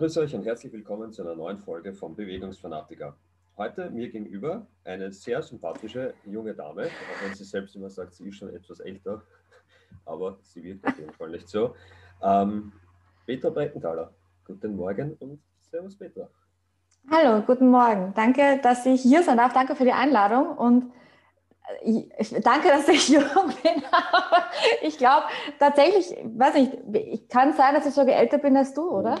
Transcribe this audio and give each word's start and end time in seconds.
grüß 0.00 0.16
euch 0.16 0.34
und 0.34 0.46
herzlich 0.46 0.72
willkommen 0.72 1.12
zu 1.12 1.20
einer 1.20 1.34
neuen 1.34 1.58
Folge 1.58 1.92
vom 1.92 2.16
Bewegungsfanatiker. 2.16 3.14
Heute 3.58 3.90
mir 3.90 4.08
gegenüber 4.08 4.66
eine 4.82 5.12
sehr 5.12 5.42
sympathische 5.42 6.14
junge 6.24 6.54
Dame, 6.54 6.86
auch 6.86 7.22
wenn 7.26 7.34
sie 7.34 7.44
selbst 7.44 7.76
immer 7.76 7.90
sagt, 7.90 8.14
sie 8.14 8.26
ist 8.26 8.36
schon 8.36 8.48
etwas 8.48 8.80
älter, 8.80 9.20
aber 10.06 10.38
sie 10.40 10.64
wirkt 10.64 10.86
auf 10.86 10.98
jeden 10.98 11.12
Fall 11.12 11.28
nicht 11.28 11.50
so. 11.50 11.74
Ähm, 12.22 12.72
Petra 13.26 13.50
Brettenthaler, 13.50 14.10
guten 14.46 14.74
Morgen 14.74 15.18
und 15.20 15.38
Servus 15.70 15.98
Petra. 15.98 16.30
Hallo, 17.10 17.42
guten 17.42 17.68
Morgen. 17.68 18.14
Danke, 18.16 18.58
dass 18.62 18.86
ich 18.86 19.02
hier 19.02 19.22
sein 19.22 19.36
darf. 19.36 19.52
Danke 19.52 19.76
für 19.76 19.84
die 19.84 19.92
Einladung 19.92 20.56
und 20.56 20.92
ich, 21.82 22.30
danke, 22.42 22.68
dass 22.68 22.88
ich 22.88 23.10
jung 23.10 23.22
bin. 23.62 23.82
ich 24.80 24.96
glaube 24.96 25.26
tatsächlich, 25.58 26.16
weiß 26.24 26.54
nicht, 26.54 26.72
ich 26.94 27.28
kann 27.28 27.52
sein, 27.52 27.74
dass 27.74 27.84
ich 27.84 27.92
sogar 27.92 28.16
älter 28.16 28.38
bin 28.38 28.56
als 28.56 28.72
du, 28.72 28.88
oder? 28.88 29.16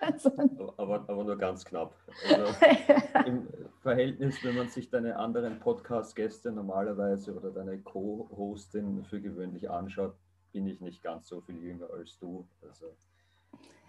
Also. 0.00 0.30
aber, 0.76 1.04
aber 1.08 1.24
nur 1.24 1.36
ganz 1.36 1.64
knapp. 1.64 1.94
Also 2.28 2.46
Im 3.26 3.48
Verhältnis, 3.80 4.42
wenn 4.44 4.56
man 4.56 4.68
sich 4.68 4.90
deine 4.90 5.16
anderen 5.16 5.58
Podcast-Gäste 5.60 6.52
normalerweise 6.52 7.34
oder 7.34 7.50
deine 7.50 7.78
Co-Hostin 7.78 9.04
für 9.04 9.20
gewöhnlich 9.20 9.68
anschaut, 9.70 10.14
bin 10.52 10.66
ich 10.66 10.80
nicht 10.80 11.02
ganz 11.02 11.28
so 11.28 11.40
viel 11.40 11.62
jünger 11.62 11.90
als 11.90 12.18
du. 12.18 12.46
Also, 12.62 12.96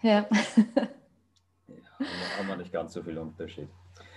ja. 0.02 0.28
ja 1.68 1.76
haben 2.38 2.48
wir 2.48 2.58
nicht 2.58 2.74
ganz 2.74 2.94
so 2.94 3.02
viel 3.02 3.18
Unterschied. 3.18 3.70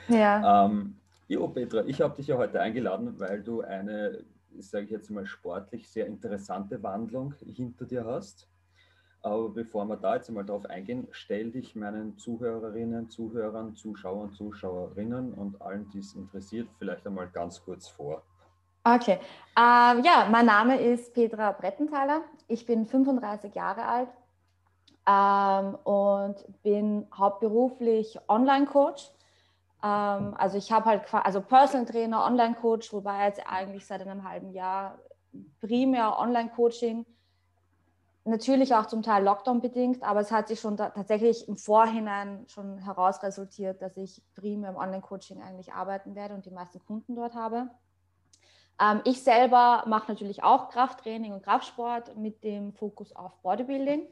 Ja. 0.08 0.66
Ähm, 0.66 0.96
Jo, 1.30 1.46
Petra, 1.46 1.84
ich 1.84 2.00
habe 2.00 2.16
dich 2.16 2.26
ja 2.26 2.36
heute 2.36 2.60
eingeladen, 2.60 3.20
weil 3.20 3.40
du 3.40 3.60
eine, 3.60 4.24
sage 4.58 4.86
ich 4.86 4.90
jetzt 4.90 5.10
mal, 5.10 5.26
sportlich 5.26 5.88
sehr 5.88 6.06
interessante 6.06 6.82
Wandlung 6.82 7.34
hinter 7.46 7.84
dir 7.84 8.04
hast. 8.04 8.49
Aber 9.22 9.50
bevor 9.50 9.84
wir 9.84 9.96
da 9.96 10.14
jetzt 10.14 10.28
einmal 10.28 10.46
drauf 10.46 10.64
eingehen, 10.66 11.06
stell 11.10 11.50
dich 11.50 11.74
meinen 11.76 12.16
Zuhörerinnen, 12.16 13.10
Zuhörern, 13.10 13.74
Zuschauern, 13.74 14.32
Zuschauerinnen 14.32 15.34
und 15.34 15.60
allen, 15.60 15.88
die 15.90 15.98
es 15.98 16.14
interessiert, 16.14 16.68
vielleicht 16.78 17.06
einmal 17.06 17.28
ganz 17.28 17.62
kurz 17.62 17.88
vor. 17.88 18.22
Okay, 18.82 19.18
ähm, 19.58 20.02
ja, 20.04 20.26
mein 20.30 20.46
Name 20.46 20.80
ist 20.80 21.12
Petra 21.12 21.52
Brettenthaler. 21.52 22.22
Ich 22.48 22.64
bin 22.64 22.86
35 22.86 23.54
Jahre 23.54 23.84
alt 23.84 24.08
ähm, 25.06 25.74
und 25.84 26.62
bin 26.62 27.06
hauptberuflich 27.12 28.18
Online-Coach 28.26 29.10
ähm, 29.82 30.34
also 30.36 30.58
ich 30.58 30.70
habe 30.72 30.86
halt, 30.86 31.02
also 31.12 31.40
Personal 31.40 31.86
Trainer, 31.86 32.24
Online-Coach, 32.24 32.92
wobei 32.92 33.26
jetzt 33.26 33.40
eigentlich 33.46 33.86
seit 33.86 34.02
einem 34.02 34.28
halben 34.28 34.52
Jahr 34.52 34.98
primär 35.60 36.18
Online-Coaching, 36.18 37.06
natürlich 38.24 38.74
auch 38.74 38.86
zum 38.86 39.02
Teil 39.02 39.24
Lockdown-bedingt, 39.24 40.02
aber 40.02 40.20
es 40.20 40.30
hat 40.30 40.48
sich 40.48 40.60
schon 40.60 40.76
tatsächlich 40.76 41.48
im 41.48 41.56
Vorhinein 41.56 42.44
schon 42.48 42.78
herausresultiert, 42.78 43.80
dass 43.80 43.96
ich 43.96 44.22
primär 44.34 44.70
im 44.70 44.76
Online-Coaching 44.76 45.42
eigentlich 45.42 45.72
arbeiten 45.72 46.14
werde 46.14 46.34
und 46.34 46.44
die 46.44 46.50
meisten 46.50 46.84
Kunden 46.84 47.16
dort 47.16 47.34
habe. 47.34 47.70
Ähm, 48.80 49.00
ich 49.04 49.22
selber 49.22 49.84
mache 49.86 50.10
natürlich 50.10 50.42
auch 50.42 50.68
Krafttraining 50.70 51.32
und 51.32 51.42
Kraftsport 51.42 52.16
mit 52.16 52.44
dem 52.44 52.72
Fokus 52.72 53.14
auf 53.14 53.36
Bodybuilding. 53.42 54.06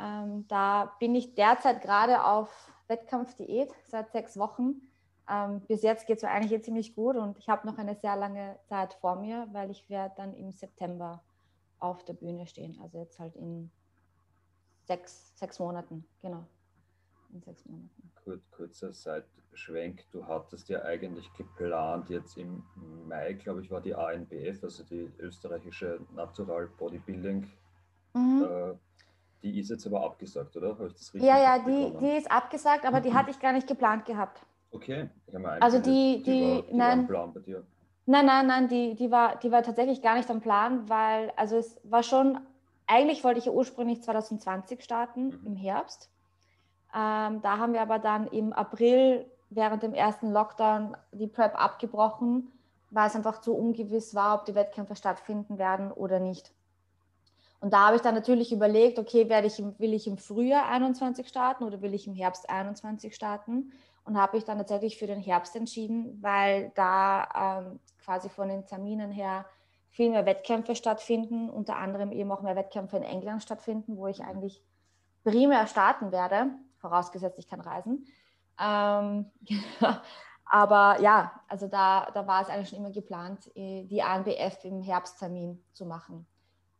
Ähm, 0.00 0.46
da 0.48 0.92
bin 0.98 1.14
ich 1.14 1.34
derzeit 1.34 1.82
gerade 1.82 2.24
auf 2.24 2.72
Wettkampfdiät 2.86 3.70
seit 3.84 4.10
sechs 4.12 4.38
Wochen. 4.38 4.82
Ähm, 5.30 5.60
bis 5.66 5.82
jetzt 5.82 6.06
geht 6.06 6.18
es 6.18 6.22
mir 6.22 6.30
eigentlich 6.30 6.62
ziemlich 6.64 6.94
gut 6.94 7.16
und 7.16 7.38
ich 7.38 7.48
habe 7.48 7.66
noch 7.66 7.78
eine 7.78 7.94
sehr 7.94 8.16
lange 8.16 8.58
Zeit 8.64 8.94
vor 8.94 9.16
mir, 9.16 9.46
weil 9.52 9.70
ich 9.70 9.90
werde 9.90 10.14
dann 10.16 10.34
im 10.34 10.52
September 10.52 11.22
auf 11.80 12.04
der 12.04 12.14
Bühne 12.14 12.46
stehen. 12.46 12.78
Also 12.80 12.98
jetzt 12.98 13.18
halt 13.18 13.36
in 13.36 13.70
sechs, 14.84 15.36
sechs 15.38 15.58
Monaten, 15.58 16.04
genau. 16.20 16.46
In 17.32 17.42
sechs 17.42 17.64
Monaten. 17.66 18.12
Kur 18.24 18.40
kurzer 18.50 18.92
Seitschwenk. 18.92 20.10
Du 20.10 20.26
hattest 20.26 20.68
ja 20.68 20.82
eigentlich 20.82 21.32
geplant, 21.34 22.08
jetzt 22.08 22.36
im 22.36 22.62
Mai, 23.06 23.34
glaube 23.34 23.60
ich, 23.60 23.70
war 23.70 23.80
die 23.80 23.94
ANBF, 23.94 24.62
also 24.62 24.82
die 24.84 25.12
österreichische 25.18 26.00
Natural 26.14 26.66
Bodybuilding 26.78 27.50
mhm. 28.14 28.44
äh, 28.44 28.74
die 29.42 29.60
ist 29.60 29.70
jetzt 29.70 29.86
aber 29.86 30.02
abgesagt, 30.02 30.56
oder? 30.56 30.70
Habe 30.70 30.88
ich 30.88 30.94
das 30.94 31.14
richtig 31.14 31.28
Ja, 31.28 31.38
ja, 31.38 31.58
die, 31.60 31.96
die 31.98 32.16
ist 32.16 32.30
abgesagt, 32.30 32.84
aber 32.84 33.00
die 33.00 33.12
hatte 33.14 33.30
ich 33.30 33.38
gar 33.38 33.52
nicht 33.52 33.68
geplant 33.68 34.04
gehabt. 34.04 34.44
Okay, 34.70 35.08
ich 35.26 35.34
habe 35.34 35.44
mir 35.44 35.62
Also 35.62 35.78
die, 35.78 36.22
die, 36.22 36.22
die, 36.22 36.42
war, 36.42 36.62
die 36.62 36.74
nein, 36.74 37.06
Plan 37.06 37.32
bei 37.32 37.40
dir. 37.40 37.64
Nein, 38.10 38.24
nein, 38.24 38.46
nein, 38.46 38.68
die, 38.68 38.94
die, 38.94 39.10
war, 39.10 39.36
die 39.36 39.52
war 39.52 39.62
tatsächlich 39.62 40.00
gar 40.00 40.16
nicht 40.16 40.30
am 40.30 40.40
Plan, 40.40 40.88
weil, 40.88 41.30
also 41.36 41.58
es 41.58 41.78
war 41.84 42.02
schon, 42.02 42.40
eigentlich 42.86 43.22
wollte 43.22 43.38
ich 43.38 43.44
ja 43.44 43.52
ursprünglich 43.52 44.02
2020 44.02 44.82
starten, 44.82 45.26
mhm. 45.26 45.40
im 45.44 45.56
Herbst. 45.56 46.08
Ähm, 46.94 47.42
da 47.42 47.58
haben 47.58 47.74
wir 47.74 47.82
aber 47.82 47.98
dann 47.98 48.26
im 48.28 48.54
April 48.54 49.30
während 49.50 49.82
dem 49.82 49.92
ersten 49.92 50.32
Lockdown 50.32 50.96
die 51.12 51.26
Prep 51.26 51.54
abgebrochen, 51.62 52.50
weil 52.88 53.08
es 53.08 53.14
einfach 53.14 53.42
zu 53.42 53.54
ungewiss 53.54 54.14
war, 54.14 54.36
ob 54.36 54.46
die 54.46 54.54
Wettkämpfe 54.54 54.96
stattfinden 54.96 55.58
werden 55.58 55.92
oder 55.92 56.18
nicht. 56.18 56.50
Und 57.60 57.74
da 57.74 57.88
habe 57.88 57.96
ich 57.96 58.02
dann 58.02 58.14
natürlich 58.14 58.52
überlegt, 58.52 58.98
okay, 58.98 59.28
werde 59.28 59.48
ich, 59.48 59.62
will 59.78 59.92
ich 59.92 60.06
im 60.06 60.16
Frühjahr 60.16 60.66
21 60.70 61.28
starten 61.28 61.64
oder 61.64 61.82
will 61.82 61.92
ich 61.92 62.06
im 62.06 62.14
Herbst 62.14 62.48
21 62.48 63.14
starten? 63.14 63.70
Und 64.08 64.16
habe 64.16 64.38
ich 64.38 64.44
dann 64.44 64.56
tatsächlich 64.56 64.96
für 64.96 65.06
den 65.06 65.20
Herbst 65.20 65.54
entschieden, 65.54 66.16
weil 66.22 66.72
da 66.74 67.60
ähm, 67.60 67.78
quasi 68.02 68.30
von 68.30 68.48
den 68.48 68.64
Terminen 68.64 69.12
her 69.12 69.44
viel 69.90 70.08
mehr 70.08 70.24
Wettkämpfe 70.24 70.74
stattfinden, 70.74 71.50
unter 71.50 71.76
anderem 71.76 72.10
eben 72.10 72.32
auch 72.32 72.40
mehr 72.40 72.56
Wettkämpfe 72.56 72.96
in 72.96 73.02
England 73.02 73.42
stattfinden, 73.42 73.98
wo 73.98 74.06
ich 74.06 74.24
eigentlich 74.24 74.62
primär 75.24 75.66
starten 75.66 76.10
werde, 76.10 76.46
vorausgesetzt 76.78 77.38
ich 77.38 77.48
kann 77.48 77.60
reisen. 77.60 78.06
Ähm, 78.58 79.30
aber 80.46 81.02
ja, 81.02 81.30
also 81.46 81.68
da, 81.68 82.10
da 82.14 82.26
war 82.26 82.40
es 82.40 82.48
eigentlich 82.48 82.70
schon 82.70 82.78
immer 82.78 82.92
geplant, 82.92 83.54
äh, 83.54 83.84
die 83.84 84.02
ANBF 84.02 84.64
im 84.64 84.80
Herbsttermin 84.80 85.62
zu 85.74 85.84
machen. 85.84 86.26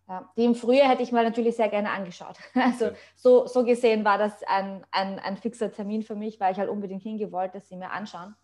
Ja, 0.08 0.32
die 0.38 0.44
im 0.44 0.54
Frühjahr 0.54 0.88
hätte 0.88 1.02
ich 1.02 1.12
mal 1.12 1.22
natürlich 1.22 1.56
sehr 1.56 1.68
gerne 1.68 1.90
angeschaut. 1.90 2.38
Also 2.54 2.86
ja. 2.86 2.92
so, 3.14 3.46
so 3.46 3.64
gesehen 3.64 4.04
war 4.04 4.16
das 4.16 4.42
ein, 4.44 4.86
ein, 4.90 5.18
ein 5.18 5.36
fixer 5.36 5.70
Termin 5.70 6.02
für 6.02 6.14
mich, 6.14 6.40
weil 6.40 6.52
ich 6.52 6.58
halt 6.58 6.70
unbedingt 6.70 7.02
hingewollt, 7.02 7.54
dass 7.54 7.68
sie 7.68 7.76
mir 7.76 7.90
anschauen. 7.90 8.34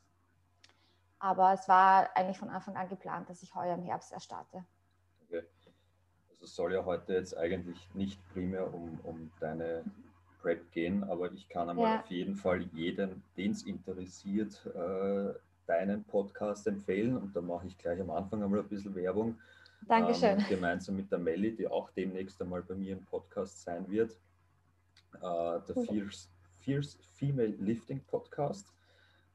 Aber 1.19 1.55
es 1.55 1.67
war 1.67 2.15
eigentlich 2.15 2.39
von 2.39 2.51
Anfang 2.51 2.77
an 2.77 2.89
geplant, 2.89 3.31
dass 3.31 3.43
ich 3.43 3.55
heuer 3.55 3.75
im 3.77 3.83
Herbst 3.83 4.13
erst 4.13 4.27
starte. 4.27 4.63
Okay. 5.27 5.43
Also 6.31 6.45
es 6.45 6.55
soll 6.55 6.75
ja 6.75 6.85
heute 6.85 7.15
jetzt 7.15 7.35
eigentlich 7.35 7.79
nicht 7.95 8.21
primär 8.35 8.73
um, 8.75 9.01
um 9.03 9.31
deine 9.41 9.85
Prep 10.43 10.71
gehen, 10.73 11.03
aber 11.05 11.33
ich 11.33 11.49
kann 11.49 11.71
einmal 11.71 11.95
ja. 11.95 12.01
auf 12.01 12.07
jeden 12.09 12.37
Fall 12.37 12.61
jeden, 12.75 13.23
den 13.39 13.53
es 13.53 13.63
interessiert, 13.63 14.67
äh, 14.67 15.33
deinen 15.67 16.05
Podcast 16.05 16.67
empfehlen. 16.67 17.17
Und 17.17 17.35
da 17.35 17.41
mache 17.41 17.67
ich 17.69 17.79
gleich 17.79 17.99
am 17.99 18.11
Anfang 18.11 18.43
einmal 18.43 18.61
ein 18.61 18.69
bisschen 18.69 18.95
Werbung. 18.95 19.39
Dankeschön. 19.89 20.39
Ähm, 20.39 20.47
gemeinsam 20.49 20.97
mit 20.97 21.11
der 21.11 21.19
Melli, 21.19 21.55
die 21.55 21.67
auch 21.67 21.91
demnächst 21.91 22.41
einmal 22.41 22.63
bei 22.63 22.75
mir 22.75 22.93
im 22.93 23.05
Podcast 23.05 23.63
sein 23.63 23.89
wird. 23.89 24.13
Äh, 25.17 25.21
der 25.21 25.85
Fierce, 25.89 26.31
Fierce 26.61 26.99
Female 27.15 27.55
Lifting 27.59 28.01
Podcast. 28.05 28.73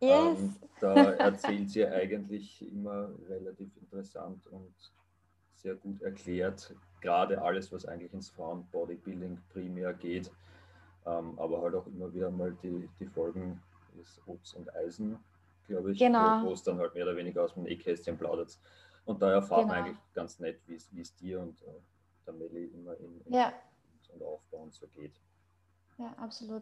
Yes. 0.01 0.39
Ähm, 0.39 0.55
da 0.79 0.93
erzählt 1.13 1.69
sie 1.69 1.85
eigentlich 1.85 2.61
immer 2.71 3.09
relativ 3.27 3.75
interessant 3.77 4.47
und 4.47 4.73
sehr 5.55 5.75
gut 5.75 6.01
erklärt, 6.01 6.73
gerade 7.01 7.41
alles, 7.41 7.71
was 7.71 7.85
eigentlich 7.85 8.13
ins 8.13 8.29
Frauen-Bodybuilding 8.29 9.37
primär 9.49 9.93
geht, 9.93 10.31
ähm, 11.05 11.37
aber 11.37 11.61
halt 11.61 11.75
auch 11.75 11.87
immer 11.87 12.13
wieder 12.13 12.31
mal 12.31 12.55
die, 12.63 12.89
die 12.99 13.05
Folgen 13.05 13.61
des 13.97 14.21
Obst 14.25 14.55
und 14.55 14.73
Eisen, 14.73 15.19
glaube 15.67 15.91
ich, 15.91 15.99
genau. 15.99 16.43
wo 16.45 16.53
es 16.53 16.63
dann 16.63 16.77
halt 16.77 16.93
mehr 16.93 17.03
oder 17.03 17.17
weniger 17.17 17.43
aus 17.43 17.53
dem 17.53 17.63
Nähkästchen 17.63 18.17
plaudert. 18.17 18.57
Und 19.09 19.23
da 19.23 19.31
erfahren 19.31 19.67
genau. 19.67 19.73
wir 19.73 19.83
eigentlich 19.85 20.13
ganz 20.13 20.39
nett, 20.39 20.61
wie 20.67 21.01
es 21.01 21.15
dir 21.15 21.41
und 21.41 21.59
äh, 21.63 21.71
der 22.27 22.33
Melli 22.35 22.65
immer 22.65 22.95
in, 22.97 23.19
in 23.21 23.33
ja. 23.33 23.51
und 24.13 24.21
Aufbau 24.21 24.57
und 24.57 24.71
so 24.71 24.85
geht. 24.85 25.19
Ja, 25.97 26.13
absolut. 26.17 26.61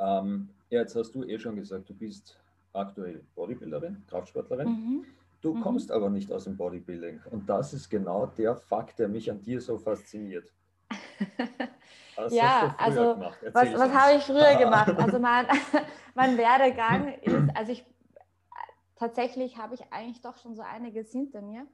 Ähm, 0.00 0.48
ja, 0.68 0.80
jetzt 0.80 0.96
hast 0.96 1.14
du 1.14 1.22
eh 1.22 1.38
schon 1.38 1.54
gesagt, 1.54 1.88
du 1.88 1.94
bist 1.94 2.36
aktuell 2.72 3.22
Bodybuilderin, 3.36 4.04
Kraftsportlerin. 4.08 4.68
Mhm. 4.68 5.04
Du 5.42 5.54
mhm. 5.54 5.60
kommst 5.60 5.92
aber 5.92 6.10
nicht 6.10 6.32
aus 6.32 6.42
dem 6.42 6.56
Bodybuilding. 6.56 7.20
Und 7.30 7.48
das 7.48 7.72
ist 7.72 7.88
genau 7.88 8.26
der 8.26 8.56
Fakt, 8.56 8.98
der 8.98 9.06
mich 9.06 9.30
an 9.30 9.40
dir 9.40 9.60
so 9.60 9.78
fasziniert. 9.78 10.52
Was 12.16 12.34
ja, 12.34 12.74
also 12.78 13.16
was, 13.52 13.72
was 13.72 13.94
habe 13.94 14.16
ich 14.18 14.24
früher 14.24 14.56
gemacht? 14.56 14.92
Also 14.98 15.18
mein, 15.20 15.46
mein 16.14 16.36
Werdegang 16.36 17.14
ist, 17.22 17.34
also 17.54 17.72
ich 17.72 17.84
tatsächlich 19.00 19.56
habe 19.56 19.74
ich 19.74 19.92
eigentlich 19.92 20.20
doch 20.20 20.36
schon 20.36 20.54
so 20.54 20.62
einiges 20.62 21.10
hinter 21.10 21.40
mir. 21.40 21.66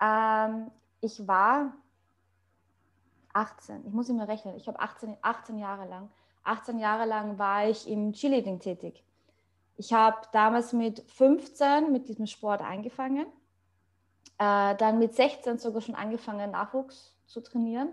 Ähm, 0.00 0.70
ich 1.00 1.28
war 1.28 1.74
18, 3.34 3.86
ich 3.86 3.92
muss 3.92 4.08
immer 4.08 4.26
rechnen, 4.26 4.56
ich 4.56 4.66
habe 4.66 4.80
18, 4.80 5.16
18 5.20 5.58
Jahre 5.58 5.86
lang, 5.86 6.10
18 6.44 6.78
Jahre 6.78 7.04
lang 7.04 7.38
war 7.38 7.68
ich 7.68 7.86
im 7.88 8.12
Cheerleading 8.12 8.60
tätig. 8.60 9.04
Ich 9.76 9.92
habe 9.92 10.16
damals 10.32 10.72
mit 10.72 11.00
15 11.10 11.92
mit 11.92 12.08
diesem 12.08 12.26
Sport 12.26 12.62
angefangen, 12.62 13.26
äh, 14.38 14.74
dann 14.76 14.98
mit 14.98 15.14
16 15.14 15.58
sogar 15.58 15.82
schon 15.82 15.94
angefangen, 15.94 16.50
Nachwuchs 16.50 17.14
zu 17.26 17.42
trainieren. 17.42 17.92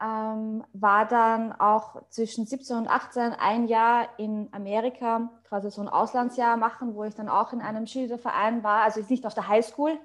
Ähm, 0.00 0.64
war 0.72 1.06
dann 1.06 1.52
auch 1.52 2.02
zwischen 2.08 2.46
17 2.46 2.76
und 2.76 2.88
18 2.88 3.32
ein 3.32 3.66
Jahr 3.66 4.08
in 4.18 4.48
Amerika, 4.52 5.30
quasi 5.44 5.70
so 5.70 5.80
ein 5.80 5.88
Auslandsjahr 5.88 6.56
machen, 6.56 6.94
wo 6.94 7.04
ich 7.04 7.14
dann 7.14 7.28
auch 7.28 7.52
in 7.52 7.60
einem 7.60 7.86
Cheerleader-Verein 7.86 8.62
war, 8.62 8.82
also 8.82 9.00
nicht 9.08 9.26
auf 9.26 9.34
der 9.34 9.48
Highschool, 9.48 9.98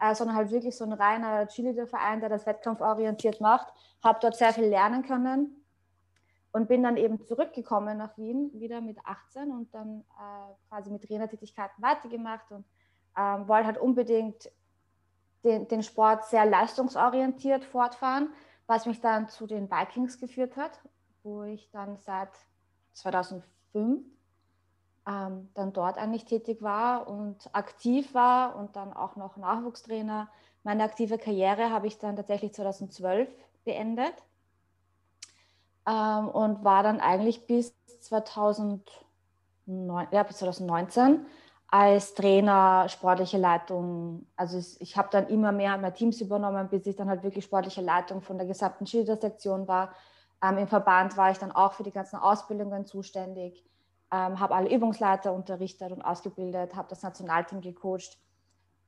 äh, 0.00 0.14
sondern 0.14 0.36
halt 0.36 0.50
wirklich 0.50 0.76
so 0.76 0.84
ein 0.84 0.92
reiner 0.92 1.48
Cheerleader-Verein, 1.48 2.20
der 2.20 2.28
das 2.28 2.46
wettkampforientiert 2.46 3.40
macht. 3.40 3.72
Habe 4.02 4.18
dort 4.22 4.36
sehr 4.36 4.52
viel 4.52 4.66
lernen 4.66 5.02
können 5.02 5.64
und 6.52 6.68
bin 6.68 6.82
dann 6.82 6.96
eben 6.96 7.24
zurückgekommen 7.24 7.98
nach 7.98 8.16
Wien, 8.18 8.50
wieder 8.54 8.80
mit 8.80 8.98
18 9.04 9.50
und 9.50 9.74
dann 9.74 10.04
äh, 10.18 10.68
quasi 10.68 10.90
mit 10.90 11.02
Trainertätigkeiten 11.04 11.82
weitergemacht 11.82 12.50
und 12.50 12.64
ähm, 13.16 13.48
wollte 13.48 13.66
halt 13.66 13.78
unbedingt 13.78 14.50
den, 15.44 15.66
den 15.68 15.82
Sport 15.82 16.26
sehr 16.26 16.46
leistungsorientiert 16.46 17.64
fortfahren, 17.64 18.28
was 18.70 18.86
mich 18.86 19.00
dann 19.00 19.28
zu 19.28 19.48
den 19.48 19.68
Vikings 19.68 20.20
geführt 20.20 20.56
hat, 20.56 20.78
wo 21.24 21.42
ich 21.42 21.68
dann 21.72 21.98
seit 21.98 22.30
2005 22.92 23.44
ähm, 23.74 25.48
dann 25.54 25.72
dort 25.72 25.98
eigentlich 25.98 26.24
tätig 26.24 26.62
war 26.62 27.08
und 27.08 27.50
aktiv 27.52 28.14
war 28.14 28.54
und 28.54 28.76
dann 28.76 28.92
auch 28.92 29.16
noch 29.16 29.36
Nachwuchstrainer. 29.36 30.28
Meine 30.62 30.84
aktive 30.84 31.18
Karriere 31.18 31.70
habe 31.70 31.88
ich 31.88 31.98
dann 31.98 32.14
tatsächlich 32.14 32.54
2012 32.54 33.28
beendet 33.64 34.14
ähm, 35.88 36.28
und 36.28 36.62
war 36.62 36.84
dann 36.84 37.00
eigentlich 37.00 37.48
bis, 37.48 37.74
2009, 37.98 38.84
ja, 40.12 40.22
bis 40.22 40.36
2019 40.36 41.26
als 41.70 42.14
Trainer, 42.14 42.88
sportliche 42.88 43.38
Leitung. 43.38 44.26
Also 44.36 44.58
ich 44.80 44.96
habe 44.96 45.08
dann 45.10 45.28
immer 45.28 45.52
mehr, 45.52 45.76
mehr 45.78 45.94
Teams 45.94 46.20
übernommen, 46.20 46.68
bis 46.68 46.86
ich 46.86 46.96
dann 46.96 47.08
halt 47.08 47.22
wirklich 47.22 47.44
sportliche 47.44 47.80
Leitung 47.80 48.22
von 48.22 48.38
der 48.38 48.46
gesamten 48.46 48.86
Schildersektion 48.86 49.68
war. 49.68 49.94
Ähm, 50.42 50.58
Im 50.58 50.68
Verband 50.68 51.16
war 51.16 51.30
ich 51.30 51.38
dann 51.38 51.52
auch 51.52 51.74
für 51.74 51.82
die 51.82 51.92
ganzen 51.92 52.16
Ausbildungen 52.16 52.86
zuständig, 52.86 53.64
ähm, 54.12 54.40
habe 54.40 54.54
alle 54.54 54.74
Übungsleiter 54.74 55.32
unterrichtet 55.32 55.92
und 55.92 56.02
ausgebildet, 56.02 56.74
habe 56.74 56.88
das 56.88 57.02
Nationalteam 57.02 57.60
gecoacht 57.60 58.18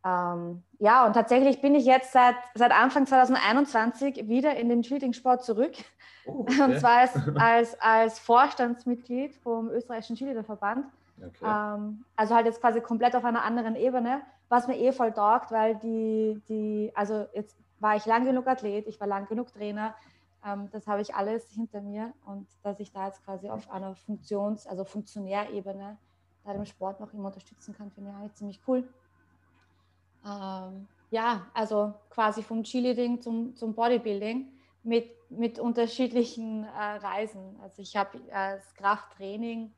ähm, 0.05 0.63
ja, 0.79 1.07
und 1.07 1.13
tatsächlich 1.13 1.61
bin 1.61 1.75
ich 1.75 1.85
jetzt 1.85 2.13
seit, 2.13 2.35
seit 2.55 2.73
Anfang 2.73 3.07
2021 3.07 4.29
wieder 4.29 4.57
in 4.57 4.69
den 4.69 4.83
Cheerleading-Sport 4.83 5.45
zurück. 5.45 5.73
Oh, 6.27 6.41
okay. 6.41 6.63
Und 6.63 6.81
zwar 6.81 6.99
als, 6.99 7.13
als, 7.37 7.81
als 7.81 8.19
Vorstandsmitglied 8.19 9.35
vom 9.37 9.69
österreichischen 9.71 10.17
Cheerleader-Verband. 10.17 10.87
Okay. 11.23 11.45
Ähm, 11.45 12.05
also 12.17 12.35
halt 12.35 12.47
jetzt 12.47 12.61
quasi 12.61 12.81
komplett 12.81 13.15
auf 13.15 13.25
einer 13.25 13.45
anderen 13.45 13.77
Ebene, 13.77 14.23
was 14.49 14.67
mir 14.67 14.79
eh 14.79 14.93
voll 14.93 15.13
taugt, 15.13 15.51
weil 15.51 15.77
die, 15.77 16.41
die, 16.49 16.93
also 16.95 17.27
jetzt 17.35 17.57
war 17.81 17.97
ich 17.97 18.07
lang 18.07 18.25
genug 18.25 18.47
Athlet, 18.47 18.87
ich 18.87 19.01
war 19.01 19.07
lang 19.07 19.27
genug 19.27 19.53
Trainer, 19.53 19.95
ähm, 20.45 20.69
das 20.71 20.87
habe 20.87 21.01
ich 21.03 21.15
alles 21.15 21.51
hinter 21.51 21.81
mir 21.81 22.13
und 22.27 22.47
dass 22.63 22.81
ich 22.81 22.93
da 22.93 23.07
jetzt 23.07 23.25
quasi 23.25 23.49
auf 23.49 23.71
einer 23.71 23.95
Funktions-, 23.95 24.67
also 24.67 24.85
Funktionärebene 24.85 25.99
da 26.45 26.53
dem 26.53 26.65
Sport 26.65 27.01
noch 27.01 27.13
immer 27.13 27.27
unterstützen 27.27 27.75
kann, 27.75 27.91
finde 27.91 28.11
ich 28.11 28.17
eigentlich 28.17 28.35
ziemlich 28.35 28.61
cool. 28.67 28.89
Ähm, 30.25 30.89
ja, 31.11 31.47
also 31.55 31.95
quasi 32.11 32.43
vom 32.43 32.63
Cheerleading 32.63 33.21
zum, 33.21 33.55
zum 33.55 33.75
Bodybuilding 33.75 34.49
mit, 34.83 35.11
mit 35.31 35.59
unterschiedlichen 35.59 36.65
äh, 36.65 36.69
Reisen. 36.69 37.59
Also 37.63 37.83
ich 37.83 37.97
habe 37.97 38.19
äh, 38.29 38.57
das 38.57 38.75
Krafttraining 38.75 39.73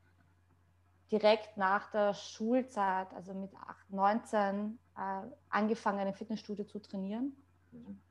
direkt 1.11 1.57
nach 1.57 1.91
der 1.91 2.13
Schulzeit, 2.13 3.13
also 3.13 3.33
mit 3.33 3.51
8, 3.55 3.91
19, 3.91 4.79
äh, 4.97 4.99
angefangen, 5.49 6.07
im 6.07 6.13
Fitnessstudio 6.13 6.65
zu 6.65 6.79
trainieren. 6.79 7.35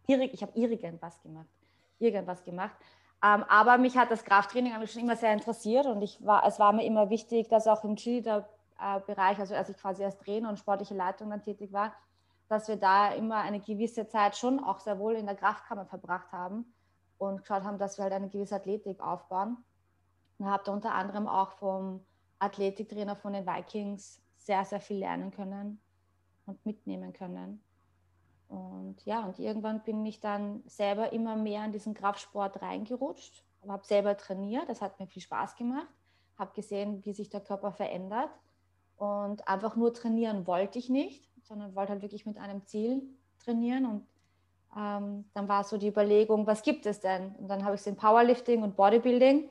Ich 0.07 0.43
habe 0.43 0.53
irgendwas 0.59 1.21
gemacht. 1.23 1.49
Irgendwas 1.99 2.45
gemacht. 2.45 2.77
Ähm, 3.23 3.45
aber 3.49 3.79
mich 3.79 3.97
hat 3.97 4.11
das 4.11 4.25
Krafttraining 4.25 4.87
schon 4.87 5.03
immer 5.03 5.17
sehr 5.17 5.33
interessiert 5.33 5.87
und 5.87 6.03
ich 6.03 6.25
war, 6.25 6.47
es 6.47 6.59
war 6.59 6.73
mir 6.73 6.85
immer 6.85 7.09
wichtig, 7.11 7.49
dass 7.49 7.67
auch 7.67 7.83
im 7.85 7.97
Cheerleader-Bereich, 7.97 9.39
also 9.39 9.55
als 9.55 9.71
ich 9.71 9.79
quasi 9.79 10.05
als 10.05 10.19
Trainer 10.19 10.51
und 10.51 10.59
sportliche 10.59 10.95
Leitung 10.95 11.31
dann 11.31 11.43
tätig 11.43 11.73
war, 11.73 11.95
dass 12.49 12.69
wir 12.69 12.77
da 12.77 13.13
immer 13.13 13.37
eine 13.39 13.61
gewisse 13.61 14.07
Zeit 14.07 14.37
schon 14.37 14.63
auch 14.63 14.79
sehr 14.81 14.99
wohl 14.99 15.15
in 15.15 15.27
der 15.27 15.37
Kraftkammer 15.37 15.87
verbracht 15.87 16.31
haben 16.33 16.75
und 17.17 17.41
geschaut 17.41 17.65
haben, 17.65 17.79
dass 17.79 17.97
wir 17.97 18.05
halt 18.05 18.13
eine 18.13 18.29
gewisse 18.29 18.57
Athletik 18.57 19.01
aufbauen. 19.01 19.57
Und 20.39 20.47
habe 20.47 20.65
da 20.65 20.73
unter 20.73 20.93
anderem 20.93 21.29
auch 21.29 21.53
vom 21.53 22.05
Athletiktrainer 22.39 23.17
von 23.17 23.33
den 23.33 23.47
Vikings 23.47 24.21
sehr, 24.37 24.65
sehr 24.65 24.81
viel 24.81 24.99
lernen 24.99 25.31
können 25.31 25.81
und 26.47 26.65
mitnehmen 26.67 27.13
können. 27.13 27.63
Und 28.49 29.05
ja, 29.05 29.25
und 29.25 29.39
irgendwann 29.39 29.83
bin 29.83 30.05
ich 30.05 30.21
dann 30.21 30.63
selber 30.67 31.13
immer 31.13 31.37
mehr 31.37 31.65
in 31.65 31.73
diesen 31.73 31.95
Kraftsport 31.95 32.61
reingerutscht, 32.63 33.45
habe 33.67 33.85
selber 33.87 34.17
trainiert, 34.17 34.69
das 34.69 34.83
hat 34.83 35.01
mir 35.01 35.07
viel 35.07 35.23
Spaß 35.23 35.57
gemacht, 35.57 35.89
habe 36.39 36.53
gesehen, 36.55 37.05
wie 37.05 37.15
sich 37.15 37.31
der 37.31 37.41
Körper 37.41 37.73
verändert 37.73 38.31
und 38.97 39.47
einfach 39.49 39.77
nur 39.77 39.93
trainieren 39.93 40.47
wollte 40.47 40.79
ich 40.79 40.89
nicht, 40.89 41.31
sondern 41.43 41.75
wollte 41.75 41.93
halt 41.93 42.03
wirklich 42.03 42.27
mit 42.27 42.39
einem 42.39 42.65
Ziel 42.67 43.03
trainieren. 43.39 43.87
Und 43.87 44.07
ähm, 44.77 45.25
dann 45.35 45.49
war 45.49 45.65
so 45.65 45.79
die 45.79 45.89
Überlegung, 45.89 46.47
was 46.47 46.63
gibt 46.63 46.87
es 46.87 47.01
denn? 47.01 47.35
Und 47.37 47.49
dann 47.49 47.65
habe 47.65 47.75
ich 47.75 47.81
es 47.81 47.87
in 47.87 47.97
Powerlifting 47.97 48.63
und 48.63 48.77
Bodybuilding. 48.77 49.49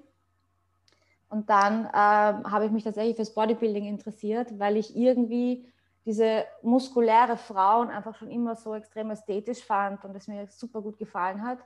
Und 1.33 1.49
dann 1.49 1.85
ähm, 1.85 2.51
habe 2.51 2.67
ich 2.67 2.71
mich 2.71 2.83
tatsächlich 2.83 3.15
fürs 3.15 3.33
Bodybuilding 3.33 3.85
interessiert, 3.85 4.59
weil 4.59 4.77
ich 4.77 4.95
irgendwie 4.95 5.67
diese 6.05 6.45
muskuläre 6.61 7.37
Frauen 7.37 7.89
einfach 7.89 8.13
schon 8.13 8.29
immer 8.29 8.55
so 8.55 8.75
extrem 8.75 9.09
ästhetisch 9.09 9.65
fand 9.65 10.05
und 10.05 10.15
es 10.15 10.27
mir 10.27 10.45
super 10.45 10.83
gut 10.83 10.99
gefallen 10.99 11.43
hat. 11.43 11.57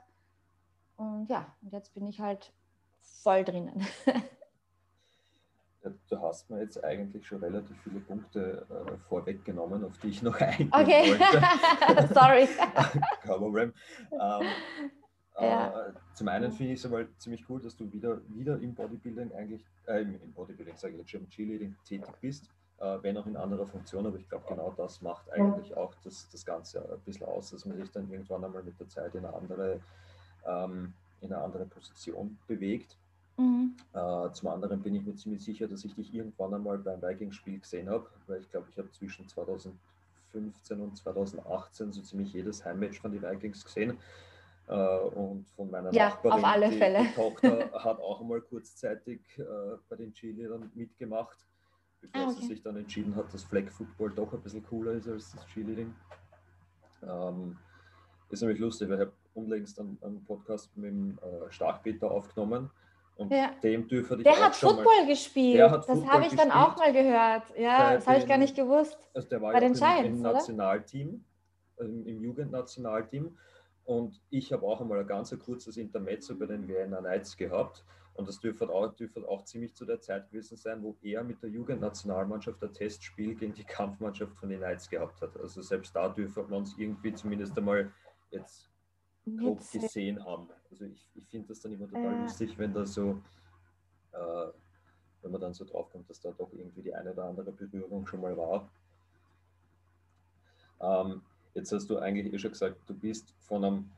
Und 0.96 1.28
ja, 1.28 1.54
und 1.60 1.70
jetzt 1.70 1.92
bin 1.92 2.06
ich 2.06 2.18
halt 2.18 2.50
voll 3.22 3.44
drinnen. 3.44 3.86
du 6.08 6.18
hast 6.18 6.48
mir 6.48 6.62
jetzt 6.62 6.82
eigentlich 6.82 7.26
schon 7.26 7.40
relativ 7.40 7.76
viele 7.82 8.00
Punkte 8.00 8.66
äh, 8.70 8.96
vorweggenommen, 9.06 9.84
auf 9.84 9.98
die 9.98 10.08
ich 10.08 10.22
noch 10.22 10.40
eingehen 10.40 10.70
okay. 10.72 11.10
wollte. 11.10 12.08
Sorry. 12.14 12.48
Kein 13.22 13.36
Problem. 13.36 13.74
Ähm, 14.12 14.46
ja. 15.44 15.88
äh, 15.88 15.92
zum 16.14 16.28
einen 16.28 16.52
finde 16.52 16.72
ich 16.72 16.80
es 16.80 16.84
einmal 16.84 17.08
ziemlich 17.18 17.48
cool, 17.48 17.60
dass 17.60 17.76
du 17.76 17.90
wieder, 17.92 18.20
wieder 18.28 18.58
im 18.58 18.74
Bodybuilding 18.74 19.32
eigentlich, 19.32 19.64
äh, 19.86 20.02
im 20.02 20.32
Bodybuilding 20.32 20.76
sage 20.76 20.94
ich 20.94 21.00
jetzt 21.00 21.10
schon, 21.10 21.20
im 21.20 21.28
Cheerleading 21.28 21.76
tätig 21.84 22.12
bist, 22.20 22.50
äh, 22.78 22.98
wenn 23.02 23.16
auch 23.16 23.26
in 23.26 23.36
anderer 23.36 23.66
Funktion, 23.66 24.06
aber 24.06 24.18
ich 24.18 24.28
glaube 24.28 24.44
genau 24.48 24.72
das 24.76 25.02
macht 25.02 25.30
eigentlich 25.30 25.76
auch 25.76 25.94
das, 26.04 26.28
das 26.30 26.44
Ganze 26.44 26.80
ein 26.80 27.00
bisschen 27.00 27.26
aus, 27.26 27.50
dass 27.50 27.64
man 27.64 27.76
sich 27.76 27.90
dann 27.90 28.10
irgendwann 28.10 28.44
einmal 28.44 28.62
mit 28.62 28.78
der 28.80 28.88
Zeit 28.88 29.14
in 29.14 29.24
eine 29.24 29.34
andere, 29.34 29.80
ähm, 30.46 30.92
in 31.20 31.32
eine 31.32 31.42
andere 31.42 31.66
Position 31.66 32.38
bewegt. 32.46 32.96
Mhm. 33.36 33.76
Äh, 33.92 34.32
zum 34.32 34.48
anderen 34.48 34.82
bin 34.82 34.96
ich 34.96 35.04
mir 35.04 35.14
ziemlich 35.14 35.44
sicher, 35.44 35.68
dass 35.68 35.84
ich 35.84 35.94
dich 35.94 36.12
irgendwann 36.12 36.54
einmal 36.54 36.78
beim 36.78 37.00
Vikings-Spiel 37.00 37.60
gesehen 37.60 37.88
habe, 37.88 38.06
weil 38.26 38.40
ich 38.40 38.50
glaube, 38.50 38.66
ich 38.70 38.78
habe 38.78 38.90
zwischen 38.90 39.28
2015 39.28 40.80
und 40.80 40.96
2018 40.96 41.92
so 41.92 42.02
ziemlich 42.02 42.32
jedes 42.32 42.64
Heimmatch 42.64 43.00
von 43.00 43.12
den 43.12 43.22
Vikings 43.22 43.64
gesehen. 43.64 43.96
Äh, 44.68 44.98
und 45.14 45.48
von 45.56 45.70
meiner 45.70 45.92
ja, 45.94 46.10
Nachbarin, 46.10 46.38
auf 46.38 46.44
alle 46.44 46.68
die, 46.68 46.76
Fälle. 46.76 46.98
die 47.00 47.14
Tochter, 47.14 47.70
hat 47.84 48.00
auch 48.00 48.20
einmal 48.20 48.42
kurzzeitig 48.42 49.20
äh, 49.38 49.44
bei 49.88 49.96
den 49.96 50.12
Cheerleadern 50.12 50.70
mitgemacht, 50.74 51.38
bevor 52.00 52.20
ah, 52.20 52.30
okay. 52.30 52.40
sie 52.40 52.46
sich 52.48 52.62
dann 52.62 52.76
entschieden 52.76 53.16
hat, 53.16 53.32
dass 53.32 53.44
Flag 53.44 53.70
Football 53.70 54.10
doch 54.10 54.32
ein 54.32 54.40
bisschen 54.42 54.62
cooler 54.62 54.92
ist 54.92 55.08
als 55.08 55.32
das 55.32 55.46
Cheerleading. 55.46 55.94
Ähm, 57.02 57.56
ist 58.28 58.42
nämlich 58.42 58.58
lustig, 58.58 58.88
weil 58.90 58.96
ich 58.96 59.06
habe 59.06 59.12
unlängst 59.32 59.80
einen, 59.80 59.98
einen 60.02 60.22
Podcast 60.24 60.76
mit 60.76 60.90
dem 60.90 61.18
äh, 61.18 61.50
Starkpeter 61.50 62.10
aufgenommen 62.10 62.70
und 63.18 63.32
ja. 63.32 63.50
dem 63.62 63.88
dürfte 63.88 64.16
ich 64.16 64.22
Der 64.22 64.38
hat 64.38 64.54
Football 64.54 64.84
mal, 64.84 65.06
gespielt. 65.06 65.70
Hat 65.70 65.88
das 65.88 66.06
habe 66.06 66.26
ich 66.26 66.36
dann 66.36 66.52
auch 66.52 66.76
mal 66.76 66.92
gehört. 66.92 67.42
Ja, 67.58 67.94
das 67.94 68.06
habe 68.06 68.18
ich 68.18 68.26
gar 68.26 68.38
nicht 68.38 68.54
gewusst. 68.54 68.96
Also 69.12 69.28
der 69.28 69.42
war 69.42 69.52
Bei 69.52 69.60
ja 69.60 69.68
den 69.68 69.72
Giants, 69.72 70.06
im, 70.06 70.14
im 70.14 70.22
Nationalteam, 70.22 71.24
im, 71.78 72.06
im 72.06 72.22
Jugendnationalteam. 72.22 73.36
Und 73.88 74.20
ich 74.28 74.52
habe 74.52 74.66
auch 74.66 74.82
einmal 74.82 75.00
ein 75.00 75.06
ganz 75.06 75.34
kurzes 75.38 75.78
Intermezzo 75.78 76.36
bei 76.36 76.44
den 76.44 76.68
Vienna 76.68 76.98
Knights 76.98 77.34
gehabt. 77.34 77.86
Und 78.12 78.28
das 78.28 78.38
dürfte 78.38 78.68
auch, 78.68 78.94
dürfte 78.94 79.26
auch 79.26 79.44
ziemlich 79.44 79.74
zu 79.74 79.86
der 79.86 79.98
Zeit 79.98 80.28
gewesen 80.28 80.58
sein, 80.58 80.82
wo 80.82 80.94
er 81.00 81.24
mit 81.24 81.42
der 81.42 81.48
Jugendnationalmannschaft 81.48 82.62
ein 82.62 82.74
Testspiel 82.74 83.34
gegen 83.34 83.54
die 83.54 83.64
Kampfmannschaft 83.64 84.36
von 84.36 84.50
den 84.50 84.58
Knights 84.58 84.90
gehabt 84.90 85.22
hat. 85.22 85.34
Also 85.38 85.62
selbst 85.62 85.96
da 85.96 86.10
dürfte 86.10 86.42
man 86.42 86.52
uns 86.52 86.76
irgendwie 86.76 87.14
zumindest 87.14 87.56
einmal 87.56 87.90
jetzt 88.30 88.68
grob 89.38 89.60
gesehen 89.72 90.22
haben. 90.22 90.50
Also 90.70 90.84
ich, 90.84 91.08
ich 91.14 91.26
finde 91.26 91.48
das 91.48 91.60
dann 91.60 91.72
immer 91.72 91.88
total 91.88 92.14
äh. 92.14 92.20
lustig, 92.24 92.58
wenn 92.58 92.74
da 92.74 92.84
so, 92.84 93.22
äh, 94.12 94.48
wenn 95.22 95.30
man 95.30 95.40
dann 95.40 95.54
so 95.54 95.64
draufkommt, 95.64 96.10
dass 96.10 96.20
da 96.20 96.30
doch 96.32 96.52
irgendwie 96.52 96.82
die 96.82 96.94
eine 96.94 97.14
oder 97.14 97.24
andere 97.24 97.52
Berührung 97.52 98.06
schon 98.06 98.20
mal 98.20 98.36
war. 98.36 98.70
Ähm, 100.78 101.22
jetzt 101.58 101.72
hast 101.72 101.90
du 101.90 101.98
eigentlich 101.98 102.32
eh 102.32 102.38
schon 102.38 102.52
gesagt, 102.52 102.76
du 102.86 102.94
bist 102.94 103.34
von 103.40 103.64
einem, 103.64 103.90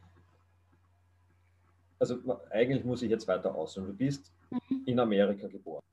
also 1.98 2.18
eigentlich 2.50 2.84
muss 2.84 3.02
ich 3.02 3.10
jetzt 3.10 3.28
weiter 3.28 3.54
ausholen, 3.54 3.88
du 3.88 3.94
bist 3.94 4.32
mhm. 4.50 4.82
in 4.86 4.98
Amerika 4.98 5.46
geboren. 5.46 5.84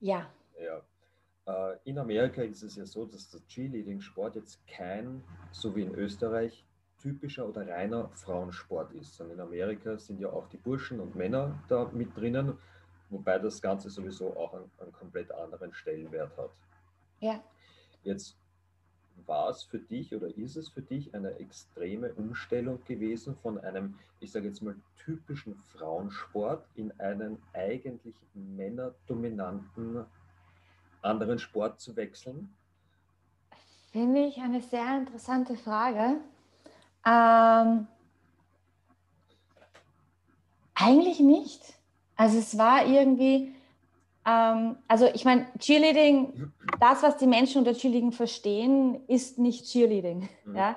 Ja. 0.00 0.30
Ja. 0.60 0.82
Äh, 1.46 1.78
in 1.84 1.98
Amerika 1.98 2.42
ist 2.42 2.62
es 2.62 2.76
ja 2.76 2.84
so, 2.84 3.06
dass 3.06 3.30
der 3.30 3.40
Cheerleading-Sport 3.46 4.36
jetzt 4.36 4.60
kein, 4.66 5.24
so 5.50 5.74
wie 5.74 5.82
in 5.82 5.94
Österreich, 5.94 6.64
typischer 7.00 7.48
oder 7.48 7.66
reiner 7.66 8.10
Frauensport 8.10 8.92
ist. 8.92 9.20
Und 9.20 9.30
in 9.30 9.40
Amerika 9.40 9.98
sind 9.98 10.20
ja 10.20 10.28
auch 10.28 10.48
die 10.48 10.56
Burschen 10.56 11.00
und 11.00 11.16
Männer 11.16 11.58
da 11.68 11.90
mit 11.92 12.16
drinnen, 12.16 12.58
wobei 13.10 13.38
das 13.38 13.60
Ganze 13.60 13.90
sowieso 13.90 14.36
auch 14.36 14.54
einen, 14.54 14.70
einen 14.78 14.92
komplett 14.92 15.32
anderen 15.32 15.72
Stellenwert 15.72 16.36
hat. 16.36 16.50
Ja. 17.18 17.42
Jetzt 18.04 18.36
war 19.26 19.50
es 19.50 19.62
für 19.62 19.78
dich 19.78 20.14
oder 20.14 20.36
ist 20.36 20.56
es 20.56 20.68
für 20.68 20.82
dich 20.82 21.14
eine 21.14 21.38
extreme 21.38 22.12
Umstellung 22.14 22.84
gewesen 22.84 23.36
von 23.42 23.58
einem, 23.58 23.98
ich 24.20 24.32
sage 24.32 24.48
jetzt 24.48 24.62
mal, 24.62 24.74
typischen 25.04 25.56
Frauensport 25.76 26.64
in 26.74 26.92
einen 27.00 27.38
eigentlich 27.52 28.14
männerdominanten 28.34 30.04
anderen 31.02 31.38
Sport 31.38 31.80
zu 31.80 31.96
wechseln? 31.96 32.54
Finde 33.92 34.24
ich 34.26 34.38
eine 34.38 34.62
sehr 34.62 34.98
interessante 34.98 35.56
Frage. 35.56 36.20
Ähm, 37.04 37.86
eigentlich 40.74 41.20
nicht. 41.20 41.60
Also 42.16 42.38
es 42.38 42.56
war 42.56 42.86
irgendwie, 42.86 43.54
ähm, 44.24 44.76
also 44.88 45.06
ich 45.12 45.24
meine, 45.24 45.46
Cheerleading, 45.58 46.52
das, 46.82 47.02
was 47.02 47.16
die 47.16 47.26
Menschen 47.26 47.58
unter 47.58 47.74
Cheerleading 47.74 48.12
verstehen, 48.12 49.04
ist 49.06 49.38
nicht 49.38 49.66
Cheerleading. 49.66 50.28
Mhm. 50.44 50.56
Ja? 50.56 50.76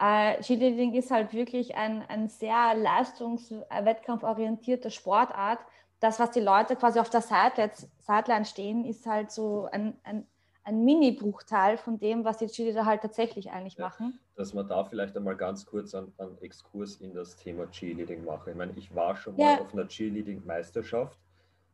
Äh, 0.00 0.40
Cheerleading 0.40 0.94
ist 0.94 1.10
halt 1.10 1.32
wirklich 1.32 1.74
ein, 1.76 2.02
ein 2.08 2.28
sehr 2.28 2.74
leistungswettkampforientierter 2.74 4.90
Sportart. 4.90 5.58
Das, 6.00 6.18
was 6.18 6.30
die 6.30 6.40
Leute 6.40 6.76
quasi 6.76 6.98
auf 6.98 7.10
der 7.10 7.20
Sideline 7.20 8.46
stehen, 8.46 8.84
ist 8.84 9.06
halt 9.06 9.30
so 9.30 9.68
ein, 9.70 9.96
ein, 10.04 10.26
ein 10.64 10.84
Mini-Bruchteil 10.84 11.76
von 11.76 11.98
dem, 11.98 12.24
was 12.24 12.38
die 12.38 12.46
Cheerleader 12.46 12.86
halt 12.86 13.02
tatsächlich 13.02 13.50
eigentlich 13.50 13.76
ja, 13.76 13.84
machen. 13.84 14.18
Dass 14.34 14.54
man 14.54 14.66
da 14.66 14.84
vielleicht 14.84 15.16
einmal 15.16 15.36
ganz 15.36 15.66
kurz 15.66 15.94
einen, 15.94 16.12
einen 16.18 16.38
Exkurs 16.40 16.96
in 16.96 17.14
das 17.14 17.36
Thema 17.36 17.70
Cheerleading 17.70 18.24
mache. 18.24 18.50
Ich 18.50 18.56
meine, 18.56 18.72
ich 18.76 18.94
war 18.94 19.14
schon 19.16 19.36
mal 19.36 19.42
ja. 19.42 19.60
auf 19.60 19.74
einer 19.74 19.86
Cheerleading-Meisterschaft 19.86 21.18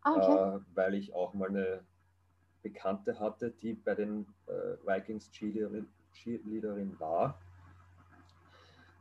Ah, 0.02 0.14
okay. 0.14 0.56
äh, 0.56 0.61
weil 0.75 0.94
ich 0.94 1.14
auch 1.14 1.35
mal 1.35 1.49
eine 1.49 1.80
Bekannte 2.68 3.18
hatte, 3.18 3.52
die 3.62 3.75
bei 3.75 3.94
den 3.94 4.26
äh, 4.46 4.87
Vikings 4.87 5.30
Cheerleaderin, 5.30 5.87
Cheerleaderin 6.12 6.94
war. 6.98 7.38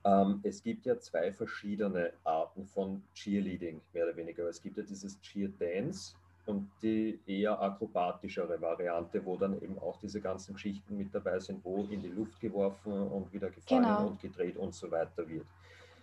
Ähm, 0.03 0.39
es 0.43 0.63
gibt 0.63 0.85
ja 0.85 0.97
zwei 0.99 1.31
verschiedene 1.31 2.13
Arten 2.23 2.65
von 2.65 3.03
Cheerleading, 3.13 3.81
mehr 3.93 4.05
oder 4.05 4.15
weniger. 4.15 4.47
Es 4.47 4.61
gibt 4.61 4.77
ja 4.77 4.83
dieses 4.83 5.19
Cheer 5.21 5.49
Dance 5.59 6.15
und 6.45 6.69
die 6.81 7.19
eher 7.25 7.61
akrobatischere 7.61 8.59
Variante, 8.61 9.23
wo 9.25 9.35
dann 9.35 9.61
eben 9.61 9.77
auch 9.79 9.99
diese 9.99 10.21
ganzen 10.21 10.53
Geschichten 10.53 10.97
mit 10.97 11.13
dabei 11.13 11.39
sind, 11.39 11.63
wo 11.65 11.83
in 11.91 12.01
die 12.01 12.09
Luft 12.09 12.39
geworfen 12.39 12.93
und 12.93 13.33
wieder 13.33 13.49
gefallen 13.49 13.83
genau. 13.83 14.07
und 14.07 14.21
gedreht 14.21 14.55
und 14.55 14.73
so 14.73 14.89
weiter 14.89 15.27
wird. 15.27 15.45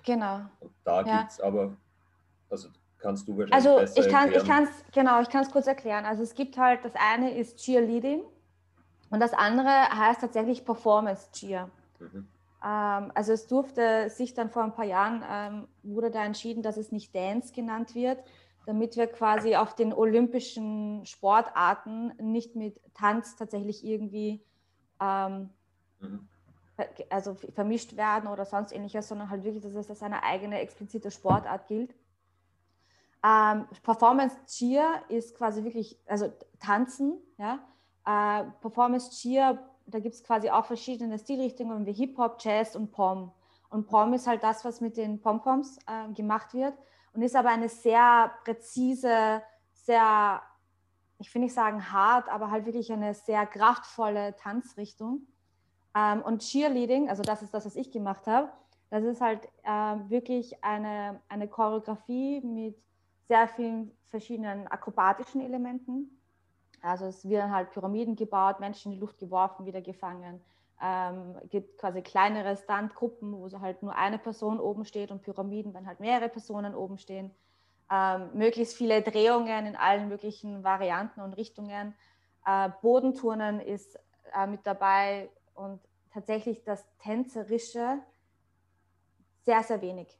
Genau. 0.04 0.40
Und 0.60 0.72
da 0.84 1.00
ja. 1.02 1.20
gibt 1.20 1.32
es 1.32 1.40
aber, 1.40 1.74
also 2.50 2.68
kannst 3.04 3.28
du 3.28 3.36
wahrscheinlich 3.36 3.54
Also 3.54 3.80
besser 3.80 4.00
ich 4.00 4.08
kann 4.08 4.32
ich 4.32 4.48
es 4.48 4.84
genau, 4.92 5.20
ich 5.20 5.28
kann 5.28 5.42
es 5.42 5.50
kurz 5.50 5.66
erklären. 5.66 6.04
Also 6.04 6.22
es 6.22 6.34
gibt 6.34 6.56
halt 6.56 6.84
das 6.84 6.94
eine 6.96 7.36
ist 7.36 7.58
Cheerleading 7.58 8.22
und 9.10 9.20
das 9.20 9.32
andere 9.34 9.68
heißt 9.68 10.22
tatsächlich 10.22 10.64
Performance 10.64 11.30
Cheer. 11.32 11.70
Mhm. 12.00 12.26
Ähm, 12.64 13.12
also 13.14 13.32
es 13.32 13.46
durfte 13.46 14.08
sich 14.08 14.34
dann 14.34 14.50
vor 14.50 14.64
ein 14.64 14.72
paar 14.72 14.86
Jahren 14.86 15.22
ähm, 15.30 15.68
wurde 15.82 16.10
da 16.10 16.24
entschieden, 16.24 16.62
dass 16.62 16.78
es 16.78 16.92
nicht 16.92 17.14
Dance 17.14 17.52
genannt 17.52 17.94
wird, 17.94 18.18
damit 18.64 18.96
wir 18.96 19.06
quasi 19.06 19.54
auf 19.54 19.74
den 19.74 19.92
olympischen 19.92 21.04
Sportarten 21.04 22.14
nicht 22.18 22.56
mit 22.56 22.80
Tanz 22.94 23.36
tatsächlich 23.36 23.84
irgendwie 23.84 24.42
ähm, 25.00 25.50
mhm 26.00 26.28
also 27.10 27.34
vermischt 27.54 27.96
werden 27.96 28.28
oder 28.28 28.44
sonst 28.44 28.72
ähnliches, 28.72 29.08
sondern 29.08 29.30
halt 29.30 29.44
wirklich, 29.44 29.62
dass 29.62 29.74
es 29.74 29.88
als 29.88 30.02
eine 30.02 30.22
eigene 30.22 30.60
explizite 30.60 31.10
Sportart 31.10 31.68
gilt. 31.68 31.94
Ähm, 33.24 33.66
Performance 33.82 34.36
Cheer 34.46 35.02
ist 35.08 35.34
quasi 35.34 35.64
wirklich, 35.64 35.98
also 36.06 36.30
Tanzen, 36.60 37.16
ja. 37.38 37.58
Äh, 38.04 38.44
Performance 38.60 39.10
Cheer, 39.12 39.58
da 39.86 39.98
gibt 39.98 40.14
es 40.14 40.22
quasi 40.22 40.50
auch 40.50 40.66
verschiedene 40.66 41.18
Stilrichtungen 41.18 41.86
wie 41.86 41.92
Hip-Hop, 41.92 42.36
Jazz 42.40 42.76
und 42.76 42.92
Pom. 42.92 43.32
Und 43.70 43.86
Pom 43.86 44.12
ist 44.12 44.26
halt 44.26 44.42
das, 44.42 44.62
was 44.64 44.82
mit 44.82 44.98
den 44.98 45.22
Pompoms 45.22 45.78
äh, 45.86 46.12
gemacht 46.12 46.52
wird 46.52 46.74
und 47.14 47.22
ist 47.22 47.34
aber 47.34 47.48
eine 47.48 47.70
sehr 47.70 48.30
präzise, 48.44 49.42
sehr, 49.72 50.42
ich 51.18 51.34
will 51.34 51.42
nicht 51.42 51.54
sagen 51.54 51.90
hart, 51.90 52.28
aber 52.28 52.50
halt 52.50 52.66
wirklich 52.66 52.92
eine 52.92 53.14
sehr 53.14 53.46
kraftvolle 53.46 54.36
Tanzrichtung. 54.36 55.26
Ähm, 55.96 56.20
und 56.22 56.42
Cheerleading, 56.42 57.08
also 57.08 57.22
das 57.22 57.40
ist 57.40 57.54
das, 57.54 57.64
was 57.64 57.76
ich 57.76 57.90
gemacht 57.90 58.26
habe, 58.26 58.52
das 58.90 59.02
ist 59.02 59.22
halt 59.22 59.48
äh, 59.62 59.70
wirklich 60.10 60.62
eine, 60.62 61.22
eine 61.28 61.48
Choreografie 61.48 62.42
mit 62.42 62.76
sehr 63.28 63.48
vielen 63.48 63.90
verschiedenen 64.08 64.66
akrobatischen 64.68 65.40
Elementen. 65.40 66.20
Also 66.82 67.06
es 67.06 67.28
werden 67.28 67.52
halt 67.52 67.70
Pyramiden 67.70 68.16
gebaut, 68.16 68.60
Menschen 68.60 68.92
in 68.92 68.98
die 68.98 69.00
Luft 69.00 69.18
geworfen, 69.18 69.66
wieder 69.66 69.80
gefangen. 69.80 70.40
Ähm, 70.82 71.36
gibt 71.48 71.78
quasi 71.78 72.02
kleinere 72.02 72.56
Standgruppen, 72.56 73.32
wo 73.32 73.48
so 73.48 73.60
halt 73.60 73.82
nur 73.82 73.94
eine 73.96 74.18
Person 74.18 74.60
oben 74.60 74.84
steht 74.84 75.10
und 75.10 75.22
Pyramiden, 75.22 75.72
wenn 75.72 75.86
halt 75.86 76.00
mehrere 76.00 76.28
Personen 76.28 76.74
oben 76.74 76.98
stehen. 76.98 77.30
Ähm, 77.90 78.30
möglichst 78.34 78.76
viele 78.76 79.02
Drehungen 79.02 79.66
in 79.66 79.76
allen 79.76 80.08
möglichen 80.08 80.62
Varianten 80.64 81.20
und 81.20 81.34
Richtungen. 81.34 81.94
Äh, 82.44 82.70
Bodenturnen 82.82 83.60
ist 83.60 83.98
äh, 84.34 84.46
mit 84.46 84.66
dabei 84.66 85.30
und 85.54 85.80
tatsächlich 86.12 86.64
das 86.64 86.84
Tänzerische 86.98 88.00
sehr, 89.44 89.62
sehr 89.62 89.80
wenig. 89.80 90.18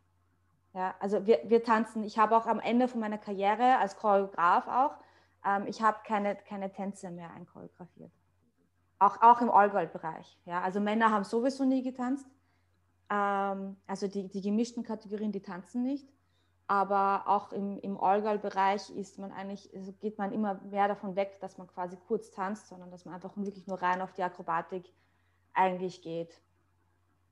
Ja, 0.75 0.95
also 0.99 1.25
wir, 1.25 1.40
wir 1.45 1.62
tanzen. 1.62 2.02
Ich 2.02 2.19
habe 2.19 2.37
auch 2.37 2.47
am 2.47 2.59
Ende 2.59 2.88
von 2.88 3.00
meiner 3.00 3.19
Karriere 3.19 3.78
als 3.78 3.97
Choreograf 3.97 4.66
auch, 4.66 4.97
ähm, 5.45 5.66
ich 5.66 5.81
habe 5.81 5.99
keine, 6.04 6.35
keine 6.37 6.73
Tänze 6.73 7.11
mehr 7.11 7.31
einchoreografiert. 7.33 8.11
Auch, 8.99 9.23
auch 9.23 9.40
im 9.40 9.50
Allgäu-Bereich. 9.50 10.38
Ja, 10.47 10.62
also 10.62 10.81
Männer 10.81 11.11
haben 11.11 11.25
sowieso 11.25 11.64
nie 11.64 11.83
getanzt. 11.83 12.26
Ähm, 13.09 13.76
also 13.87 14.09
die, 14.09 14.28
die 14.28 14.40
gemischten 14.40 14.83
Kategorien, 14.83 15.31
die 15.31 15.43
tanzen 15.43 15.83
nicht. 15.83 16.09
Aber 16.66 17.25
auch 17.26 17.52
im, 17.52 17.78
im 17.78 18.00
Allgäu-Bereich 18.00 18.90
ist 18.97 19.19
man 19.19 19.31
eigentlich, 19.33 19.71
also 19.76 19.93
geht 19.93 20.19
man 20.19 20.33
immer 20.33 20.54
mehr 20.54 20.88
davon 20.88 21.14
weg, 21.14 21.38
dass 21.40 21.59
man 21.59 21.66
quasi 21.69 21.97
kurz 22.09 22.31
tanzt, 22.31 22.69
sondern 22.69 22.90
dass 22.90 23.04
man 23.04 23.14
einfach 23.14 23.37
wirklich 23.37 23.66
nur 23.66 23.81
rein 23.81 24.00
auf 24.00 24.12
die 24.14 24.23
Akrobatik 24.23 24.90
eigentlich 25.52 26.02
geht. 26.02 26.40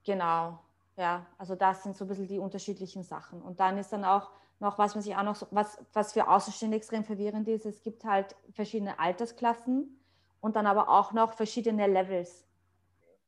Genau. 0.05 0.61
Ja, 0.97 1.27
also 1.39 1.55
das 1.55 1.83
sind 1.83 1.97
so 1.97 2.05
ein 2.05 2.09
bisschen 2.09 2.29
die 2.29 2.39
unterschiedlichen 2.39 3.03
Sachen. 3.03 3.41
Und 3.41 3.61
dann 3.61 3.79
ist 3.79 3.93
dann 3.93 4.05
auch 4.05 4.31
noch, 4.61 4.79
was 4.79 4.95
man 4.95 5.03
sich 5.03 5.17
auch 5.17 5.23
noch, 5.23 5.35
so, 5.35 5.47
was, 5.51 5.79
was 5.93 6.13
für 6.13 6.29
Außenstehende 6.29 6.77
extrem 6.77 7.05
verwirrend 7.05 7.49
ist, 7.49 7.67
es 7.67 7.83
gibt 7.83 8.05
halt 8.05 8.37
verschiedene 8.53 8.99
Altersklassen 8.99 9.99
und 10.41 10.57
dann 10.57 10.67
aber 10.67 10.89
auch 10.89 11.13
noch 11.13 11.33
verschiedene 11.33 11.87
Levels. 11.87 12.45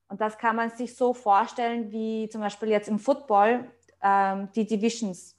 Und 0.09 0.21
das 0.21 0.37
kann 0.37 0.57
man 0.57 0.71
sich 0.71 0.95
so 0.95 1.15
vorstellen, 1.15 1.91
wie 1.91 2.29
zum 2.29 2.43
Beispiel 2.43 2.69
jetzt 2.69 2.89
im 2.89 2.99
Football 2.99 3.71
ähm, 4.03 4.49
die 4.55 4.67
Divisions. 4.67 5.35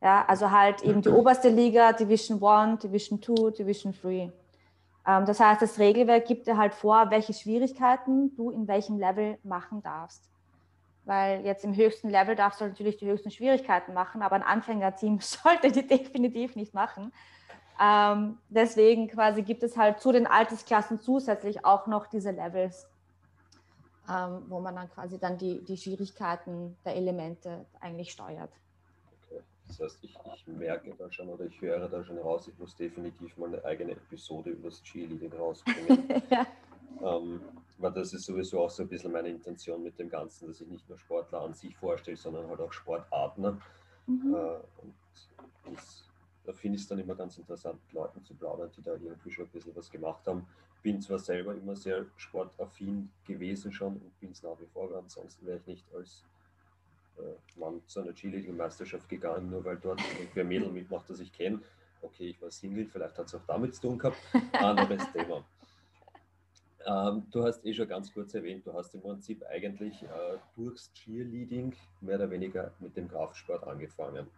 Ja, 0.00 0.24
also 0.26 0.50
halt 0.50 0.82
eben 0.82 1.02
die 1.02 1.08
oberste 1.08 1.48
Liga, 1.48 1.92
Division 1.92 2.42
1, 2.42 2.82
Division 2.82 3.20
2, 3.20 3.50
Division 3.50 3.94
3. 4.00 4.10
Ähm, 5.06 5.26
das 5.26 5.40
heißt, 5.40 5.60
das 5.60 5.78
Regelwerk 5.78 6.26
gibt 6.26 6.46
dir 6.46 6.56
halt 6.56 6.74
vor, 6.74 7.10
welche 7.10 7.32
Schwierigkeiten 7.32 8.34
du 8.36 8.50
in 8.50 8.68
welchem 8.68 8.98
Level 8.98 9.38
machen 9.42 9.82
darfst 9.82 10.33
weil 11.04 11.44
jetzt 11.44 11.64
im 11.64 11.74
höchsten 11.74 12.08
Level 12.08 12.34
darfst 12.34 12.60
du 12.60 12.66
natürlich 12.66 12.96
die 12.96 13.06
höchsten 13.06 13.30
Schwierigkeiten 13.30 13.92
machen, 13.94 14.22
aber 14.22 14.36
ein 14.36 14.42
Anfängerteam 14.42 15.18
sollte 15.20 15.70
die 15.70 15.86
definitiv 15.86 16.56
nicht 16.56 16.74
machen. 16.74 17.12
Ähm, 17.80 18.38
deswegen 18.48 19.08
quasi 19.08 19.42
gibt 19.42 19.62
es 19.62 19.76
halt 19.76 20.00
zu 20.00 20.12
den 20.12 20.26
Altersklassen 20.26 21.00
zusätzlich 21.00 21.64
auch 21.64 21.86
noch 21.86 22.06
diese 22.06 22.30
Levels, 22.30 22.86
ähm, 24.08 24.44
wo 24.48 24.60
man 24.60 24.76
dann 24.76 24.88
quasi 24.90 25.18
dann 25.18 25.38
die, 25.38 25.62
die 25.64 25.76
Schwierigkeiten 25.76 26.76
der 26.84 26.94
Elemente 26.94 27.66
eigentlich 27.80 28.12
steuert. 28.12 28.52
Okay. 29.24 29.42
Das 29.66 29.80
heißt, 29.80 29.98
ich, 30.02 30.16
ich 30.36 30.46
merke 30.46 30.94
da 30.96 31.10
schon 31.10 31.28
oder 31.28 31.46
ich 31.46 31.60
höre 31.60 31.88
da 31.88 32.04
schon 32.04 32.18
raus, 32.18 32.46
ich 32.46 32.56
muss 32.58 32.76
definitiv 32.76 33.36
mal 33.36 33.48
eine 33.48 33.64
eigene 33.64 33.92
Episode 33.92 34.50
über 34.50 34.68
das 34.68 34.80
Cheerleading 34.82 35.32
rausbringen. 35.32 36.22
ja. 36.30 36.46
Ähm, 37.02 37.40
weil 37.78 37.92
das 37.92 38.12
ist 38.12 38.24
sowieso 38.24 38.60
auch 38.60 38.70
so 38.70 38.82
ein 38.82 38.88
bisschen 38.88 39.12
meine 39.12 39.28
Intention 39.28 39.82
mit 39.82 39.98
dem 39.98 40.08
Ganzen, 40.08 40.48
dass 40.48 40.60
ich 40.60 40.68
nicht 40.68 40.88
nur 40.88 40.98
Sportler 40.98 41.42
an 41.42 41.54
sich 41.54 41.76
vorstelle, 41.76 42.16
sondern 42.16 42.48
halt 42.48 42.60
auch 42.60 42.72
Sportarten. 42.72 43.60
Mhm. 44.06 44.34
Äh, 44.34 44.56
und 44.82 44.94
das, 45.74 46.08
da 46.44 46.52
finde 46.52 46.76
ich 46.76 46.82
es 46.82 46.88
dann 46.88 46.98
immer 46.98 47.14
ganz 47.14 47.38
interessant, 47.38 47.80
mit 47.84 47.92
Leuten 47.92 48.22
zu 48.22 48.34
plaudern, 48.34 48.70
die 48.76 48.82
da 48.82 48.92
irgendwie 48.92 49.30
schon 49.30 49.46
ein 49.46 49.50
bisschen 49.50 49.74
was 49.74 49.90
gemacht 49.90 50.26
haben. 50.26 50.46
Bin 50.82 51.00
zwar 51.00 51.18
selber 51.18 51.54
immer 51.54 51.74
sehr 51.74 52.04
sportaffin 52.16 53.10
gewesen 53.26 53.72
schon 53.72 53.94
und 53.94 54.20
bin 54.20 54.30
es 54.30 54.42
nach 54.42 54.60
wie 54.60 54.66
vor, 54.66 54.94
ansonsten 54.94 55.46
wäre 55.46 55.58
ich 55.58 55.66
nicht 55.66 55.94
als 55.94 56.22
äh, 57.16 57.58
Mann 57.58 57.80
zu 57.86 58.00
einer 58.00 58.14
Cheerleading-Meisterschaft 58.14 59.08
gegangen, 59.08 59.50
nur 59.50 59.64
weil 59.64 59.78
dort 59.78 60.02
wer 60.34 60.44
Mädel 60.44 60.70
mitmacht, 60.70 61.08
das 61.08 61.20
ich 61.20 61.32
kenne. 61.32 61.60
Okay, 62.02 62.28
ich 62.30 62.42
war 62.42 62.50
Single, 62.50 62.86
vielleicht 62.86 63.16
hat 63.16 63.26
es 63.26 63.34
auch 63.34 63.46
damit 63.46 63.74
zu 63.74 63.82
tun 63.82 63.98
gehabt. 63.98 64.18
Anderes 64.52 65.10
Thema. 65.12 65.42
Ähm, 66.86 67.26
du 67.30 67.44
hast 67.44 67.64
eh 67.64 67.72
schon 67.72 67.88
ganz 67.88 68.12
kurz 68.12 68.34
erwähnt, 68.34 68.66
du 68.66 68.72
hast 68.74 68.94
im 68.94 69.00
Prinzip 69.00 69.42
eigentlich 69.50 70.02
äh, 70.02 70.38
durchs 70.54 70.92
Cheerleading 70.92 71.74
mehr 72.00 72.16
oder 72.16 72.30
weniger 72.30 72.72
mit 72.80 72.96
dem 72.96 73.08
Kraftsport 73.08 73.66
angefangen. 73.66 74.28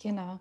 Genau. 0.00 0.38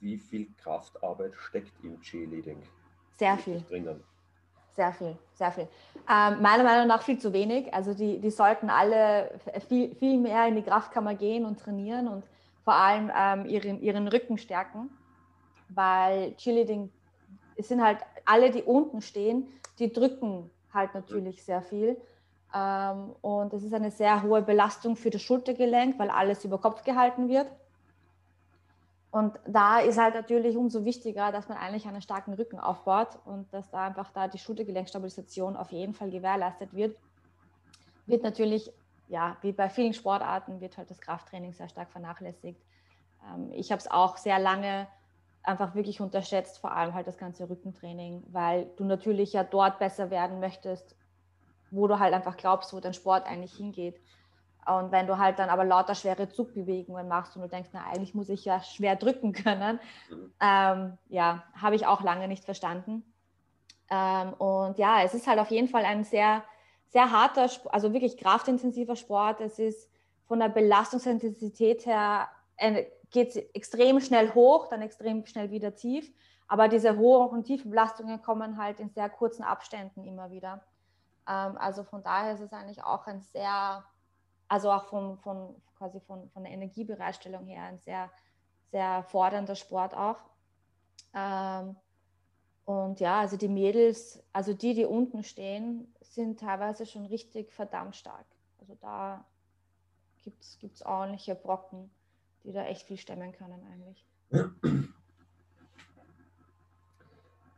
Wie 0.00 0.16
viel 0.16 0.48
Kraftarbeit 0.62 1.34
steckt 1.36 1.72
im 1.84 2.00
Cheerleading? 2.00 2.62
Sehr 3.16 3.36
viel. 3.36 3.60
Drinnen? 3.68 4.02
Sehr 4.72 4.92
viel, 4.92 5.18
sehr 5.34 5.52
viel. 5.52 5.68
Ähm, 6.08 6.40
meiner 6.40 6.64
Meinung 6.64 6.86
nach 6.86 7.02
viel 7.02 7.18
zu 7.18 7.32
wenig. 7.34 7.72
Also 7.74 7.92
die, 7.92 8.18
die 8.18 8.30
sollten 8.30 8.70
alle 8.70 9.38
viel, 9.68 9.94
viel 9.96 10.18
mehr 10.18 10.46
in 10.46 10.56
die 10.56 10.62
Kraftkammer 10.62 11.14
gehen 11.14 11.44
und 11.44 11.60
trainieren 11.60 12.08
und 12.08 12.24
vor 12.64 12.74
allem 12.74 13.10
ähm, 13.14 13.46
ihren, 13.46 13.82
ihren 13.82 14.08
Rücken 14.08 14.38
stärken, 14.38 14.90
weil 15.68 16.34
Cheerleading, 16.36 16.90
es 17.56 17.68
sind 17.68 17.82
halt 17.82 17.98
alle, 18.30 18.50
die 18.50 18.62
unten 18.62 19.02
stehen, 19.02 19.48
die 19.78 19.92
drücken 19.92 20.50
halt 20.72 20.94
natürlich 20.94 21.44
sehr 21.44 21.62
viel. 21.62 22.00
Ähm, 22.54 23.14
und 23.20 23.52
es 23.52 23.62
ist 23.62 23.74
eine 23.74 23.90
sehr 23.90 24.22
hohe 24.22 24.42
Belastung 24.42 24.96
für 24.96 25.10
das 25.10 25.22
Schultergelenk, 25.22 25.98
weil 25.98 26.10
alles 26.10 26.44
über 26.44 26.58
Kopf 26.58 26.84
gehalten 26.84 27.28
wird. 27.28 27.50
Und 29.12 29.40
da 29.46 29.80
ist 29.80 29.98
halt 29.98 30.14
natürlich 30.14 30.56
umso 30.56 30.84
wichtiger, 30.84 31.32
dass 31.32 31.48
man 31.48 31.58
eigentlich 31.58 31.86
einen 31.86 32.00
starken 32.00 32.32
Rücken 32.34 32.60
aufbaut 32.60 33.18
und 33.24 33.52
dass 33.52 33.68
da 33.70 33.86
einfach 33.86 34.12
da 34.12 34.28
die 34.28 34.38
Schultergelenkstabilisation 34.38 35.56
auf 35.56 35.72
jeden 35.72 35.94
Fall 35.94 36.10
gewährleistet 36.10 36.72
wird. 36.72 36.96
Wird 38.06 38.22
natürlich, 38.22 38.72
ja, 39.08 39.36
wie 39.42 39.52
bei 39.52 39.68
vielen 39.68 39.94
Sportarten, 39.94 40.60
wird 40.60 40.78
halt 40.78 40.90
das 40.90 41.00
Krafttraining 41.00 41.52
sehr 41.52 41.68
stark 41.68 41.90
vernachlässigt. 41.90 42.60
Ähm, 43.28 43.50
ich 43.52 43.72
habe 43.72 43.80
es 43.80 43.90
auch 43.90 44.16
sehr 44.16 44.38
lange 44.38 44.86
einfach 45.42 45.74
wirklich 45.74 46.00
unterschätzt, 46.00 46.58
vor 46.58 46.72
allem 46.72 46.94
halt 46.94 47.06
das 47.06 47.18
ganze 47.18 47.48
Rückentraining, 47.48 48.24
weil 48.28 48.70
du 48.76 48.84
natürlich 48.84 49.32
ja 49.32 49.44
dort 49.44 49.78
besser 49.78 50.10
werden 50.10 50.40
möchtest, 50.40 50.96
wo 51.70 51.86
du 51.86 51.98
halt 51.98 52.12
einfach 52.14 52.36
glaubst, 52.36 52.72
wo 52.72 52.80
dein 52.80 52.94
Sport 52.94 53.26
eigentlich 53.26 53.54
hingeht. 53.54 54.00
Und 54.66 54.92
wenn 54.92 55.06
du 55.06 55.18
halt 55.18 55.38
dann 55.38 55.48
aber 55.48 55.64
lauter 55.64 55.94
schwere 55.94 56.28
Zugbewegungen 56.28 57.08
machst 57.08 57.34
und 57.36 57.42
du 57.42 57.48
denkst, 57.48 57.70
na, 57.72 57.84
eigentlich 57.86 58.14
muss 58.14 58.28
ich 58.28 58.44
ja 58.44 58.62
schwer 58.62 58.96
drücken 58.96 59.32
können, 59.32 59.80
ähm, 60.40 60.98
ja, 61.08 61.44
habe 61.54 61.76
ich 61.76 61.86
auch 61.86 62.02
lange 62.02 62.28
nicht 62.28 62.44
verstanden. 62.44 63.02
Ähm, 63.90 64.34
und 64.34 64.78
ja, 64.78 65.02
es 65.02 65.14
ist 65.14 65.26
halt 65.26 65.38
auf 65.38 65.50
jeden 65.50 65.68
Fall 65.68 65.84
ein 65.84 66.04
sehr, 66.04 66.44
sehr 66.88 67.10
harter, 67.10 67.48
also 67.72 67.92
wirklich 67.92 68.16
kraftintensiver 68.18 68.96
Sport. 68.96 69.40
Es 69.40 69.58
ist 69.58 69.90
von 70.26 70.38
der 70.38 70.48
Belastungsintensität 70.48 71.86
her 71.86 72.28
geht 73.10 73.30
es 73.30 73.36
extrem 73.36 74.00
schnell 74.00 74.34
hoch, 74.34 74.68
dann 74.68 74.82
extrem 74.82 75.26
schnell 75.26 75.50
wieder 75.50 75.74
tief. 75.74 76.12
Aber 76.48 76.68
diese 76.68 76.96
hohen 76.96 77.30
und 77.30 77.44
tiefen 77.44 77.70
Belastungen 77.70 78.22
kommen 78.22 78.56
halt 78.56 78.80
in 78.80 78.90
sehr 78.90 79.08
kurzen 79.08 79.44
Abständen 79.44 80.04
immer 80.04 80.30
wieder. 80.30 80.64
Ähm, 81.28 81.56
also 81.58 81.84
von 81.84 82.02
daher 82.02 82.34
ist 82.34 82.40
es 82.40 82.52
eigentlich 82.52 82.82
auch 82.82 83.06
ein 83.06 83.20
sehr, 83.20 83.84
also 84.48 84.70
auch 84.70 84.84
von, 84.86 85.18
von 85.18 85.60
quasi 85.76 86.00
von, 86.00 86.28
von 86.30 86.44
der 86.44 86.52
Energiebereitstellung 86.52 87.46
her 87.46 87.64
ein 87.64 87.78
sehr, 87.78 88.10
sehr 88.70 89.04
fordernder 89.04 89.54
Sport 89.54 89.94
auch. 89.94 90.18
Ähm, 91.14 91.76
und 92.64 93.00
ja, 93.00 93.20
also 93.20 93.36
die 93.36 93.48
Mädels, 93.48 94.22
also 94.32 94.52
die, 94.52 94.74
die 94.74 94.84
unten 94.84 95.22
stehen, 95.22 95.92
sind 96.00 96.40
teilweise 96.40 96.86
schon 96.86 97.06
richtig 97.06 97.52
verdammt 97.52 97.96
stark. 97.96 98.26
Also 98.58 98.74
da 98.80 99.24
gibt 100.22 100.42
es 100.74 100.82
ordentliche 100.82 101.34
Brocken 101.34 101.90
die 102.44 102.52
da 102.52 102.64
echt 102.66 102.86
viel 102.86 102.96
stemmen 102.96 103.32
können 103.32 103.62
eigentlich. 103.72 104.04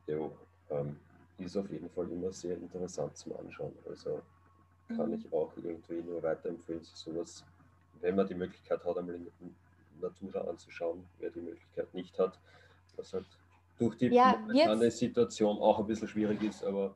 Ja, 0.06 0.30
ähm, 0.70 0.98
ist 1.38 1.56
auf 1.56 1.70
jeden 1.70 1.88
Fall 1.90 2.10
immer 2.10 2.32
sehr 2.32 2.56
interessant 2.56 3.16
zum 3.16 3.36
Anschauen. 3.36 3.72
Also 3.88 4.20
kann 4.88 5.10
mhm. 5.10 5.14
ich 5.14 5.32
auch 5.32 5.50
irgendwie 5.56 6.02
nur 6.02 6.22
weiterempfehlen, 6.22 6.82
sowas, 6.82 7.44
wenn 8.00 8.16
man 8.16 8.26
die 8.26 8.34
Möglichkeit 8.34 8.84
hat, 8.84 8.98
einmal 8.98 9.14
in 9.14 9.54
Natura 10.00 10.40
anzuschauen, 10.40 11.06
wer 11.18 11.30
die 11.30 11.40
Möglichkeit 11.40 11.92
nicht 11.94 12.18
hat, 12.18 12.38
was 12.96 13.12
halt 13.12 13.26
durch 13.78 13.96
die 13.96 14.08
ja, 14.08 14.36
momentane 14.36 14.90
Situation 14.90 15.58
auch 15.58 15.78
ein 15.78 15.86
bisschen 15.86 16.08
schwierig 16.08 16.42
ist, 16.42 16.64
aber 16.64 16.94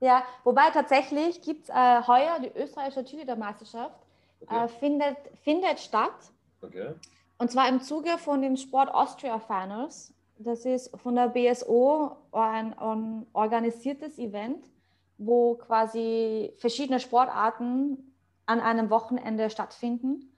ja, 0.00 0.22
wobei 0.42 0.70
tatsächlich 0.70 1.40
gibt 1.40 1.64
es 1.64 1.68
äh, 1.70 2.02
heuer 2.06 2.38
die 2.38 2.52
österreichische 2.54 3.04
Cheerleader-Meisterschaft, 3.04 4.04
okay. 4.40 4.64
äh, 4.64 4.68
findet, 4.68 5.16
findet 5.42 5.80
statt. 5.80 6.30
Okay. 6.60 6.94
Und 7.38 7.50
zwar 7.50 7.68
im 7.68 7.80
Zuge 7.80 8.18
von 8.18 8.42
den 8.42 8.56
Sport 8.56 8.92
Austria 8.92 9.38
Finals. 9.38 10.14
Das 10.38 10.64
ist 10.64 10.96
von 10.98 11.14
der 11.14 11.28
BSO 11.28 12.16
ein, 12.32 12.76
ein 12.78 13.26
organisiertes 13.32 14.18
Event, 14.18 14.64
wo 15.18 15.54
quasi 15.54 16.52
verschiedene 16.56 17.00
Sportarten 17.00 18.14
an 18.46 18.60
einem 18.60 18.90
Wochenende 18.90 19.48
stattfinden 19.48 20.32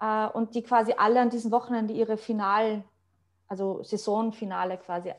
äh, 0.00 0.26
und 0.28 0.54
die 0.54 0.62
quasi 0.62 0.94
alle 0.96 1.20
an 1.20 1.30
diesem 1.30 1.50
Wochenende 1.50 1.92
ihre 1.92 2.16
Final, 2.16 2.84
also 3.48 3.82
Saisonfinale 3.82 4.78
quasi 4.78 5.12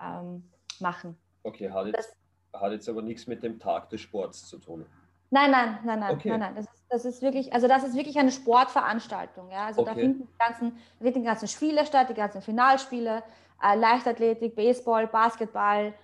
ähm, 0.00 0.48
machen. 0.80 1.16
Okay, 1.42 1.70
hat 1.70 1.86
jetzt, 1.86 2.16
das, 2.52 2.60
hat 2.60 2.72
jetzt 2.72 2.88
aber 2.88 3.02
nichts 3.02 3.26
mit 3.26 3.42
dem 3.42 3.58
Tag 3.58 3.90
des 3.90 4.00
Sports 4.00 4.46
zu 4.46 4.58
tun. 4.58 4.86
Nein, 5.30 5.50
nein, 5.50 5.78
nein, 5.84 5.98
nein, 5.98 6.14
okay. 6.14 6.28
nein, 6.30 6.40
nein. 6.40 6.54
Das 6.54 6.66
das 6.88 7.04
ist 7.04 7.22
wirklich, 7.22 7.52
also 7.52 7.66
das 7.66 7.84
ist 7.84 7.96
wirklich 7.96 8.18
eine 8.18 8.30
Sportveranstaltung. 8.30 9.50
Ja? 9.50 9.66
Also 9.66 9.82
okay. 9.82 9.90
da 9.94 10.00
finden 10.00 10.28
die 10.28 10.38
ganzen, 10.38 10.78
da 10.98 11.04
finden 11.04 11.20
die 11.20 11.26
ganzen 11.26 11.48
Spiele 11.48 11.86
statt, 11.86 12.08
die 12.08 12.14
ganzen 12.14 12.42
Finalspiele, 12.42 13.22
äh, 13.62 13.76
Leichtathletik, 13.76 14.54
Baseball, 14.54 15.06
Basketball. 15.06 15.94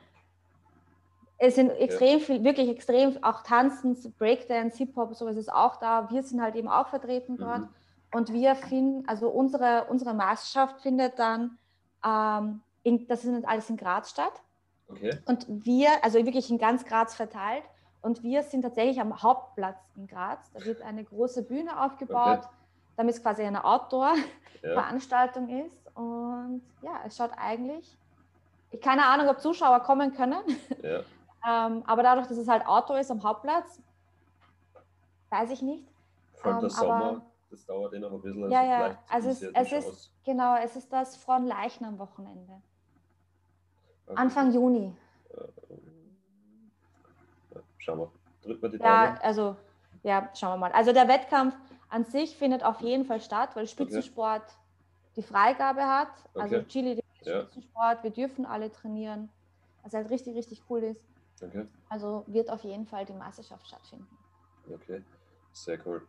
Es 1.39 1.55
sind 1.55 1.71
extrem 1.71 2.19
ja. 2.19 2.25
viel, 2.25 2.45
wirklich 2.45 2.69
extrem, 2.69 3.23
auch 3.23 3.43
Tanzen, 3.43 3.97
Breakdance, 4.19 4.77
Hip-Hop, 4.79 5.15
sowas 5.15 5.37
ist 5.37 5.53
auch 5.53 5.77
da. 5.77 6.11
Wir 6.11 6.23
sind 6.23 6.43
halt 6.43 6.55
eben 6.55 6.69
auch 6.69 6.89
vertreten 6.89 7.37
dort. 7.37 7.61
Mhm. 7.61 7.69
Und 8.13 8.33
wir 8.33 8.57
finden, 8.57 9.09
also 9.09 9.29
unsere, 9.29 9.87
unsere 9.89 10.15
Meisterschaft 10.15 10.81
findet 10.81 11.19
dann, 11.19 11.59
ähm, 12.05 12.61
in, 12.83 13.07
das 13.07 13.25
ist 13.25 13.47
alles 13.47 13.71
in 13.71 13.77
Graz 13.77 14.11
statt. 14.11 14.33
Okay. 14.89 15.19
Und 15.27 15.47
wir, 15.49 15.89
also 16.03 16.25
wirklich 16.25 16.51
in 16.51 16.59
ganz 16.59 16.85
Graz 16.85 17.15
verteilt. 17.15 17.63
Und 18.03 18.23
wir 18.23 18.43
sind 18.43 18.63
tatsächlich 18.63 19.01
am 19.01 19.23
Hauptplatz 19.23 19.79
in 19.97 20.07
Graz. 20.07 20.51
Da 20.53 20.65
wird 20.65 20.83
eine 20.83 21.05
große 21.05 21.43
Bühne 21.43 21.83
aufgebaut, 21.83 22.39
okay. 22.39 22.49
damit 22.97 23.15
es 23.15 23.23
quasi 23.23 23.43
eine 23.43 23.65
Outdoor-Veranstaltung 23.65 25.49
ja. 25.49 25.65
ist. 25.65 25.97
Und 25.97 26.63
ja, 26.83 27.01
es 27.07 27.17
schaut 27.17 27.33
eigentlich, 27.37 27.97
ich 28.71 28.81
keine 28.81 29.05
Ahnung, 29.05 29.29
ob 29.29 29.41
Zuschauer 29.41 29.81
kommen 29.81 30.15
können. 30.15 30.43
Ja. 30.83 31.01
ähm, 31.67 31.83
aber 31.87 32.03
dadurch, 32.03 32.27
dass 32.27 32.39
es 32.39 32.49
halt 32.49 32.67
Outdoor 32.67 33.01
ist 33.01 33.11
am 33.11 33.23
Hauptplatz, 33.23 33.81
weiß 35.29 35.51
ich 35.51 35.63
nicht. 35.63 35.87
Vor 36.37 36.53
allem 36.53 36.61
der 36.61 36.71
ähm, 36.71 36.75
Sommer, 36.75 37.23
das 37.51 37.67
dauert 37.67 37.93
eh 37.93 37.99
noch 37.99 38.13
ein 38.13 38.23
bisschen. 38.23 38.45
Also 38.45 38.55
ja, 38.55 38.65
ja, 38.65 38.99
also 39.09 39.29
es, 39.29 39.43
es 39.43 39.73
ist, 39.73 40.13
genau, 40.25 40.57
es 40.57 40.77
ist 40.77 40.93
das 40.93 41.17
von 41.17 41.47
Leichen 41.47 41.85
am 41.85 41.99
Wochenende. 41.99 42.63
Okay. 44.07 44.17
Anfang 44.17 44.53
Juni. 44.53 44.97
Schauen 47.81 47.99
wir. 47.99 48.13
Drücken 48.43 48.63
wir 48.63 48.69
die 48.69 48.79
Daumen. 48.79 48.91
Ja, 48.91 49.19
also, 49.23 49.57
ja, 50.03 50.31
schauen 50.35 50.53
wir 50.53 50.69
mal. 50.69 50.73
Also 50.73 50.93
der 50.93 51.09
Wettkampf 51.09 51.55
an 51.89 52.05
sich 52.05 52.37
findet 52.37 52.63
auf 52.63 52.81
jeden 52.81 53.05
Fall 53.05 53.21
statt, 53.21 53.57
weil 53.57 53.67
Spitzensport 53.67 54.43
okay. 54.43 54.53
die 55.17 55.23
Freigabe 55.23 55.87
hat. 55.87 56.09
Also 56.35 56.57
okay. 56.57 56.67
Chile 56.69 57.01
ja. 57.23 57.43
Spitzensport, 57.43 58.03
wir 58.03 58.11
dürfen 58.11 58.47
alle 58.47 58.71
trainieren. 58.71 59.29
Was 59.83 59.95
halt 59.95 60.11
richtig, 60.11 60.37
richtig 60.37 60.63
cool 60.69 60.83
ist. 60.85 61.03
Okay. 61.43 61.67
Also 61.89 62.25
wird 62.27 62.51
auf 62.51 62.63
jeden 62.65 62.87
Fall 62.87 63.05
die 63.07 63.15
Meisterschaft 63.15 63.67
stattfinden. 63.67 64.07
Okay, 64.73 65.03
sehr 65.53 65.79
cool. 65.87 66.07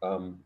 Ähm, 0.00 0.42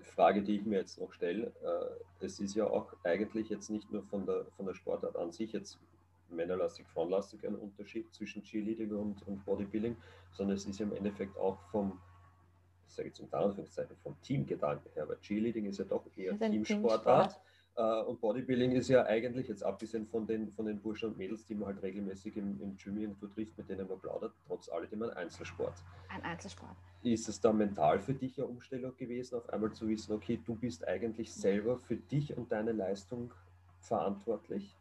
Frage, 0.00 0.42
die 0.42 0.56
ich 0.56 0.66
mir 0.66 0.78
jetzt 0.78 1.00
noch 1.00 1.12
stelle, 1.12 1.46
äh, 1.62 2.24
es 2.24 2.38
ist 2.40 2.54
ja 2.54 2.66
auch 2.66 2.92
eigentlich 3.04 3.48
jetzt 3.48 3.70
nicht 3.70 3.90
nur 3.90 4.02
von 4.04 4.26
der, 4.26 4.44
von 4.56 4.66
der 4.66 4.74
Sportart 4.74 5.16
an 5.16 5.32
sich 5.32 5.52
jetzt 5.52 5.78
männerlastig, 6.30 6.86
frauenlastig 6.88 7.46
ein 7.46 7.54
Unterschied 7.54 8.12
zwischen 8.14 8.42
Cheerleading 8.42 8.90
und, 8.92 9.26
und 9.26 9.44
Bodybuilding, 9.44 9.96
sondern 10.32 10.56
es 10.56 10.66
ist 10.66 10.80
im 10.80 10.92
Endeffekt 10.92 11.36
auch 11.36 11.58
vom, 11.70 12.00
ich 12.88 12.94
sage 12.94 13.08
jetzt 13.08 13.20
unter 13.20 13.38
Anführungszeichen, 13.38 13.96
vom 14.02 14.20
Teamgedanken 14.22 14.90
her, 14.92 15.08
weil 15.08 15.18
Cheerleading 15.20 15.66
ist 15.66 15.78
ja 15.78 15.84
doch 15.84 16.04
eher 16.16 16.38
Teamsportart. 16.38 17.32
Teamsport. 17.32 17.40
Äh, 17.76 18.02
und 18.04 18.20
Bodybuilding 18.20 18.72
ist 18.72 18.88
ja 18.88 19.04
eigentlich, 19.04 19.48
jetzt 19.48 19.62
abgesehen 19.62 20.06
von 20.06 20.26
den, 20.26 20.50
von 20.52 20.64
den 20.64 20.80
Burschen 20.80 21.10
und 21.10 21.18
Mädels, 21.18 21.44
die 21.44 21.54
man 21.54 21.66
halt 21.66 21.82
regelmäßig 21.82 22.36
im, 22.36 22.60
im 22.60 22.76
Gym 22.76 22.96
irgendwo 22.98 23.26
trifft, 23.26 23.56
mit 23.58 23.68
denen 23.68 23.86
man 23.86 24.00
plaudert, 24.00 24.32
trotz 24.46 24.70
alledem 24.70 25.02
ein 25.02 25.10
Einzelsport. 25.10 25.74
Ein 26.08 26.22
Einzelsport. 26.22 26.76
Ist 27.02 27.28
es 27.28 27.40
da 27.40 27.52
mental 27.52 28.00
für 28.00 28.14
dich 28.14 28.38
eine 28.38 28.46
Umstellung 28.46 28.96
gewesen, 28.96 29.36
auf 29.36 29.48
einmal 29.50 29.72
zu 29.72 29.86
wissen, 29.88 30.12
okay, 30.12 30.40
du 30.44 30.54
bist 30.54 30.88
eigentlich 30.88 31.32
selber 31.32 31.76
für 31.76 31.96
dich 31.96 32.36
und 32.36 32.50
deine 32.50 32.72
Leistung 32.72 33.32
verantwortlich? 33.80 34.74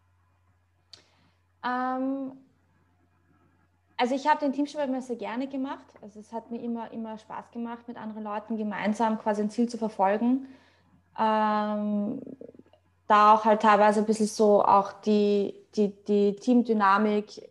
Ähm, 1.66 2.32
also 3.98 4.14
ich 4.14 4.28
habe 4.28 4.40
den 4.40 4.54
Teamsport 4.54 4.88
immer 4.88 5.02
sehr 5.02 5.16
gerne 5.16 5.48
gemacht. 5.48 5.86
Also 6.02 6.20
es 6.20 6.32
hat 6.32 6.52
mir 6.52 6.62
immer, 6.62 6.92
immer 6.92 7.18
Spaß 7.18 7.52
gemacht, 7.52 7.88
mit 7.88 7.98
anderen 7.98 8.24
Leuten 8.24 8.58
gemeinsam 8.58 9.18
quasi 9.20 9.42
ein 9.42 9.50
Ziel 9.50 9.70
zu 9.70 9.78
verfolgen. 9.78 10.48
Ähm, 11.18 12.22
da 13.08 13.34
auch 13.34 13.46
halt 13.46 13.62
teilweise 13.62 14.00
ein 14.00 14.06
bisschen 14.06 14.28
so 14.28 14.64
auch 14.64 14.92
die, 14.94 15.56
die, 15.76 15.94
die 16.06 16.36
Teamdynamik 16.36 17.50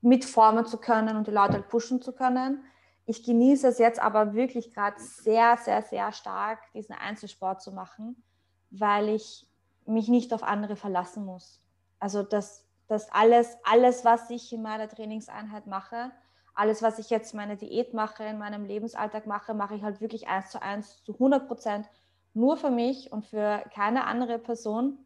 mitformen 0.00 0.66
zu 0.66 0.78
können 0.78 1.16
und 1.16 1.26
die 1.26 1.32
Leute 1.32 1.54
halt 1.54 1.68
pushen 1.68 2.00
zu 2.00 2.12
können. 2.12 2.62
Ich 3.06 3.22
genieße 3.22 3.68
es 3.68 3.78
jetzt 3.78 4.00
aber 4.00 4.34
wirklich 4.34 4.72
gerade 4.72 4.98
sehr, 4.98 5.58
sehr, 5.58 5.82
sehr 5.82 6.12
stark, 6.12 6.60
diesen 6.72 6.94
Einzelsport 6.94 7.60
zu 7.60 7.72
machen, 7.72 8.22
weil 8.70 9.10
ich 9.10 9.46
mich 9.84 10.08
nicht 10.08 10.32
auf 10.32 10.42
andere 10.42 10.76
verlassen 10.76 11.26
muss. 11.26 11.60
Also 11.98 12.22
dass, 12.22 12.64
dass 12.88 13.10
alles, 13.12 13.56
alles, 13.64 14.04
was 14.04 14.30
ich 14.30 14.52
in 14.52 14.62
meiner 14.62 14.88
Trainingseinheit 14.88 15.66
mache, 15.66 16.10
alles, 16.54 16.82
was 16.82 16.98
ich 16.98 17.10
jetzt 17.10 17.34
meine 17.34 17.56
Diät 17.56 17.94
mache, 17.94 18.24
in 18.24 18.38
meinem 18.38 18.64
Lebensalltag 18.64 19.26
mache, 19.26 19.54
mache 19.54 19.74
ich 19.74 19.82
halt 19.82 20.00
wirklich 20.00 20.28
eins 20.28 20.50
zu 20.50 20.62
eins, 20.62 21.02
zu 21.02 21.14
100 21.14 21.48
Prozent 21.48 21.88
nur 22.32 22.56
für 22.56 22.70
mich 22.70 23.12
und 23.12 23.24
für 23.26 23.64
keine 23.72 24.06
andere 24.06 24.38
Person. 24.38 24.98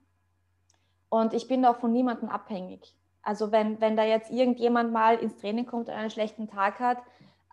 Und 1.09 1.33
ich 1.35 1.49
bin 1.49 1.65
auch 1.65 1.77
von 1.77 1.93
niemandem 1.93 2.29
abhängig. 2.29 2.95
Also 3.23 3.53
wenn, 3.53 3.81
wenn 3.81 3.97
da 3.97 4.05
jetzt 4.05 4.31
irgendjemand 4.31 4.93
mal 4.93 5.17
ins 5.17 5.37
Training 5.37 5.67
kommt 5.67 5.89
und 5.89 5.95
einen 5.95 6.11
schlechten 6.11 6.49
Tag 6.49 6.81
hat, 6.81 6.99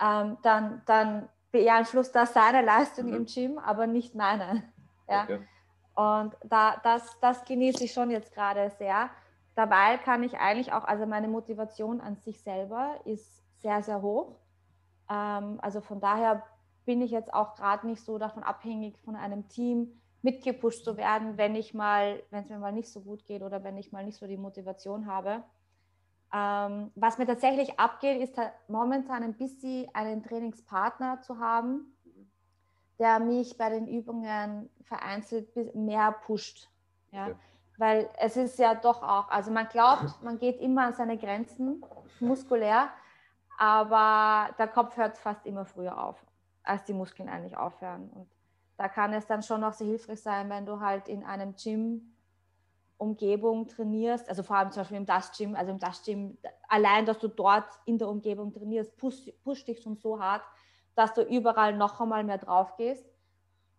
ähm, 0.02 0.38
dann, 0.44 0.82
dann 0.86 1.30
beeinflusst 1.52 2.16
das 2.16 2.34
seine 2.34 2.62
Leistung 2.62 3.08
mhm. 3.08 3.14
im 3.14 3.26
Gym, 3.26 3.60
aber 3.60 3.88
nicht 3.88 4.16
meine. 4.16 4.64
Ja? 5.08 5.24
Okay. 5.24 5.40
Und 5.96 6.36
da, 6.44 6.78
das, 6.84 7.18
das 7.22 7.46
genieße 7.46 7.86
ich 7.86 7.94
schon 7.94 8.12
jetzt 8.12 8.34
gerade 8.34 8.70
sehr. 8.78 9.10
Dabei 9.56 9.98
kann 9.98 10.22
ich 10.24 10.38
eigentlich 10.38 10.74
auch, 10.74 10.84
also 10.84 11.06
meine 11.06 11.30
Motivation 11.30 12.02
an 12.02 12.18
sich 12.18 12.42
selber 12.42 13.00
ist 13.06 13.42
sehr, 13.62 13.82
sehr 13.82 14.02
hoch. 14.02 14.36
Ähm, 15.10 15.60
also 15.62 15.82
von 15.82 16.00
daher 16.00 16.44
bin 16.86 17.02
ich 17.02 17.12
jetzt 17.12 17.34
auch 17.34 17.56
gerade 17.56 17.88
nicht 17.88 18.04
so 18.04 18.18
davon 18.18 18.44
abhängig, 18.44 18.98
von 19.00 19.16
einem 19.16 19.48
Team 19.48 20.00
mitgepusht 20.22 20.84
zu 20.84 20.98
werden, 20.98 21.38
wenn 21.38 21.56
ich 21.56 21.74
mal, 21.74 22.22
wenn 22.32 22.44
es 22.44 22.50
mir 22.50 22.58
mal 22.58 22.74
nicht 22.74 22.90
so 22.90 23.00
gut 23.02 23.26
geht 23.26 23.44
oder 23.44 23.64
wenn 23.64 23.78
ich 23.78 23.92
mal 23.92 24.04
nicht 24.04 24.18
so 24.18 24.28
die 24.28 24.38
Motivation 24.38 25.08
habe. 25.08 25.44
Ähm, 26.34 26.92
was 26.96 27.18
mir 27.18 27.26
tatsächlich 27.26 27.80
abgeht, 27.80 28.22
ist 28.22 28.38
momentan 28.68 29.24
ein 29.24 29.36
bisschen 29.36 29.88
einen 29.94 30.24
Trainingspartner 30.24 31.22
zu 31.22 31.40
haben, 31.40 31.96
der 33.00 33.20
mich 33.20 33.58
bei 33.58 33.70
den 33.70 33.88
Übungen 33.88 34.70
vereinzelt 34.84 35.76
mehr 35.76 36.12
pusht. 36.12 36.70
Ja? 37.12 37.30
ja. 37.30 37.36
Weil 37.78 38.10
es 38.20 38.38
ist 38.38 38.58
ja 38.58 38.74
doch 38.74 39.04
auch, 39.04 39.30
also 39.30 39.52
man 39.52 39.68
glaubt, 39.68 40.22
man 40.24 40.38
geht 40.40 40.60
immer 40.62 40.86
an 40.86 40.94
seine 40.94 41.18
Grenzen 41.18 41.84
muskulär, 42.20 42.90
aber 43.58 44.54
der 44.58 44.68
Kopf 44.68 44.96
hört 44.98 45.18
fast 45.18 45.46
immer 45.46 45.66
früher 45.66 46.02
auf, 46.02 46.26
als 46.64 46.86
die 46.86 46.94
Muskeln 46.94 47.28
eigentlich 47.28 47.58
aufhören. 47.58 48.10
Und 48.12 48.30
da 48.78 48.88
kann 48.88 49.14
es 49.14 49.28
dann 49.28 49.44
schon 49.44 49.62
noch 49.62 49.74
sehr 49.74 49.88
hilfreich 49.88 50.22
sein, 50.22 50.50
wenn 50.50 50.66
du 50.66 50.80
halt 50.80 51.08
in 51.08 51.24
einem 51.24 51.56
Gym 51.56 52.16
Umgebung 52.98 53.68
trainierst, 53.68 54.30
also 54.30 54.42
vor 54.42 54.56
allem 54.56 54.72
zum 54.72 54.82
Beispiel 54.82 54.98
im 54.98 55.06
Dust 55.06 55.38
Gym, 55.38 55.56
also 55.56 55.72
im 55.72 55.80
Dust 55.80 56.06
Gym, 56.06 56.38
allein, 56.68 57.06
dass 57.06 57.20
du 57.20 57.28
dort 57.28 57.68
in 57.86 57.98
der 57.98 58.08
Umgebung 58.08 58.54
trainierst, 58.54 58.96
pusht 58.98 59.32
push 59.44 59.66
dich 59.66 59.82
schon 59.82 59.98
so 59.98 60.20
hart, 60.20 60.44
dass 60.96 61.14
du 61.14 61.22
überall 61.22 61.76
noch 61.76 62.00
einmal 62.00 62.24
mehr 62.24 62.38
drauf 62.38 62.78
gehst. 62.78 63.06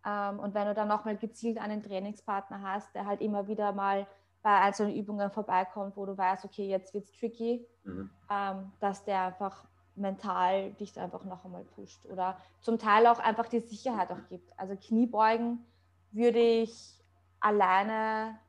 Ähm, 0.07 0.39
und 0.39 0.53
wenn 0.53 0.67
du 0.67 0.73
dann 0.73 0.87
nochmal 0.87 1.17
gezielt 1.17 1.57
einen 1.57 1.83
Trainingspartner 1.83 2.61
hast, 2.61 2.95
der 2.95 3.05
halt 3.05 3.19
immer 3.19 3.47
wieder 3.47 3.73
mal 3.73 4.07
bei 4.41 4.57
einzelnen 4.61 4.95
Übungen 4.95 5.29
vorbeikommt, 5.29 5.97
wo 5.97 6.05
du 6.05 6.17
weißt, 6.17 6.45
okay, 6.45 6.67
jetzt 6.67 6.93
wird 6.93 7.03
es 7.03 7.11
tricky, 7.11 7.67
mhm. 7.83 8.09
ähm, 8.31 8.71
dass 8.79 9.03
der 9.03 9.23
einfach 9.23 9.65
mental 9.95 10.71
dich 10.73 10.97
einfach 10.97 11.25
noch 11.25 11.43
einmal 11.43 11.63
pusht 11.63 12.05
oder 12.05 12.37
zum 12.61 12.77
Teil 12.77 13.07
auch 13.07 13.19
einfach 13.19 13.47
die 13.47 13.59
Sicherheit 13.59 14.11
auch 14.11 14.25
gibt. 14.29 14.57
Also 14.57 14.75
Kniebeugen 14.75 15.65
würde 16.11 16.39
ich 16.39 17.03
alleine 17.41 18.39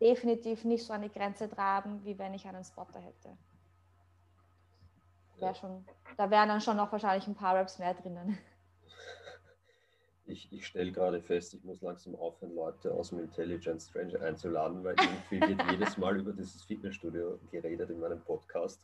definitiv 0.00 0.64
nicht 0.64 0.84
so 0.84 0.92
an 0.92 1.02
die 1.02 1.12
Grenze 1.12 1.48
traben, 1.48 2.04
wie 2.04 2.18
wenn 2.18 2.34
ich 2.34 2.48
einen 2.48 2.64
Spotter 2.64 2.98
hätte. 2.98 3.36
Wär 5.36 5.54
schon, 5.54 5.84
da 6.16 6.30
wären 6.30 6.48
dann 6.48 6.60
schon 6.60 6.76
noch 6.76 6.90
wahrscheinlich 6.90 7.26
ein 7.28 7.34
paar 7.34 7.54
Reps 7.54 7.78
mehr 7.78 7.94
drinnen. 7.94 8.36
Ich, 10.30 10.48
ich 10.52 10.66
stelle 10.66 10.92
gerade 10.92 11.20
fest, 11.20 11.54
ich 11.54 11.64
muss 11.64 11.82
langsam 11.82 12.14
aufhören, 12.14 12.54
Leute 12.54 12.92
aus 12.92 13.10
dem 13.10 13.20
Intelligence 13.20 13.88
Strange 13.88 14.20
einzuladen, 14.20 14.82
weil 14.84 14.94
irgendwie 14.98 15.40
wird 15.40 15.70
jedes 15.70 15.98
Mal 15.98 16.18
über 16.18 16.32
dieses 16.32 16.62
Fitnessstudio 16.62 17.38
geredet 17.50 17.90
in 17.90 18.00
meinem 18.00 18.20
Podcast. 18.20 18.80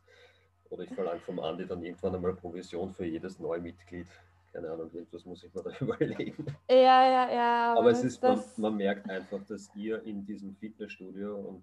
Oder 0.71 0.83
ich 0.83 0.95
verlange 0.95 1.21
vom 1.21 1.39
Andi 1.39 1.67
dann 1.67 1.83
irgendwann 1.83 2.15
einmal 2.17 2.35
Provision 2.35 2.93
für 2.93 3.07
jedes 3.07 3.39
neue 3.39 3.61
Mitglied 3.61 4.09
keine 4.57 4.71
Ahnung, 4.71 4.91
irgendwas 4.91 5.27
muss 5.27 5.45
ich 5.45 5.55
mir 5.55 5.63
da 5.63 5.71
überlegen. 5.81 6.47
Ja, 6.71 6.77
ja, 6.77 7.31
ja. 7.31 7.73
Aber, 7.73 7.81
aber 7.81 7.91
es 7.91 8.03
ist, 8.03 8.23
man, 8.23 8.43
man, 8.57 8.77
merkt 8.77 9.09
einfach, 9.11 9.45
dass 9.45 9.71
ihr 9.75 10.03
in 10.05 10.25
diesem 10.25 10.55
Fitnessstudio 10.57 11.37
und 11.37 11.63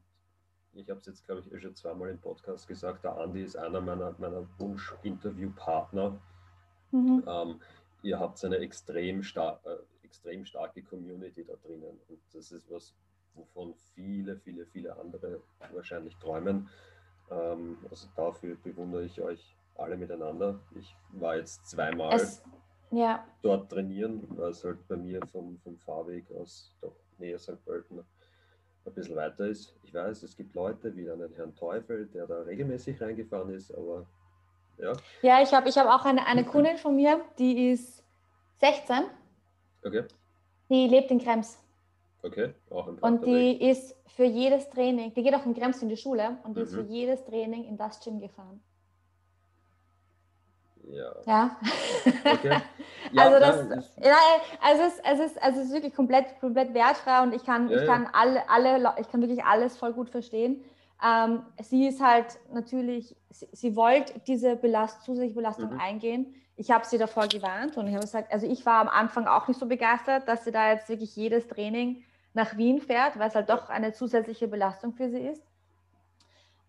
ich 0.74 0.88
habe 0.90 1.00
es 1.00 1.08
jetzt, 1.08 1.26
glaube 1.26 1.42
ich, 1.42 1.52
eh 1.52 1.60
schon 1.60 1.76
zweimal 1.76 2.10
im 2.10 2.20
Podcast 2.20 2.68
gesagt, 2.68 3.04
der 3.04 3.18
Andi 3.18 3.42
ist 3.42 3.56
einer 3.56 3.82
meiner, 3.82 4.14
meiner 4.20 4.48
Wunsch-Interviewpartner. 4.60 6.20
Mhm. 6.92 7.24
Ähm, 7.26 7.62
ihr 8.04 8.20
habt 8.20 8.44
eine 8.46 8.58
extrem, 8.58 9.24
star 9.24 9.60
äh, 9.66 10.06
extrem 10.06 10.46
starke 10.46 10.84
Community 10.84 11.44
da 11.44 11.56
drinnen 11.56 12.00
und 12.08 12.20
das 12.34 12.52
ist 12.52 12.70
was, 12.70 12.94
wovon 13.34 13.74
viele, 13.96 14.38
viele, 14.38 14.66
viele 14.68 14.96
andere 14.98 15.42
wahrscheinlich 15.72 16.16
träumen. 16.18 16.70
Ähm, 17.32 17.78
also 17.90 18.08
dafür 18.16 18.56
bewundere 18.58 19.06
ich 19.06 19.20
euch 19.22 19.58
alle 19.76 19.98
miteinander. 19.98 20.60
Ich 20.76 20.96
war 21.14 21.38
jetzt 21.38 21.66
zweimal. 21.68 22.16
Es, 22.16 22.44
ja. 22.92 23.26
dort 23.42 23.72
trainieren, 23.72 24.24
weil 24.38 24.52
es 24.52 24.64
halt 24.64 24.88
bei 24.88 24.98
mir 24.98 25.20
vom, 25.32 25.58
vom 25.60 25.78
Fahrweg 25.80 26.30
aus 26.32 26.76
doch 26.80 26.96
näher 27.18 27.40
St. 27.40 27.64
Pölten 27.66 28.04
ein 28.86 28.94
bisschen 28.94 29.16
weiter 29.16 29.48
ist. 29.48 29.74
Ich 29.84 29.94
weiß, 29.94 30.24
es 30.24 30.36
gibt 30.36 30.54
Leute 30.54 30.96
wie 30.96 31.10
einen 31.10 31.34
Herrn 31.34 31.56
Teufel, 31.56 32.08
der 32.08 32.28
da 32.28 32.42
regelmäßig 32.42 33.02
reingefahren 33.02 33.50
ist, 33.50 33.74
aber 33.74 34.06
ja. 34.78 34.94
Ja, 35.22 35.42
ich 35.42 35.54
habe 35.54 35.70
ich 35.70 35.78
hab 35.78 35.88
auch 35.88 36.06
eine, 36.06 36.26
eine 36.26 36.46
Kundin 36.46 36.78
von 36.78 36.96
mir, 36.96 37.22
die 37.38 37.72
ist 37.72 38.04
16. 38.60 39.06
Okay. 39.86 40.04
Die 40.70 40.88
lebt 40.88 41.12
in 41.12 41.20
Krems. 41.20 41.60
Okay, 42.24 42.54
auch 42.70 42.88
im 42.88 42.98
Und 43.00 43.26
die 43.26 43.70
ist 43.70 43.96
für 44.16 44.24
jedes 44.24 44.70
Training, 44.70 45.14
die 45.14 45.24
geht 45.24 45.36
auch 45.36 45.46
in 45.46 45.54
Krems 45.54 45.82
in 45.82 45.90
die 45.90 45.98
Schule 45.98 46.38
und 46.44 46.56
die 46.56 46.62
mhm. 46.62 46.68
ist 46.68 46.74
für 46.74 46.84
jedes 46.84 47.26
Training 47.26 47.66
in 47.66 47.78
das 47.78 48.00
Gym 48.00 48.20
gefahren. 48.20 48.62
Ja. 50.90 51.12
Ja. 51.26 51.58
Okay. 52.26 52.62
ja 53.12 53.24
also 53.24 53.40
das, 53.40 53.68
nein, 53.68 53.84
ja, 54.02 54.16
also 54.62 54.84
es, 54.84 55.00
es, 55.04 55.32
ist, 55.32 55.44
also 55.44 55.60
es 55.60 55.68
ist 55.68 55.74
wirklich 55.74 55.96
komplett, 55.96 56.40
komplett 56.40 56.74
wertfrei 56.74 57.24
und 57.24 57.34
ich 57.34 57.44
kann, 57.46 57.70
ja, 57.70 57.82
ich 57.82 57.88
kann 57.88 58.08
alle, 58.12 58.48
alle, 58.50 58.94
ich 59.00 59.10
kann 59.10 59.22
wirklich 59.22 59.44
alles 59.44 59.78
voll 59.78 59.94
gut 59.94 60.10
verstehen. 60.10 60.64
Ähm, 61.06 61.44
sie 61.62 61.88
ist 61.88 62.02
halt 62.02 62.40
natürlich, 62.54 63.16
sie, 63.30 63.48
sie 63.52 63.76
wollte 63.76 64.20
diese 64.26 64.56
Belast, 64.56 65.04
zusätzliche 65.04 65.36
Belastung 65.36 65.74
mhm. 65.74 65.80
eingehen. 65.80 66.36
Ich 66.56 66.72
habe 66.72 66.86
sie 66.86 66.98
davor 66.98 67.28
gewarnt 67.28 67.78
und 67.78 67.88
ich 67.88 67.94
habe 67.94 68.06
gesagt, 68.06 68.32
also 68.32 68.48
ich 68.48 68.66
war 68.66 68.80
am 68.80 68.88
Anfang 68.88 69.28
auch 69.28 69.48
nicht 69.48 69.60
so 69.60 69.66
begeistert, 69.66 70.28
dass 70.28 70.46
sie 70.46 70.52
da 70.52 70.72
jetzt 70.72 70.88
wirklich 70.88 71.16
jedes 71.16 71.48
Training 71.48 72.04
nach 72.34 72.58
Wien 72.58 72.80
fährt, 72.80 73.20
weil 73.20 73.28
es 73.28 73.36
halt 73.36 73.50
doch 73.50 73.70
eine 73.70 73.94
zusätzliche 73.94 74.48
Belastung 74.48 74.94
für 74.94 75.10
sie 75.10 75.20
ist. 75.20 75.44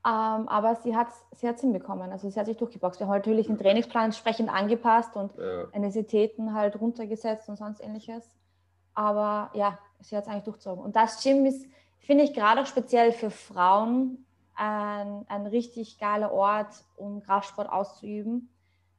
Ähm, 0.06 0.48
aber 0.48 0.74
sie 0.74 0.94
hat 0.94 1.08
es 1.30 1.40
sie 1.40 1.48
hinbekommen. 1.48 2.12
Also 2.12 2.28
sie 2.28 2.38
hat 2.38 2.46
sich 2.46 2.58
durchgeboxt. 2.58 3.00
Wir 3.00 3.06
haben 3.06 3.14
natürlich 3.14 3.46
den 3.46 3.56
Trainingsplan 3.56 4.06
entsprechend 4.06 4.52
angepasst 4.52 5.16
und 5.16 5.34
ja. 5.38 5.64
Intensitäten 5.72 6.52
halt 6.52 6.78
runtergesetzt 6.78 7.48
und 7.48 7.56
sonst 7.56 7.82
ähnliches. 7.82 8.28
Aber 8.94 9.50
ja, 9.54 9.78
sie 10.00 10.16
hat 10.16 10.24
es 10.24 10.28
eigentlich 10.28 10.44
durchzogen. 10.44 10.84
Und 10.84 10.94
das 10.94 11.22
Gym 11.22 11.46
ist, 11.46 11.66
finde 12.06 12.24
ich, 12.24 12.34
gerade 12.34 12.62
auch 12.62 12.66
speziell 12.66 13.12
für 13.12 13.30
Frauen 13.30 14.24
ein, 14.54 15.24
ein 15.28 15.46
richtig 15.46 15.98
geiler 15.98 16.32
Ort, 16.32 16.84
um 16.96 17.22
Kraftsport 17.22 17.68
auszuüben, 17.70 18.50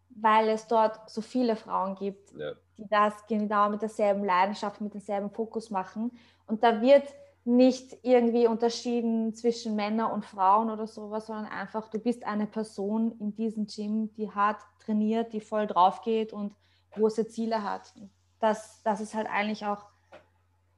weil 0.10 0.50
es 0.50 0.68
dort 0.68 1.10
so 1.10 1.22
viele 1.22 1.56
Frauen 1.56 1.96
gibt, 1.96 2.32
ja. 2.38 2.54
die 2.78 2.88
das 2.88 3.14
genau 3.28 3.70
mit 3.70 3.82
derselben 3.82 4.24
Leidenschaft, 4.24 4.82
mit 4.82 4.94
demselben 4.94 5.30
Fokus 5.30 5.70
machen. 5.70 6.12
Und 6.48 6.64
da 6.64 6.82
wird 6.82 7.04
nicht 7.46 7.98
irgendwie 8.02 8.48
unterschieden 8.48 9.36
zwischen 9.36 9.76
Männern 9.76 10.12
und 10.12 10.26
Frauen 10.26 10.72
oder 10.72 10.88
sowas, 10.88 11.28
sondern 11.28 11.46
einfach, 11.46 11.90
du 11.90 12.00
bist 12.00 12.26
eine 12.26 12.48
Person 12.48 13.16
in 13.20 13.36
diesem 13.36 13.68
Gym, 13.68 14.12
die 14.16 14.32
hart 14.32 14.60
trainiert, 14.80 15.32
die 15.32 15.42
voll 15.42 15.68
drauf 15.68 16.02
geht 16.02 16.34
und 16.34 16.56
große 16.92 17.28
Ziele 17.28 17.62
hat. 17.62 17.94
Das, 18.40 18.82
das 18.84 19.00
ist 19.00 19.14
halt 19.14 19.28
eigentlich 19.28 19.66
auch, 19.66 19.86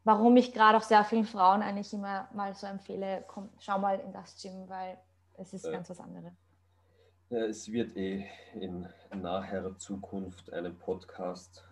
warum 0.08 0.38
ich 0.38 0.54
gerade 0.54 0.78
auch 0.78 0.84
sehr 0.84 1.04
vielen 1.04 1.26
Frauen 1.26 1.62
eigentlich 1.62 1.92
immer 1.92 2.30
mal 2.34 2.54
so 2.56 2.66
empfehle, 2.66 3.26
komm, 3.28 3.50
schau 3.60 3.78
mal 3.78 4.00
in 4.00 4.14
das 4.14 4.42
Gym, 4.42 4.70
weil 4.70 4.98
es 5.34 5.54
ist 5.54 5.66
ja. 5.66 5.72
ganz 5.74 5.90
was 5.90 6.00
anderes. 6.00 6.32
Ja, 7.30 7.40
es 7.40 7.70
wird 7.70 7.96
eh 7.98 8.26
in 8.54 8.88
naher 9.14 9.78
Zukunft 9.78 10.54
einen 10.54 10.78
Podcast 10.80 11.68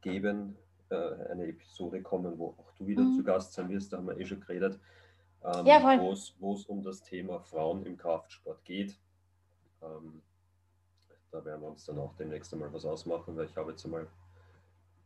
geben, 0.00 0.58
äh, 0.90 0.96
eine 1.30 1.46
Episode 1.46 2.02
kommen, 2.02 2.36
wo 2.36 2.48
auch 2.58 2.72
du 2.72 2.88
wieder 2.88 3.02
mhm. 3.02 3.14
zu 3.14 3.22
Gast 3.22 3.52
sein 3.52 3.68
wirst, 3.68 3.92
da 3.92 3.98
haben 3.98 4.08
wir 4.08 4.18
eh 4.18 4.26
schon 4.26 4.40
geredet, 4.40 4.80
ähm, 5.44 5.64
ja, 5.64 5.80
wo 6.00 6.52
es 6.54 6.66
um 6.66 6.82
das 6.82 7.00
Thema 7.00 7.38
Frauen 7.38 7.86
im 7.86 7.96
Kraftsport 7.96 8.64
geht. 8.64 8.98
Ähm, 9.82 10.20
da 11.30 11.44
werden 11.44 11.60
wir 11.60 11.68
uns 11.68 11.84
dann 11.84 12.00
auch 12.00 12.16
demnächst 12.16 12.52
einmal 12.52 12.72
was 12.72 12.84
ausmachen, 12.84 13.36
weil 13.36 13.46
ich 13.46 13.56
habe 13.56 13.70
jetzt 13.70 13.84
einmal 13.84 14.08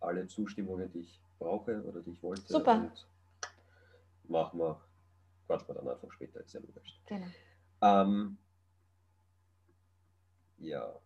alle 0.00 0.26
Zustimmungen, 0.26 0.90
die 0.90 1.00
ich 1.00 1.20
brauche 1.38 1.82
oder 1.84 2.00
die 2.00 2.10
ich 2.12 2.22
wollte. 2.22 2.42
Super. 2.42 2.74
Und 2.74 3.06
machen 4.28 4.58
wir, 4.58 4.80
quatschen 5.46 5.68
wir 5.68 5.74
dann 5.74 5.88
einfach 5.88 6.10
später, 6.12 6.40
ist 6.40 6.52
ja 6.52 6.60
wurscht. 6.62 7.00
Genau. 7.06 7.26
Ähm, 7.82 8.38
Ja. 10.58 10.98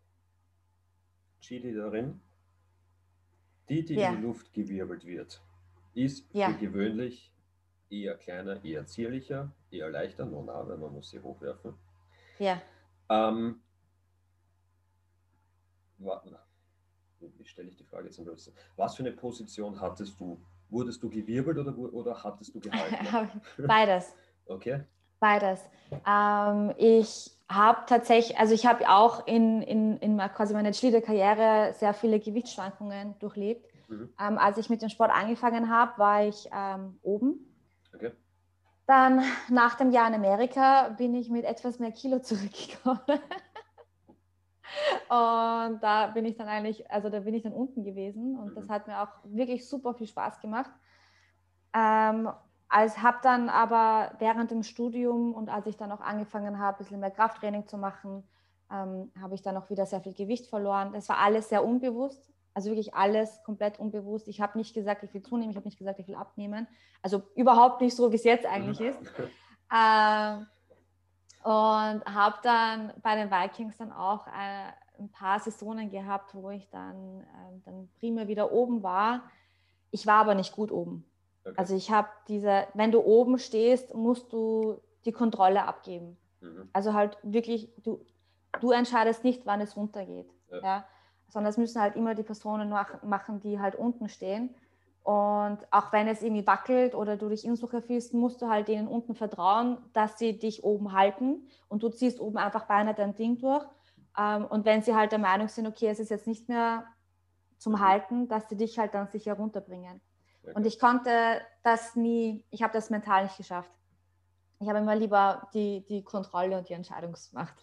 Cheerleaderin, 1.40 2.20
die, 3.68 3.84
die 3.84 3.94
ja. 3.94 4.10
in 4.10 4.16
die 4.16 4.22
Luft 4.22 4.52
gewirbelt 4.52 5.04
wird, 5.04 5.42
ist 5.94 6.32
ja. 6.32 6.50
für 6.50 6.58
gewöhnlich 6.58 7.32
eher 7.88 8.16
kleiner, 8.16 8.64
eher 8.64 8.86
zierlicher, 8.86 9.50
eher 9.70 9.90
leichter, 9.90 10.24
nur 10.26 10.44
nah, 10.44 10.66
weil 10.68 10.76
man 10.76 10.92
muss 10.92 11.10
sie 11.10 11.20
hochwerfen. 11.20 11.74
Ja. 12.38 12.62
Ähm, 13.08 13.60
wie 17.20 17.44
stelle 17.44 17.68
ich 17.68 17.76
die 17.76 17.84
Frage 17.84 18.06
jetzt 18.06 18.18
am 18.18 18.24
besten? 18.24 18.52
Was 18.76 18.96
für 18.96 19.02
eine 19.02 19.12
Position 19.12 19.80
hattest 19.80 20.18
du? 20.20 20.40
Wurdest 20.68 21.02
du 21.02 21.10
gewirbelt 21.10 21.58
oder, 21.58 21.76
oder 21.92 22.22
hattest 22.22 22.54
du 22.54 22.60
gehalten? 22.60 23.30
Beides. 23.66 24.14
Okay. 24.46 24.84
Beides. 25.18 25.68
Ähm, 26.06 26.72
ich 26.78 27.30
habe 27.48 27.80
tatsächlich, 27.86 28.38
also 28.38 28.54
ich 28.54 28.64
habe 28.64 28.88
auch 28.88 29.26
in, 29.26 29.60
in, 29.62 29.96
in 29.98 30.18
quasi 30.18 30.54
meiner 30.54 30.70
Cheerleader-Karriere 30.70 31.74
sehr 31.74 31.92
viele 31.92 32.20
Gewichtsschwankungen 32.20 33.18
durchlebt. 33.18 33.66
Mhm. 33.88 34.08
Ähm, 34.18 34.38
als 34.38 34.56
ich 34.58 34.70
mit 34.70 34.80
dem 34.82 34.88
Sport 34.88 35.10
angefangen 35.10 35.68
habe, 35.68 35.98
war 35.98 36.24
ich 36.24 36.48
ähm, 36.54 36.98
oben. 37.02 37.44
Okay. 37.94 38.12
Dann 38.86 39.22
nach 39.48 39.76
dem 39.76 39.90
Jahr 39.90 40.08
in 40.08 40.14
Amerika 40.14 40.88
bin 40.90 41.14
ich 41.14 41.28
mit 41.28 41.44
etwas 41.44 41.78
mehr 41.78 41.92
Kilo 41.92 42.18
zurückgekommen. 42.22 43.20
Und 45.08 45.80
da 45.82 46.10
bin 46.14 46.24
ich 46.24 46.36
dann 46.36 46.48
eigentlich, 46.48 46.90
also 46.90 47.08
da 47.08 47.20
bin 47.20 47.34
ich 47.34 47.42
dann 47.42 47.52
unten 47.52 47.84
gewesen 47.84 48.38
und 48.38 48.56
das 48.56 48.68
mhm. 48.68 48.72
hat 48.72 48.86
mir 48.86 49.02
auch 49.02 49.08
wirklich 49.24 49.68
super 49.68 49.94
viel 49.94 50.06
Spaß 50.06 50.40
gemacht. 50.40 50.70
Ähm, 51.74 52.30
als 52.68 53.02
habe 53.02 53.18
dann 53.22 53.48
aber 53.48 54.12
während 54.18 54.50
dem 54.52 54.62
Studium 54.62 55.34
und 55.34 55.48
als 55.48 55.66
ich 55.66 55.76
dann 55.76 55.90
auch 55.90 56.00
angefangen 56.00 56.58
habe, 56.58 56.76
ein 56.76 56.78
bisschen 56.78 57.00
mehr 57.00 57.10
Krafttraining 57.10 57.66
zu 57.66 57.76
machen, 57.76 58.22
ähm, 58.70 59.10
habe 59.20 59.34
ich 59.34 59.42
dann 59.42 59.56
auch 59.56 59.68
wieder 59.70 59.86
sehr 59.86 60.00
viel 60.00 60.14
Gewicht 60.14 60.46
verloren. 60.46 60.92
Das 60.92 61.08
war 61.08 61.18
alles 61.18 61.48
sehr 61.48 61.64
unbewusst, 61.64 62.32
also 62.54 62.70
wirklich 62.70 62.94
alles 62.94 63.42
komplett 63.44 63.80
unbewusst. 63.80 64.28
Ich 64.28 64.40
habe 64.40 64.56
nicht 64.56 64.72
gesagt, 64.72 65.02
ich 65.02 65.12
will 65.12 65.22
zunehmen, 65.22 65.50
ich 65.50 65.56
habe 65.56 65.66
nicht 65.66 65.78
gesagt, 65.78 65.98
ich 65.98 66.06
will 66.06 66.14
abnehmen. 66.14 66.68
Also 67.02 67.22
überhaupt 67.34 67.80
nicht 67.80 67.96
so, 67.96 68.12
wie 68.12 68.16
es 68.16 68.24
jetzt 68.24 68.46
eigentlich 68.46 68.80
mhm. 68.80 68.86
ist. 68.86 68.98
Ähm, 69.72 70.48
und 71.42 72.04
habe 72.04 72.36
dann 72.42 72.92
bei 73.02 73.16
den 73.16 73.30
Vikings 73.30 73.78
dann 73.78 73.92
auch 73.92 74.26
äh, 74.26 74.72
ein 74.98 75.08
paar 75.10 75.40
Saisonen 75.40 75.90
gehabt, 75.90 76.34
wo 76.34 76.50
ich 76.50 76.68
dann, 76.68 77.20
äh, 77.20 77.60
dann 77.64 77.88
prima 77.98 78.28
wieder 78.28 78.52
oben 78.52 78.82
war. 78.82 79.22
Ich 79.90 80.06
war 80.06 80.20
aber 80.20 80.34
nicht 80.34 80.54
gut 80.54 80.70
oben. 80.70 81.04
Okay. 81.44 81.54
Also 81.56 81.74
ich 81.74 81.90
habe 81.90 82.08
diese, 82.28 82.66
wenn 82.74 82.92
du 82.92 83.00
oben 83.00 83.38
stehst, 83.38 83.94
musst 83.94 84.32
du 84.32 84.80
die 85.06 85.12
Kontrolle 85.12 85.64
abgeben. 85.64 86.18
Mhm. 86.40 86.68
Also 86.72 86.92
halt 86.92 87.16
wirklich, 87.22 87.72
du, 87.82 88.04
du 88.60 88.72
entscheidest 88.72 89.24
nicht, 89.24 89.46
wann 89.46 89.62
es 89.62 89.76
runtergeht. 89.76 90.30
Ja. 90.50 90.60
ja. 90.62 90.84
Sondern 91.28 91.50
es 91.50 91.56
müssen 91.56 91.80
halt 91.80 91.96
immer 91.96 92.14
die 92.14 92.22
Personen 92.22 92.68
machen, 92.68 93.40
die 93.40 93.58
halt 93.60 93.76
unten 93.76 94.08
stehen. 94.08 94.54
Und 95.02 95.58
auch 95.70 95.92
wenn 95.92 96.08
es 96.08 96.22
irgendwie 96.22 96.46
wackelt 96.46 96.94
oder 96.94 97.16
du 97.16 97.28
dich 97.28 97.44
unsicher 97.44 97.80
fühlst, 97.80 98.12
musst 98.12 98.42
du 98.42 98.48
halt 98.48 98.68
denen 98.68 98.86
unten 98.86 99.14
vertrauen, 99.14 99.78
dass 99.92 100.18
sie 100.18 100.38
dich 100.38 100.62
oben 100.62 100.92
halten 100.92 101.48
und 101.68 101.82
du 101.82 101.88
ziehst 101.88 102.20
oben 102.20 102.36
einfach 102.36 102.66
beinahe 102.66 102.94
dein 102.94 103.14
Ding 103.14 103.38
durch. 103.38 103.64
Ähm, 104.18 104.44
und 104.44 104.64
wenn 104.64 104.82
sie 104.82 104.94
halt 104.94 105.12
der 105.12 105.18
Meinung 105.18 105.48
sind, 105.48 105.66
okay, 105.66 105.88
es 105.88 106.00
ist 106.00 106.10
jetzt 106.10 106.26
nicht 106.26 106.48
mehr 106.48 106.84
zum. 107.56 107.80
Halten, 107.80 108.26
dass 108.28 108.48
sie 108.48 108.56
dich 108.56 108.78
halt 108.78 108.94
dann 108.94 109.08
sicher 109.08 109.34
runterbringen. 109.34 110.00
Okay. 110.42 110.52
Und 110.54 110.66
ich 110.66 110.78
konnte 110.78 111.40
das 111.62 111.94
nie, 111.94 112.44
ich 112.50 112.62
habe 112.62 112.72
das 112.72 112.90
mental 112.90 113.24
nicht 113.24 113.36
geschafft. 113.36 113.70
Ich 114.60 114.68
habe 114.68 114.78
immer 114.78 114.96
lieber 114.96 115.48
die, 115.54 115.84
die 115.86 116.02
Kontrolle 116.02 116.58
und 116.58 116.68
die 116.68 116.74
Entscheidungsmacht. 116.74 117.54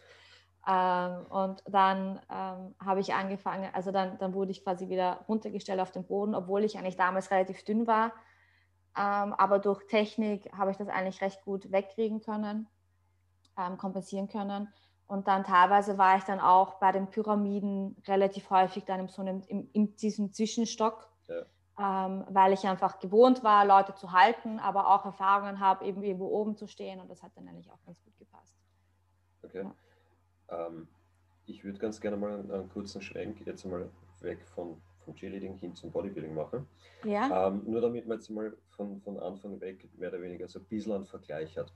Ähm, 0.67 1.25
und 1.29 1.63
dann 1.65 2.19
ähm, 2.29 2.75
habe 2.83 2.99
ich 2.99 3.13
angefangen, 3.13 3.69
also 3.73 3.91
dann, 3.91 4.17
dann 4.17 4.33
wurde 4.33 4.51
ich 4.51 4.63
quasi 4.65 4.89
wieder 4.89 5.23
runtergestellt 5.27 5.79
auf 5.79 5.91
den 5.91 6.05
Boden, 6.05 6.35
obwohl 6.35 6.65
ich 6.65 6.77
eigentlich 6.77 6.97
damals 6.97 7.31
relativ 7.31 7.63
dünn 7.63 7.87
war. 7.87 8.11
Ähm, 8.97 9.33
aber 9.33 9.59
durch 9.59 9.87
Technik 9.87 10.51
habe 10.51 10.71
ich 10.71 10.77
das 10.77 10.89
eigentlich 10.89 11.21
recht 11.21 11.41
gut 11.45 11.71
wegkriegen 11.71 12.19
können, 12.19 12.67
ähm, 13.57 13.77
kompensieren 13.77 14.27
können. 14.27 14.67
Und 15.05 15.29
dann 15.29 15.45
teilweise 15.45 15.97
war 15.97 16.17
ich 16.17 16.25
dann 16.25 16.41
auch 16.41 16.79
bei 16.79 16.91
den 16.91 17.07
Pyramiden 17.07 17.95
relativ 18.05 18.49
häufig 18.49 18.83
dann 18.83 18.99
in 18.99 19.07
so 19.07 19.21
einem, 19.21 19.43
in, 19.47 19.69
in 19.71 19.95
diesem 19.95 20.33
Zwischenstock, 20.33 21.09
ja. 21.29 22.07
ähm, 22.07 22.25
weil 22.29 22.51
ich 22.51 22.67
einfach 22.67 22.99
gewohnt 22.99 23.41
war, 23.41 23.63
Leute 23.63 23.95
zu 23.95 24.11
halten, 24.11 24.59
aber 24.59 24.93
auch 24.93 25.05
Erfahrungen 25.05 25.61
habe, 25.61 25.85
eben 25.85 26.03
irgendwo 26.03 26.27
oben 26.27 26.57
zu 26.57 26.67
stehen 26.67 26.99
und 26.99 27.09
das 27.09 27.23
hat 27.23 27.31
dann 27.35 27.47
eigentlich 27.47 27.71
auch 27.71 27.81
ganz 27.85 28.03
gut 28.03 28.17
gepasst. 28.17 28.53
Okay. 29.43 29.63
Ja. 29.63 29.73
Ähm, 30.49 30.87
ich 31.45 31.63
würde 31.63 31.79
ganz 31.79 31.99
gerne 31.99 32.17
mal 32.17 32.33
einen, 32.33 32.51
einen, 32.51 32.69
kurzen 32.69 33.01
Schwenk 33.01 33.45
jetzt 33.45 33.65
mal 33.65 33.89
weg 34.21 34.45
von, 34.53 34.81
vom 35.05 35.15
Cheerleading 35.15 35.55
hin 35.55 35.75
zum 35.75 35.91
Bodybuilding 35.91 36.33
machen. 36.33 36.67
Ja. 37.03 37.47
Ähm, 37.47 37.63
nur 37.65 37.81
damit 37.81 38.07
man 38.07 38.17
jetzt 38.17 38.29
mal 38.29 38.55
von, 38.69 39.01
von 39.01 39.19
Anfang 39.19 39.59
weg 39.61 39.87
mehr 39.97 40.09
oder 40.09 40.21
weniger 40.21 40.47
so 40.47 40.59
ein 40.59 40.65
bisschen 40.65 40.93
einen 40.93 41.05
Vergleich 41.05 41.57
hat. 41.57 41.71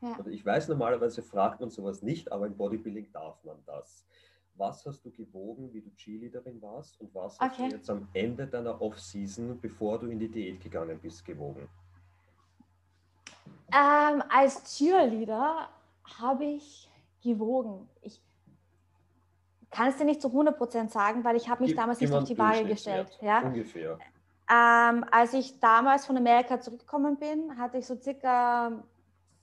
Ja. 0.00 0.14
Also 0.16 0.30
ich 0.30 0.44
weiß, 0.44 0.68
normalerweise 0.68 1.22
fragt 1.22 1.60
man 1.60 1.70
sowas 1.70 2.02
nicht, 2.02 2.30
aber 2.30 2.46
im 2.46 2.56
Bodybuilding 2.56 3.10
darf 3.12 3.42
man 3.44 3.56
das. 3.66 4.04
Was 4.54 4.84
hast 4.84 5.04
du 5.04 5.10
gewogen, 5.10 5.72
wie 5.72 5.80
du 5.80 5.90
Cheerleaderin 5.96 6.60
warst 6.60 7.00
und 7.00 7.14
was 7.14 7.40
okay. 7.40 7.46
hast 7.48 7.58
du 7.58 7.76
jetzt 7.76 7.90
am 7.90 8.08
Ende 8.12 8.46
deiner 8.46 8.80
Off-Season, 8.82 9.58
bevor 9.60 9.98
du 9.98 10.08
in 10.08 10.18
die 10.18 10.28
Diät 10.28 10.60
gegangen 10.60 10.98
bist, 11.00 11.24
gewogen? 11.24 11.68
Ähm, 13.74 14.22
als 14.28 14.76
Cheerleader 14.76 15.70
habe 16.20 16.44
ich 16.44 16.90
gewogen. 17.22 17.88
Ich 18.02 18.20
kann 19.70 19.88
es 19.88 19.96
dir 19.96 20.04
nicht 20.04 20.20
zu 20.20 20.28
100% 20.28 20.90
sagen, 20.90 21.24
weil 21.24 21.36
ich 21.36 21.48
habe 21.48 21.62
mich 21.62 21.70
Gib, 21.70 21.78
damals 21.78 22.00
nicht 22.00 22.12
auf 22.12 22.24
die 22.24 22.38
Waage 22.38 22.64
gestellt. 22.64 23.18
Ja? 23.20 23.40
Ungefähr. 23.40 23.98
Ähm, 24.50 25.04
als 25.10 25.32
ich 25.32 25.60
damals 25.60 26.04
von 26.04 26.16
Amerika 26.16 26.60
zurückgekommen 26.60 27.16
bin, 27.16 27.56
hatte 27.56 27.78
ich 27.78 27.86
so 27.86 27.96
circa 27.96 28.82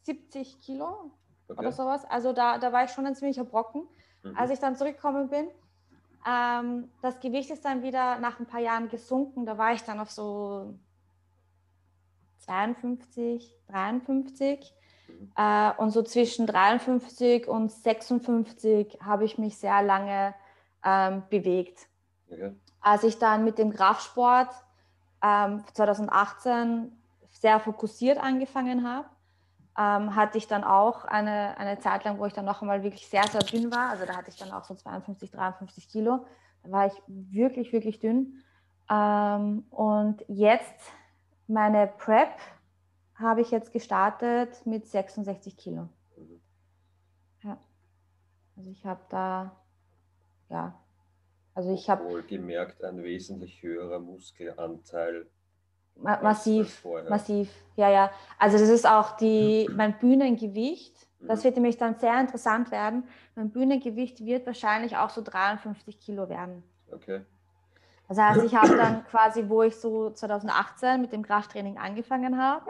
70 0.03 0.59
Kilo 0.59 1.11
okay. 1.47 1.59
oder 1.59 1.71
sowas. 1.71 2.05
Also 2.05 2.31
da, 2.31 2.59
da 2.59 2.71
war 2.71 2.83
ich 2.83 2.91
schon 2.91 3.05
ein 3.07 3.15
ziemlicher 3.15 3.43
Brocken. 3.43 3.87
Mhm. 4.23 4.37
Als 4.37 4.51
ich 4.51 4.59
dann 4.59 4.75
zurückgekommen 4.75 5.29
bin, 5.29 5.47
ähm, 6.27 6.91
das 7.01 7.19
Gewicht 7.19 7.49
ist 7.49 7.65
dann 7.65 7.81
wieder 7.81 8.19
nach 8.19 8.39
ein 8.39 8.45
paar 8.45 8.59
Jahren 8.59 8.89
gesunken. 8.89 9.45
Da 9.45 9.57
war 9.57 9.73
ich 9.73 9.83
dann 9.83 9.99
auf 9.99 10.11
so 10.11 10.75
52, 12.39 13.55
53. 13.67 14.75
Mhm. 15.19 15.31
Äh, 15.35 15.71
und 15.77 15.91
so 15.91 16.01
zwischen 16.01 16.47
53 16.47 17.47
und 17.47 17.71
56 17.71 18.99
habe 19.03 19.25
ich 19.25 19.37
mich 19.37 19.57
sehr 19.57 19.81
lange 19.81 20.33
ähm, 20.83 21.23
bewegt. 21.29 21.87
Okay. 22.31 22.55
Als 22.81 23.03
ich 23.03 23.19
dann 23.19 23.43
mit 23.43 23.57
dem 23.57 23.73
Kraftsport 23.73 24.49
ähm, 25.21 25.63
2018 25.73 26.91
sehr 27.29 27.59
fokussiert 27.59 28.17
angefangen 28.17 28.87
habe, 28.87 29.07
ähm, 29.77 30.15
hatte 30.15 30.37
ich 30.37 30.47
dann 30.47 30.63
auch 30.63 31.05
eine, 31.05 31.57
eine 31.57 31.79
Zeit 31.79 32.03
lang, 32.03 32.19
wo 32.19 32.25
ich 32.25 32.33
dann 32.33 32.45
noch 32.45 32.61
einmal 32.61 32.83
wirklich 32.83 33.07
sehr, 33.07 33.25
sehr 33.27 33.41
dünn 33.41 33.71
war. 33.71 33.89
Also 33.89 34.05
da 34.05 34.15
hatte 34.15 34.29
ich 34.29 34.37
dann 34.37 34.51
auch 34.51 34.63
so 34.63 34.75
52, 34.75 35.31
53 35.31 35.89
Kilo. 35.89 36.25
Da 36.63 36.71
war 36.71 36.87
ich 36.87 36.93
wirklich, 37.07 37.71
wirklich 37.71 37.99
dünn. 37.99 38.43
Ähm, 38.89 39.65
und 39.69 40.23
jetzt 40.27 40.91
meine 41.47 41.87
Prep 41.87 42.29
habe 43.19 43.41
ich 43.41 43.51
jetzt 43.51 43.71
gestartet 43.71 44.65
mit 44.65 44.87
66 44.87 45.57
Kilo. 45.57 45.89
Ja. 47.43 47.57
Also 48.55 48.71
ich 48.71 48.85
habe 48.85 49.01
da, 49.09 49.55
ja, 50.49 50.79
also 51.53 51.73
ich 51.73 51.89
habe... 51.89 52.23
gemerkt, 52.23 52.83
ein 52.83 53.03
wesentlich 53.03 53.61
höherer 53.61 53.99
Muskelanteil 53.99 55.27
Ma 56.01 56.21
massiv, 56.21 56.85
massiv, 57.09 57.51
ja, 57.75 57.89
ja. 57.89 58.11
Also 58.37 58.57
das 58.57 58.69
ist 58.69 58.87
auch 58.87 59.17
die, 59.17 59.69
mein 59.75 59.99
Bühnengewicht. 59.99 60.95
Das 61.19 61.39
mhm. 61.39 61.43
wird 61.43 61.55
nämlich 61.55 61.77
dann 61.77 61.95
sehr 61.95 62.19
interessant 62.19 62.71
werden. 62.71 63.03
Mein 63.35 63.49
Bühnengewicht 63.49 64.23
wird 64.23 64.45
wahrscheinlich 64.45 64.95
auch 64.95 65.09
so 65.09 65.21
53 65.21 65.99
Kilo 65.99 66.29
werden. 66.29 66.63
Okay. 66.91 67.25
Das 68.07 68.17
heißt, 68.17 68.43
ich 68.43 68.55
habe 68.55 68.75
dann 68.77 69.03
quasi, 69.05 69.49
wo 69.49 69.61
ich 69.61 69.75
so 69.75 70.09
2018 70.09 71.01
mit 71.01 71.11
dem 71.11 71.21
Krafttraining 71.21 71.77
angefangen 71.77 72.41
habe, 72.41 72.65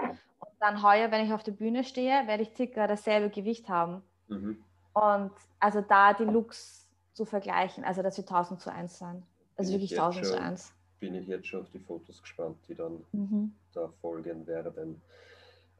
dann 0.59 0.83
heuer, 0.83 1.11
wenn 1.11 1.25
ich 1.25 1.33
auf 1.33 1.43
der 1.43 1.51
Bühne 1.51 1.83
stehe, 1.83 2.27
werde 2.27 2.43
ich 2.43 2.51
circa 2.55 2.87
dasselbe 2.87 3.29
Gewicht 3.29 3.69
haben. 3.69 4.01
Mhm. 4.27 4.63
Und 4.93 5.31
also 5.59 5.81
da 5.81 6.13
die 6.13 6.23
Looks 6.23 6.87
zu 7.13 7.25
vergleichen, 7.25 7.83
also 7.83 8.01
dass 8.01 8.17
wir 8.17 8.23
1000 8.23 8.61
zu 8.61 8.71
1 8.71 8.97
sein. 8.97 9.23
Also 9.55 9.73
wirklich 9.73 9.91
1000 9.91 10.25
zu 10.25 10.39
1 10.39 10.73
bin 10.99 11.15
ich 11.15 11.27
jetzt 11.27 11.47
schon 11.47 11.61
auf 11.61 11.69
die 11.69 11.79
Fotos 11.79 12.21
gespannt, 12.21 12.57
die 12.67 12.75
dann 12.75 13.03
mhm. 13.11 13.53
da 13.73 13.87
folgen 14.01 14.45
werden. 14.45 15.01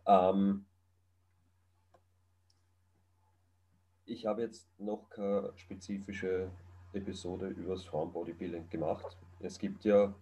Ähm, 0.05 0.65
ich 4.05 4.25
habe 4.25 4.41
jetzt 4.41 4.67
noch 4.79 5.09
keine 5.09 5.51
spezifische 5.55 6.49
Episode 6.93 7.47
über 7.49 7.73
das 7.73 7.85
Frauenbodybuilding 7.85 8.69
gemacht. 8.69 9.17
Es 9.39 9.59
gibt 9.59 9.85
ja, 9.85 10.13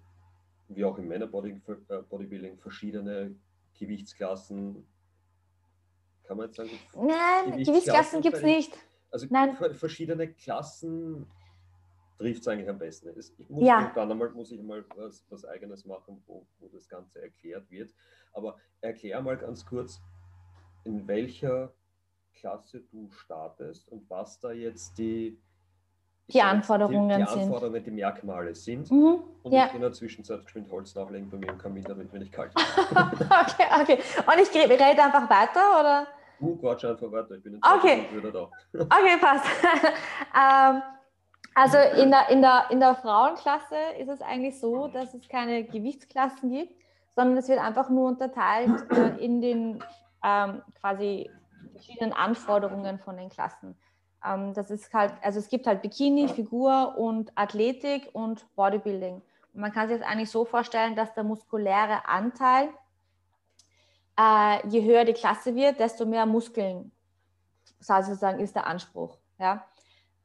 wie 0.68 0.84
auch 0.84 0.98
im 0.98 1.08
Männerbodybuilding, 1.08 2.54
äh, 2.54 2.58
verschiedene 2.58 3.36
Gewichtsklassen. 3.78 4.86
Kann 6.24 6.38
man 6.38 6.48
jetzt 6.48 6.58
sagen? 6.58 6.70
Nein, 6.96 7.52
Gewichtsklassen, 7.52 7.66
Gewichtsklassen 7.66 8.22
gibt 8.22 8.38
es 8.38 8.44
nicht. 8.44 8.78
Also 9.12 9.28
Nein. 9.30 9.56
verschiedene 9.74 10.34
Klassen 10.34 11.26
trifft 12.18 12.42
es 12.42 12.48
eigentlich 12.48 12.70
am 12.70 12.80
besten. 12.80 13.10
Ich 13.18 13.50
muss 13.50 13.64
ja. 13.64 13.82
irgendwann 13.82 14.12
einmal 14.12 14.30
muss 14.32 14.52
ich 14.52 14.62
mal 14.62 14.84
was, 14.96 15.26
was 15.30 15.46
Eigenes 15.46 15.86
machen, 15.86 16.22
wo, 16.26 16.46
wo 16.60 16.68
das 16.68 16.90
Ganze 16.90 17.22
erklärt 17.22 17.70
wird. 17.70 17.94
Aber 18.34 18.58
erklär 18.82 19.22
mal 19.22 19.38
ganz 19.38 19.66
kurz, 19.66 20.02
in 20.84 21.08
welcher 21.08 21.74
Klasse 22.34 22.82
du 22.82 23.10
startest 23.12 23.90
und 23.90 24.10
was 24.10 24.40
da 24.40 24.52
jetzt 24.52 24.98
die, 24.98 25.40
die 26.28 26.42
Anforderungen 26.42 27.10
die, 27.10 27.16
die 27.16 27.22
Anforderungen, 27.22 27.74
sind. 27.74 27.88
die 27.88 27.92
Merkmale 27.92 28.54
sind. 28.54 28.92
Mhm. 28.92 29.20
Und 29.44 29.52
ja. 29.52 29.68
ich 29.68 29.74
in 29.74 29.82
der 29.82 29.94
Zwischenzeit 29.94 30.44
geschwind 30.44 30.70
Holz 30.72 30.94
nachlegen 30.94 31.30
bei 31.30 31.38
mir 31.38 31.50
im 31.50 31.58
Kamin, 31.58 31.84
damit 31.84 32.12
mir 32.12 32.20
nicht 32.20 32.34
kalt 32.34 32.52
okay, 32.92 33.66
okay. 33.82 34.00
Und 34.18 34.42
ich 34.42 34.54
rede 34.54 35.04
einfach 35.04 35.30
weiter, 35.30 35.80
oder? 35.80 36.08
Du 36.40 36.56
quatsch 36.58 36.86
einfach 36.86 37.12
weiter, 37.12 37.36
ich 37.36 37.44
bin 37.44 37.54
in 37.54 37.62
okay. 37.64 38.06
wieder 38.12 38.32
da. 38.32 38.50
okay, 38.74 39.18
passt. 39.20 39.46
ähm, 40.36 40.82
also 41.56 41.78
in 42.00 42.12
der, 42.12 42.30
in, 42.30 42.42
der, 42.42 42.66
in 42.70 42.80
der 42.80 42.94
Frauenklasse 42.96 43.76
ist 43.98 44.10
es 44.10 44.22
eigentlich 44.22 44.60
so, 44.60 44.88
dass 44.88 45.14
es 45.14 45.28
keine 45.28 45.64
Gewichtsklassen 45.64 46.52
gibt, 46.52 46.74
sondern 47.16 47.38
es 47.38 47.48
wird 47.48 47.60
einfach 47.60 47.90
nur 47.90 48.10
unterteilt 48.10 48.86
äh, 48.92 49.24
in 49.24 49.42
den 49.42 49.84
ähm, 50.24 50.62
quasi 50.80 51.32
verschiedenen 51.72 52.14
Anforderungen 52.14 53.00
von 53.00 53.18
den 53.18 53.30
Klassen. 53.30 53.76
Ähm, 54.28 54.54
das 54.54 54.72
ist 54.72 54.94
halt, 54.94 55.14
also 55.22 55.40
es 55.40 55.50
gibt 55.50 55.68
halt 55.68 55.82
Bikini, 55.82 56.28
Figur 56.28 56.98
und 56.98 57.32
Athletik 57.36 58.10
und 58.14 58.46
Bodybuilding. 58.56 59.22
Und 59.54 59.62
man 59.62 59.72
kann 59.72 59.88
sich 59.88 59.98
das 59.98 60.08
eigentlich 60.08 60.30
so 60.30 60.46
vorstellen, 60.46 60.96
dass 60.96 61.14
der 61.14 61.24
muskuläre 61.24 62.08
Anteil, 62.08 62.70
äh, 64.20 64.68
je 64.68 64.84
höher 64.84 65.06
die 65.06 65.14
Klasse 65.14 65.56
wird, 65.56 65.80
desto 65.80 66.06
mehr 66.06 66.26
Muskeln 66.26 66.92
sozusagen 67.80 68.40
ist 68.40 68.56
der 68.56 68.68
Anspruch. 68.68 69.18
Ja? 69.40 69.66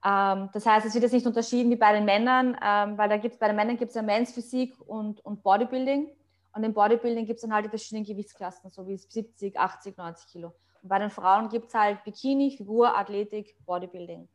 Ähm, 0.05 0.51
das 0.53 0.67
heißt, 0.67 0.87
es 0.87 0.95
wird 0.95 1.05
jetzt 1.05 1.13
nicht 1.13 1.27
unterschieden 1.27 1.71
wie 1.71 1.77
bei 1.77 1.93
den 1.93 2.05
Männern, 2.05 2.57
ähm, 2.63 2.99
weil 2.99 3.09
da 3.09 3.17
gibt's, 3.19 3.39
bei 3.39 3.47
den 3.47 3.57
Männern 3.57 3.77
gibt 3.77 3.91
es 3.91 3.95
ja 3.95 4.03
Men's 4.03 4.33
Physik 4.33 4.75
und, 4.87 5.25
und 5.25 5.43
Bodybuilding. 5.43 6.09
Und 6.55 6.65
im 6.65 6.75
Bodybuilding 6.75 7.25
gibt 7.25 7.39
es 7.39 7.43
dann 7.43 7.55
halt 7.55 7.65
die 7.65 7.71
verschiedenen 7.71 8.05
Gewichtsklassen, 8.05 8.71
so 8.71 8.87
wie 8.87 8.97
70, 8.97 9.59
80, 9.59 9.97
90 9.97 10.27
Kilo. 10.31 10.53
Bei 10.83 10.99
den 10.99 11.11
Frauen 11.11 11.49
gibt 11.49 11.69
es 11.69 11.75
halt 11.75 12.03
Bikini, 12.05 12.51
Figur, 12.57 12.97
Athletik, 12.97 13.57
Bodybuilding. 13.65 14.29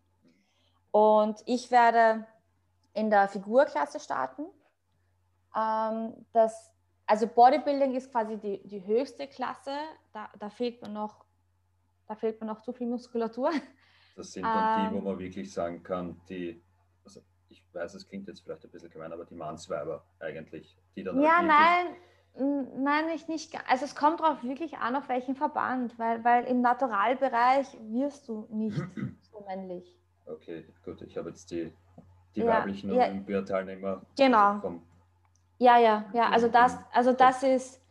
Und 0.91 1.41
ich 1.45 1.69
werde 1.69 2.25
in 2.93 3.09
der 3.09 3.27
Figurklasse 3.27 3.99
starten. 3.99 4.45
Ähm, 5.55 6.13
das, 6.33 6.71
also 7.05 7.27
Bodybuilding 7.27 7.93
ist 7.95 8.11
quasi 8.11 8.37
die, 8.37 8.67
die 8.67 8.85
höchste 8.85 9.27
Klasse. 9.27 9.75
Da, 10.13 10.29
da, 10.39 10.49
fehlt 10.49 10.81
mir 10.81 10.89
noch, 10.89 11.25
da 12.07 12.15
fehlt 12.15 12.39
mir 12.39 12.47
noch 12.47 12.61
zu 12.61 12.73
viel 12.73 12.87
Muskulatur. 12.87 13.51
Das 14.15 14.31
sind 14.31 14.43
dann 14.43 14.85
ähm, 14.85 14.89
die, 14.89 14.95
wo 14.95 14.97
ähm. 14.99 15.03
man 15.03 15.19
wirklich 15.19 15.53
sagen 15.53 15.83
kann, 15.83 16.19
die, 16.27 16.59
also 17.05 17.21
ich 17.49 17.63
weiß, 17.71 17.93
es 17.93 18.07
klingt 18.07 18.27
jetzt 18.27 18.41
vielleicht 18.41 18.63
ein 18.63 18.71
bisschen 18.71 18.89
gemein, 18.89 19.13
aber 19.13 19.25
die 19.25 19.35
Mannsweiber 19.35 20.03
eigentlich, 20.19 20.75
die 20.95 21.03
dann. 21.03 21.21
Ja, 21.21 21.41
nein, 21.41 21.95
nein, 22.39 23.05
ich 23.15 23.27
nicht. 23.27 23.57
Also 23.69 23.85
es 23.85 23.95
kommt 23.95 24.19
darauf 24.19 24.43
wirklich 24.43 24.77
an, 24.77 24.95
auf 24.95 25.09
welchen 25.09 25.35
Verband, 25.35 25.97
weil, 25.97 26.23
weil 26.23 26.45
im 26.45 26.61
Naturalbereich 26.61 27.67
wirst 27.89 28.27
du 28.27 28.47
nicht 28.49 28.77
so 29.31 29.43
männlich. 29.47 29.95
Okay, 30.25 30.65
gut, 30.83 31.01
ich 31.01 31.17
habe 31.17 31.29
jetzt 31.29 31.51
die, 31.51 31.71
die 32.35 32.41
ja, 32.41 32.47
weiblichen 32.47 32.93
ja, 32.93 33.05
Olympiateilnehmer 33.05 34.01
genau. 34.15 34.59
vom 34.59 34.81
ja, 35.59 35.77
ja, 35.77 36.05
ja. 36.13 36.29
Also 36.29 36.47
das, 36.47 36.77
also 36.93 37.13
das 37.13 37.41
ist, 37.43 37.81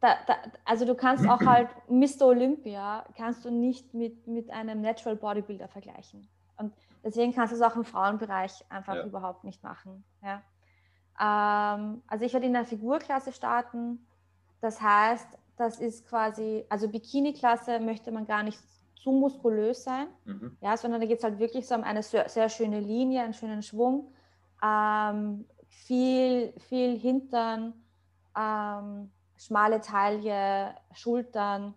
da, 0.00 0.14
da, 0.26 0.36
also 0.64 0.84
du 0.84 0.94
kannst 0.94 1.28
auch 1.28 1.40
halt 1.46 1.68
Mr. 1.88 2.26
Olympia 2.26 3.04
kannst 3.16 3.44
du 3.44 3.50
nicht 3.50 3.92
mit, 3.94 4.26
mit 4.26 4.50
einem 4.50 4.80
Natural 4.80 5.16
Bodybuilder 5.16 5.68
vergleichen. 5.68 6.28
Und 6.56 6.72
deswegen 7.02 7.34
kannst 7.34 7.52
du 7.52 7.56
es 7.56 7.62
auch 7.62 7.74
im 7.74 7.84
Frauenbereich 7.84 8.64
einfach 8.68 8.94
ja. 8.94 9.04
überhaupt 9.04 9.44
nicht 9.44 9.62
machen. 9.62 10.04
Ja. 10.22 10.42
Ähm, 11.20 12.02
also 12.06 12.24
ich 12.24 12.32
werde 12.32 12.46
in 12.46 12.54
der 12.54 12.64
Figurklasse 12.64 13.32
starten. 13.32 14.06
Das 14.60 14.80
heißt, 14.80 15.38
das 15.56 15.78
ist 15.78 16.06
quasi, 16.08 16.64
also 16.70 16.88
Bikini-Klasse 16.88 17.80
möchte 17.80 18.10
man 18.10 18.26
gar 18.26 18.42
nicht 18.42 18.58
zu 18.94 19.12
muskulös 19.12 19.84
sein, 19.84 20.08
mhm. 20.24 20.56
ja, 20.60 20.76
sondern 20.76 21.00
da 21.00 21.06
geht 21.06 21.18
es 21.18 21.24
halt 21.24 21.38
wirklich 21.38 21.66
so 21.66 21.74
um 21.74 21.84
eine 21.84 22.02
sehr, 22.02 22.28
sehr, 22.28 22.48
schöne 22.48 22.80
Linie, 22.80 23.22
einen 23.22 23.34
schönen 23.34 23.62
Schwung, 23.62 24.12
ähm, 24.62 25.46
viel, 25.68 26.52
viel 26.68 26.98
Hintern, 26.98 27.74
ähm, 28.36 29.10
schmale 29.36 29.80
Taille, 29.80 30.74
Schultern, 30.92 31.74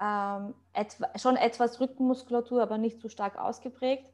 ähm, 0.00 0.54
etwa, 0.72 1.18
schon 1.18 1.36
etwas 1.36 1.80
Rückenmuskulatur, 1.80 2.62
aber 2.62 2.78
nicht 2.78 3.00
zu 3.00 3.08
stark 3.08 3.38
ausgeprägt. 3.38 4.06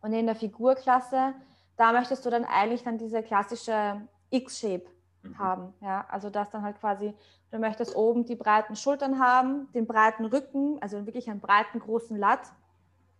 Und 0.00 0.12
in 0.12 0.26
der 0.26 0.34
Figurklasse, 0.34 1.34
da 1.78 1.92
möchtest 1.92 2.26
du 2.26 2.30
dann 2.30 2.44
eigentlich 2.44 2.82
dann 2.82 2.98
diese 2.98 3.22
klassische 3.22 4.02
X-Shape 4.30 4.84
mhm. 5.22 5.38
haben. 5.38 5.74
Ja? 5.80 6.04
Also 6.10 6.28
dass 6.28 6.50
dann 6.50 6.62
halt 6.62 6.78
quasi, 6.78 7.14
du 7.50 7.58
möchtest 7.58 7.96
oben 7.96 8.26
die 8.26 8.36
breiten 8.36 8.76
Schultern 8.76 9.18
haben, 9.18 9.72
den 9.72 9.86
breiten 9.86 10.26
Rücken, 10.26 10.78
also 10.82 11.06
wirklich 11.06 11.30
einen 11.30 11.40
breiten 11.40 11.80
großen 11.80 12.16
Latt, 12.16 12.52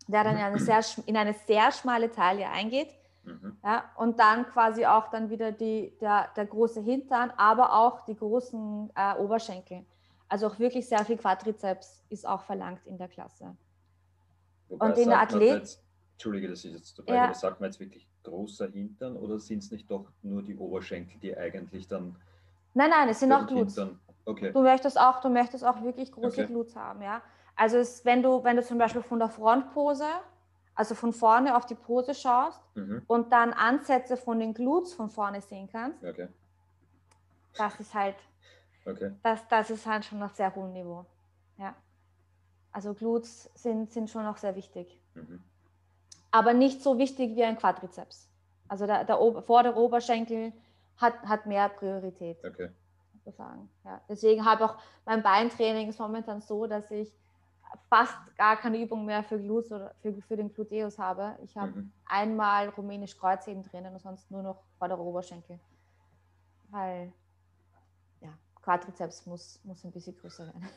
der 0.06 0.24
dann 0.24 0.36
in 0.36 0.42
eine 0.42 0.58
sehr, 0.58 0.80
in 1.06 1.16
eine 1.16 1.34
sehr 1.46 1.72
schmale 1.72 2.10
Taille 2.10 2.48
eingeht 2.50 2.98
Mhm. 3.28 3.56
Ja, 3.62 3.90
und 3.96 4.18
dann 4.18 4.46
quasi 4.46 4.86
auch 4.86 5.10
dann 5.10 5.30
wieder 5.30 5.52
die, 5.52 5.92
der, 6.00 6.28
der 6.36 6.46
große 6.46 6.80
Hintern, 6.80 7.30
aber 7.36 7.74
auch 7.74 8.04
die 8.04 8.16
großen 8.16 8.90
äh, 8.94 9.14
Oberschenkel. 9.16 9.84
Also 10.28 10.46
auch 10.46 10.58
wirklich 10.58 10.88
sehr 10.88 11.04
viel 11.04 11.16
Quadrizeps 11.16 12.04
ist 12.08 12.26
auch 12.26 12.42
verlangt 12.42 12.86
in 12.86 12.98
der 12.98 13.08
Klasse. 13.08 13.56
Wobei 14.68 14.86
und 14.86 14.98
in 14.98 15.08
der 15.08 15.20
Athlet. 15.20 15.78
Entschuldige, 16.12 16.48
dass 16.48 16.64
ich 16.64 16.72
jetzt 16.72 16.98
dabei 16.98 17.14
ja. 17.14 17.34
sagt 17.34 17.60
man 17.60 17.70
jetzt 17.70 17.80
wirklich 17.80 18.08
großer 18.28 18.68
Hintern 18.68 19.16
oder 19.16 19.38
sind 19.38 19.62
es 19.62 19.70
nicht 19.70 19.90
doch 19.90 20.06
nur 20.22 20.42
die 20.42 20.56
Oberschenkel, 20.56 21.18
die 21.20 21.36
eigentlich 21.36 21.88
dann. 21.88 22.16
Nein, 22.74 22.90
nein, 22.90 23.08
es 23.08 23.20
sind 23.20 23.32
auch 23.32 23.46
Glutes. 23.46 23.80
Okay. 24.24 24.52
Du 24.52 24.62
möchtest 24.62 25.00
auch, 25.00 25.20
du 25.20 25.30
möchtest 25.30 25.64
auch 25.64 25.82
wirklich 25.82 26.12
große 26.12 26.42
okay. 26.42 26.46
Glutes 26.46 26.76
haben, 26.76 27.02
ja. 27.02 27.22
Also 27.56 27.78
es, 27.78 28.04
wenn 28.04 28.22
du, 28.22 28.44
wenn 28.44 28.56
du 28.56 28.62
zum 28.62 28.78
Beispiel 28.78 29.02
von 29.02 29.18
der 29.18 29.28
Frontpose 29.28 30.04
also 30.78 30.94
von 30.94 31.12
vorne 31.12 31.56
auf 31.56 31.66
die 31.66 31.74
Pose 31.74 32.14
schaust 32.14 32.62
mhm. 32.76 33.02
und 33.08 33.32
dann 33.32 33.52
Ansätze 33.52 34.16
von 34.16 34.38
den 34.38 34.54
Glutes 34.54 34.94
von 34.94 35.10
vorne 35.10 35.40
sehen 35.40 35.68
kannst, 35.68 36.04
okay. 36.04 36.28
das 37.56 37.80
ist 37.80 37.92
halt, 37.92 38.14
okay. 38.86 39.10
das, 39.24 39.48
das 39.48 39.70
ist 39.70 39.84
halt 39.86 40.04
schon 40.04 40.22
auf 40.22 40.36
sehr 40.36 40.54
hohem 40.54 40.72
Niveau. 40.72 41.04
Ja. 41.56 41.74
Also 42.70 42.94
Glutes 42.94 43.50
sind, 43.54 43.90
sind 43.90 44.08
schon 44.08 44.24
auch 44.24 44.36
sehr 44.36 44.54
wichtig. 44.54 45.02
Mhm. 45.14 45.42
Aber 46.30 46.52
nicht 46.52 46.82
so 46.82 46.98
wichtig 46.98 47.36
wie 47.36 47.44
ein 47.44 47.56
Quadrizeps. 47.56 48.28
Also 48.68 48.86
der, 48.86 49.04
der 49.04 49.20
Ober, 49.20 49.42
vordere 49.42 49.78
Oberschenkel 49.80 50.52
hat, 50.96 51.14
hat 51.22 51.46
mehr 51.46 51.68
Priorität. 51.68 52.38
Okay. 52.44 52.70
Sagen. 53.36 53.68
Ja. 53.84 54.00
Deswegen 54.08 54.46
habe 54.46 54.64
auch 54.64 54.78
mein 55.04 55.22
Beintraining 55.22 55.90
ist 55.90 55.98
momentan 55.98 56.40
so, 56.40 56.66
dass 56.66 56.90
ich 56.90 57.12
fast 57.88 58.16
gar 58.36 58.56
keine 58.56 58.80
Übung 58.80 59.04
mehr 59.04 59.22
für 59.22 59.38
Glutes 59.38 59.72
oder 59.72 59.94
für, 60.00 60.14
für 60.22 60.36
den 60.36 60.52
Gluteus 60.52 60.98
habe. 60.98 61.36
Ich 61.42 61.56
habe 61.56 61.72
mhm. 61.72 61.92
einmal 62.06 62.68
rumänisch 62.70 63.16
Kreuzheben 63.16 63.62
drinnen 63.62 63.92
und 63.92 64.00
sonst 64.00 64.30
nur 64.30 64.42
noch 64.42 64.62
vordere 64.78 65.00
Oberschenkel. 65.00 65.58
Weil 66.70 67.12
ja, 68.20 68.30
Quadrizeps 68.62 69.26
muss, 69.26 69.60
muss 69.64 69.84
ein 69.84 69.92
bisschen 69.92 70.16
größer 70.16 70.46
werden. 70.46 70.68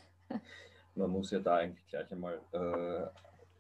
Man 0.96 1.10
muss 1.10 1.32
ja 1.32 1.40
da 1.40 1.56
eigentlich 1.56 1.88
gleich 1.88 2.12
einmal 2.12 2.42
äh, 2.52 3.08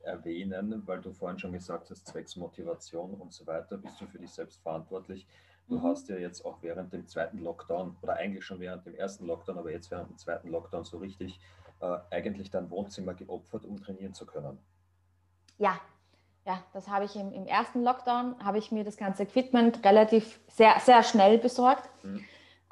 erwähnen, 0.03 0.83
weil 0.85 1.01
du 1.01 1.11
vorhin 1.11 1.39
schon 1.39 1.53
gesagt 1.53 1.89
hast, 1.89 2.07
zwecks 2.07 2.35
Motivation 2.35 3.13
und 3.15 3.33
so 3.33 3.45
weiter, 3.47 3.77
bist 3.77 3.99
du 4.01 4.05
für 4.05 4.19
dich 4.19 4.31
selbst 4.31 4.61
verantwortlich. 4.61 5.27
Du 5.67 5.77
mhm. 5.77 5.83
hast 5.83 6.09
ja 6.09 6.17
jetzt 6.17 6.43
auch 6.45 6.57
während 6.61 6.91
dem 6.91 7.07
zweiten 7.07 7.39
Lockdown 7.39 7.95
oder 8.01 8.15
eigentlich 8.15 8.45
schon 8.45 8.59
während 8.59 8.85
dem 8.85 8.95
ersten 8.95 9.25
Lockdown, 9.25 9.57
aber 9.57 9.71
jetzt 9.71 9.89
während 9.91 10.09
dem 10.09 10.17
zweiten 10.17 10.49
Lockdown 10.49 10.83
so 10.83 10.97
richtig 10.97 11.39
äh, 11.79 11.97
eigentlich 12.09 12.51
dein 12.51 12.69
Wohnzimmer 12.69 13.13
geopfert, 13.13 13.65
um 13.65 13.81
trainieren 13.81 14.13
zu 14.13 14.25
können. 14.25 14.57
Ja, 15.57 15.79
ja, 16.45 16.63
das 16.73 16.87
habe 16.87 17.05
ich 17.05 17.15
im, 17.15 17.31
im 17.31 17.45
ersten 17.45 17.83
Lockdown, 17.83 18.43
habe 18.43 18.57
ich 18.57 18.71
mir 18.71 18.83
das 18.83 18.97
ganze 18.97 19.23
Equipment 19.23 19.85
relativ 19.85 20.39
sehr, 20.47 20.79
sehr 20.79 21.03
schnell 21.03 21.37
besorgt. 21.37 21.87
Mhm. 22.03 22.25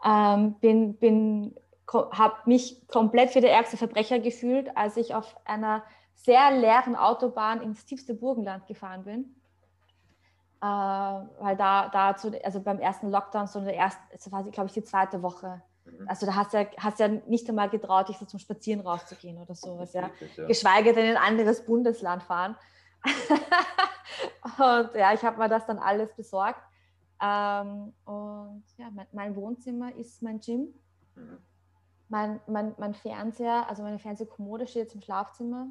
Ähm, 0.03 0.53
bin, 0.55 0.95
bin, 0.95 1.55
habe 1.93 2.35
mich 2.45 2.87
komplett 2.87 3.31
für 3.31 3.41
der 3.41 3.51
ärgste 3.51 3.77
Verbrecher 3.77 4.19
gefühlt, 4.19 4.75
als 4.75 4.97
ich 4.97 5.13
auf 5.13 5.35
einer 5.45 5.83
sehr 6.23 6.51
leeren 6.51 6.95
Autobahn 6.95 7.61
ins 7.61 7.85
tiefste 7.85 8.13
Burgenland 8.13 8.67
gefahren 8.67 9.03
bin. 9.03 9.35
Äh, 10.61 10.65
weil 10.65 11.55
da, 11.55 11.89
da 11.89 12.15
zu, 12.15 12.31
also 12.43 12.61
beim 12.61 12.79
ersten 12.79 13.09
Lockdown, 13.09 13.47
so 13.47 13.61
der 13.61 13.75
erste, 13.75 14.31
war, 14.31 14.43
glaube 14.43 14.67
ich, 14.67 14.73
die 14.73 14.83
zweite 14.83 15.21
Woche, 15.21 15.61
Mhm. 15.91 16.07
Also 16.07 16.25
da 16.25 16.35
hast 16.35 16.53
du 16.53 16.57
ja, 16.57 16.67
hast 16.77 16.99
ja 16.99 17.07
nicht 17.07 17.47
einmal 17.49 17.69
getraut, 17.69 18.09
dich 18.09 18.17
so 18.17 18.25
zum 18.25 18.39
Spazieren 18.39 18.81
rauszugehen 18.81 19.37
oder 19.37 19.55
sowas, 19.55 19.93
ja. 19.93 20.09
ja. 20.37 20.47
Geschweige 20.47 20.93
denn 20.93 21.11
in 21.11 21.17
ein 21.17 21.23
anderes 21.23 21.65
Bundesland 21.65 22.23
fahren. 22.23 22.55
und 24.57 24.95
ja, 24.95 25.13
ich 25.13 25.23
habe 25.23 25.37
mir 25.37 25.49
das 25.49 25.65
dann 25.65 25.79
alles 25.79 26.13
besorgt. 26.15 26.61
Ähm, 27.21 27.93
und 28.05 28.63
ja, 28.77 28.89
mein, 28.91 29.07
mein, 29.11 29.35
Wohnzimmer 29.35 29.93
ist 29.95 30.21
mein 30.21 30.39
Gym. 30.39 30.73
Mhm. 31.15 31.37
Mein, 32.07 32.39
mein, 32.47 32.75
mein 32.77 32.93
Fernseher, 32.93 33.69
also 33.69 33.83
meine 33.83 33.99
Fernsehkommode 33.99 34.67
steht 34.67 34.83
jetzt 34.83 34.95
im 34.95 35.01
Schlafzimmer. 35.01 35.67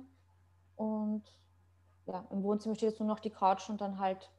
Und 0.79 1.25
ja, 2.07 2.25
im 2.31 2.43
Wohnzimmer 2.43 2.75
steht 2.75 2.91
jetzt 2.91 3.01
nur 3.01 3.09
noch 3.09 3.21
die 3.21 3.31
Couch 3.31 3.69
und 3.69 3.81
dann 3.81 3.99
halt 3.99 4.31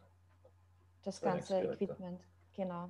das 1.03 1.21
ganze 1.21 1.61
Equipment. 1.61 2.21
Genau. 2.55 2.89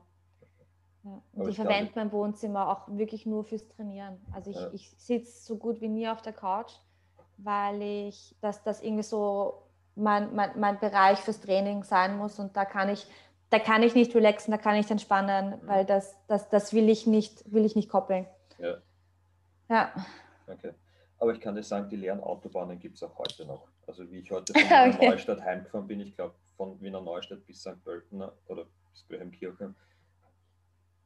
Ja. 1.03 1.21
Und 1.33 1.41
Aber 1.41 1.49
ich 1.49 1.55
verwende 1.55 1.91
mein 1.95 2.11
Wohnzimmer 2.11 2.69
auch 2.69 2.87
wirklich 2.87 3.25
nur 3.25 3.43
fürs 3.43 3.67
Trainieren. 3.67 4.17
Also 4.31 4.51
ich, 4.51 4.57
ja. 4.57 4.69
ich 4.71 4.89
sitze 4.97 5.45
so 5.45 5.57
gut 5.57 5.81
wie 5.81 5.87
nie 5.87 6.07
auf 6.07 6.21
der 6.21 6.33
Couch, 6.33 6.73
weil 7.37 7.81
ich, 7.81 8.35
dass 8.41 8.63
das 8.63 8.81
irgendwie 8.81 9.03
so 9.03 9.63
mein, 9.95 10.35
mein, 10.35 10.59
mein 10.59 10.79
Bereich 10.79 11.19
fürs 11.19 11.41
Training 11.41 11.83
sein 11.83 12.17
muss 12.17 12.39
und 12.39 12.55
da 12.55 12.65
kann 12.65 12.89
ich, 12.89 13.07
da 13.49 13.59
kann 13.59 13.81
ich 13.81 13.95
nicht 13.95 14.13
relaxen, 14.13 14.51
da 14.51 14.57
kann 14.57 14.75
ich 14.75 14.89
entspannen, 14.91 15.59
mhm. 15.61 15.67
weil 15.67 15.85
das, 15.85 16.15
das, 16.27 16.49
das 16.49 16.73
will 16.73 16.87
ich 16.89 17.07
nicht, 17.07 17.51
will 17.51 17.65
ich 17.65 17.75
nicht 17.75 17.89
koppeln. 17.89 18.27
Ja. 18.59 18.77
Ja. 19.69 19.91
Okay. 20.47 20.73
Aber 21.19 21.33
ich 21.33 21.41
kann 21.41 21.55
dir 21.55 21.63
sagen, 21.63 21.89
die 21.89 21.97
leeren 21.97 22.21
Autobahnen 22.21 22.79
gibt 22.79 22.95
es 22.95 23.03
auch 23.03 23.17
heute 23.17 23.45
noch. 23.45 23.67
Also 23.85 24.09
wie 24.09 24.19
ich 24.19 24.31
heute 24.31 24.53
von 24.59 24.61
Wiener 24.63 24.95
okay. 24.95 25.09
Neustadt 25.09 25.41
heimgefahren 25.41 25.87
bin, 25.87 25.99
ich 25.99 26.15
glaube 26.15 26.35
von 26.55 26.79
Wiener 26.81 27.01
Neustadt 27.01 27.45
bis 27.45 27.61
St. 27.61 27.83
Pölten 27.83 28.23
oder 28.47 28.65
bis 28.91 29.03
Böhemkirchen. 29.03 29.75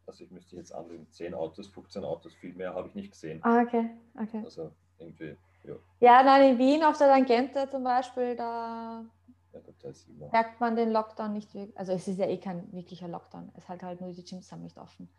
Also 0.05 0.23
ich 0.23 0.31
müsste 0.31 0.55
jetzt 0.57 0.73
anlegen, 0.73 1.07
10 1.09 1.33
Autos, 1.33 1.67
15 1.67 2.03
Autos, 2.03 2.33
viel 2.35 2.53
mehr 2.53 2.73
habe 2.73 2.89
ich 2.89 2.95
nicht 2.95 3.11
gesehen. 3.11 3.39
Ah, 3.43 3.61
okay, 3.61 3.89
okay. 4.21 4.41
Also 4.43 4.71
irgendwie, 4.99 5.37
ja. 5.63 5.75
Ja, 5.99 6.23
nein, 6.23 6.51
in 6.51 6.57
Wien 6.59 6.83
auf 6.83 6.97
der 6.97 7.07
Tangente 7.07 7.69
zum 7.69 7.83
Beispiel, 7.83 8.35
da 8.35 9.05
ja, 9.53 10.27
merkt 10.31 10.59
man 10.59 10.75
den 10.75 10.91
Lockdown 10.91 11.33
nicht 11.33 11.53
wirklich. 11.53 11.77
Also 11.77 11.93
es 11.93 12.07
ist 12.07 12.17
ja 12.17 12.27
eh 12.27 12.37
kein 12.37 12.71
wirklicher 12.73 13.07
Lockdown. 13.07 13.51
Es 13.55 13.63
ist 13.63 13.69
halt 13.69 13.83
halt 13.83 14.01
nur 14.01 14.11
die 14.11 14.23
Gyms 14.23 14.51
haben 14.51 14.63
nicht 14.63 14.77
offen. 14.77 15.09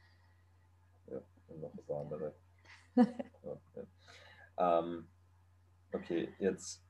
Ja, 1.10 1.20
und 1.48 1.60
noch 1.60 1.72
ein 1.72 1.84
paar 1.86 2.00
andere. 2.00 2.34
ja, 2.96 3.04
ja. 3.76 3.82
Ähm, 4.56 5.06
okay, 5.92 6.32
jetzt 6.38 6.82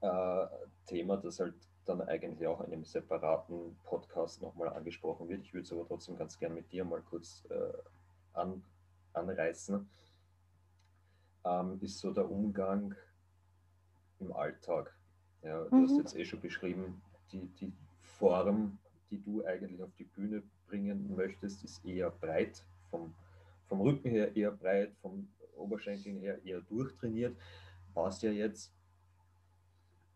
äh, 0.00 0.46
Thema, 0.86 1.16
das 1.16 1.40
halt 1.40 1.54
dann 1.84 2.02
eigentlich 2.02 2.46
auch 2.46 2.60
in 2.60 2.72
einem 2.72 2.84
separaten 2.84 3.76
Podcast 3.84 4.42
nochmal 4.42 4.68
angesprochen 4.68 5.28
wird. 5.28 5.42
Ich 5.42 5.52
würde 5.52 5.64
es 5.64 5.72
aber 5.72 5.86
trotzdem 5.86 6.16
ganz 6.16 6.38
gern 6.38 6.54
mit 6.54 6.70
dir 6.72 6.84
mal 6.84 7.02
kurz 7.02 7.44
äh, 7.50 7.72
an, 8.34 8.62
anreißen. 9.12 9.88
Ähm, 11.44 11.78
ist 11.80 11.98
so 11.98 12.12
der 12.12 12.30
Umgang 12.30 12.94
im 14.20 14.32
Alltag. 14.32 14.94
Ja, 15.42 15.64
du 15.64 15.74
mhm. 15.74 15.84
hast 15.84 15.96
jetzt 15.96 16.16
eh 16.16 16.24
schon 16.24 16.40
beschrieben, 16.40 17.02
die, 17.32 17.46
die 17.60 17.72
Form, 18.02 18.78
die 19.10 19.22
du 19.22 19.44
eigentlich 19.44 19.82
auf 19.82 19.94
die 19.98 20.04
Bühne 20.04 20.42
bringen 20.68 21.14
möchtest, 21.16 21.64
ist 21.64 21.84
eher 21.84 22.10
breit, 22.10 22.62
vom, 22.90 23.14
vom 23.66 23.80
Rücken 23.80 24.10
her 24.10 24.36
eher 24.36 24.50
breit, 24.50 24.94
vom 25.00 25.28
Oberschenkeln 25.56 26.18
her 26.18 26.44
eher 26.44 26.60
durchtrainiert. 26.60 27.36
Was 27.94 28.22
ja 28.22 28.30
jetzt 28.30 28.72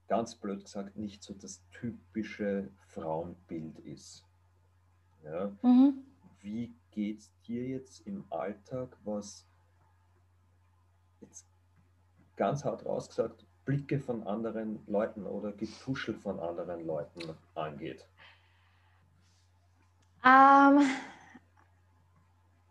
ganz 0.08 0.34
blöd 0.34 0.64
gesagt 0.64 0.96
nicht 0.96 1.22
so 1.22 1.34
das 1.34 1.62
typische 1.70 2.70
Frauenbild 2.88 3.78
ist. 3.80 4.24
Ja? 5.22 5.50
Mhm. 5.62 6.04
Wie 6.40 6.74
geht 6.90 7.20
es 7.20 7.32
dir 7.42 7.66
jetzt 7.66 8.06
im 8.06 8.24
Alltag, 8.30 8.96
was 9.04 9.46
jetzt 11.20 11.46
ganz 12.36 12.64
hart 12.64 12.84
rausgesagt 12.84 13.46
Blicke 13.64 13.98
von 13.98 14.26
anderen 14.26 14.80
Leuten 14.86 15.24
oder 15.24 15.52
Getuschel 15.52 16.14
von 16.14 16.38
anderen 16.38 16.86
Leuten 16.86 17.34
angeht? 17.54 18.06
Ähm, 20.22 20.80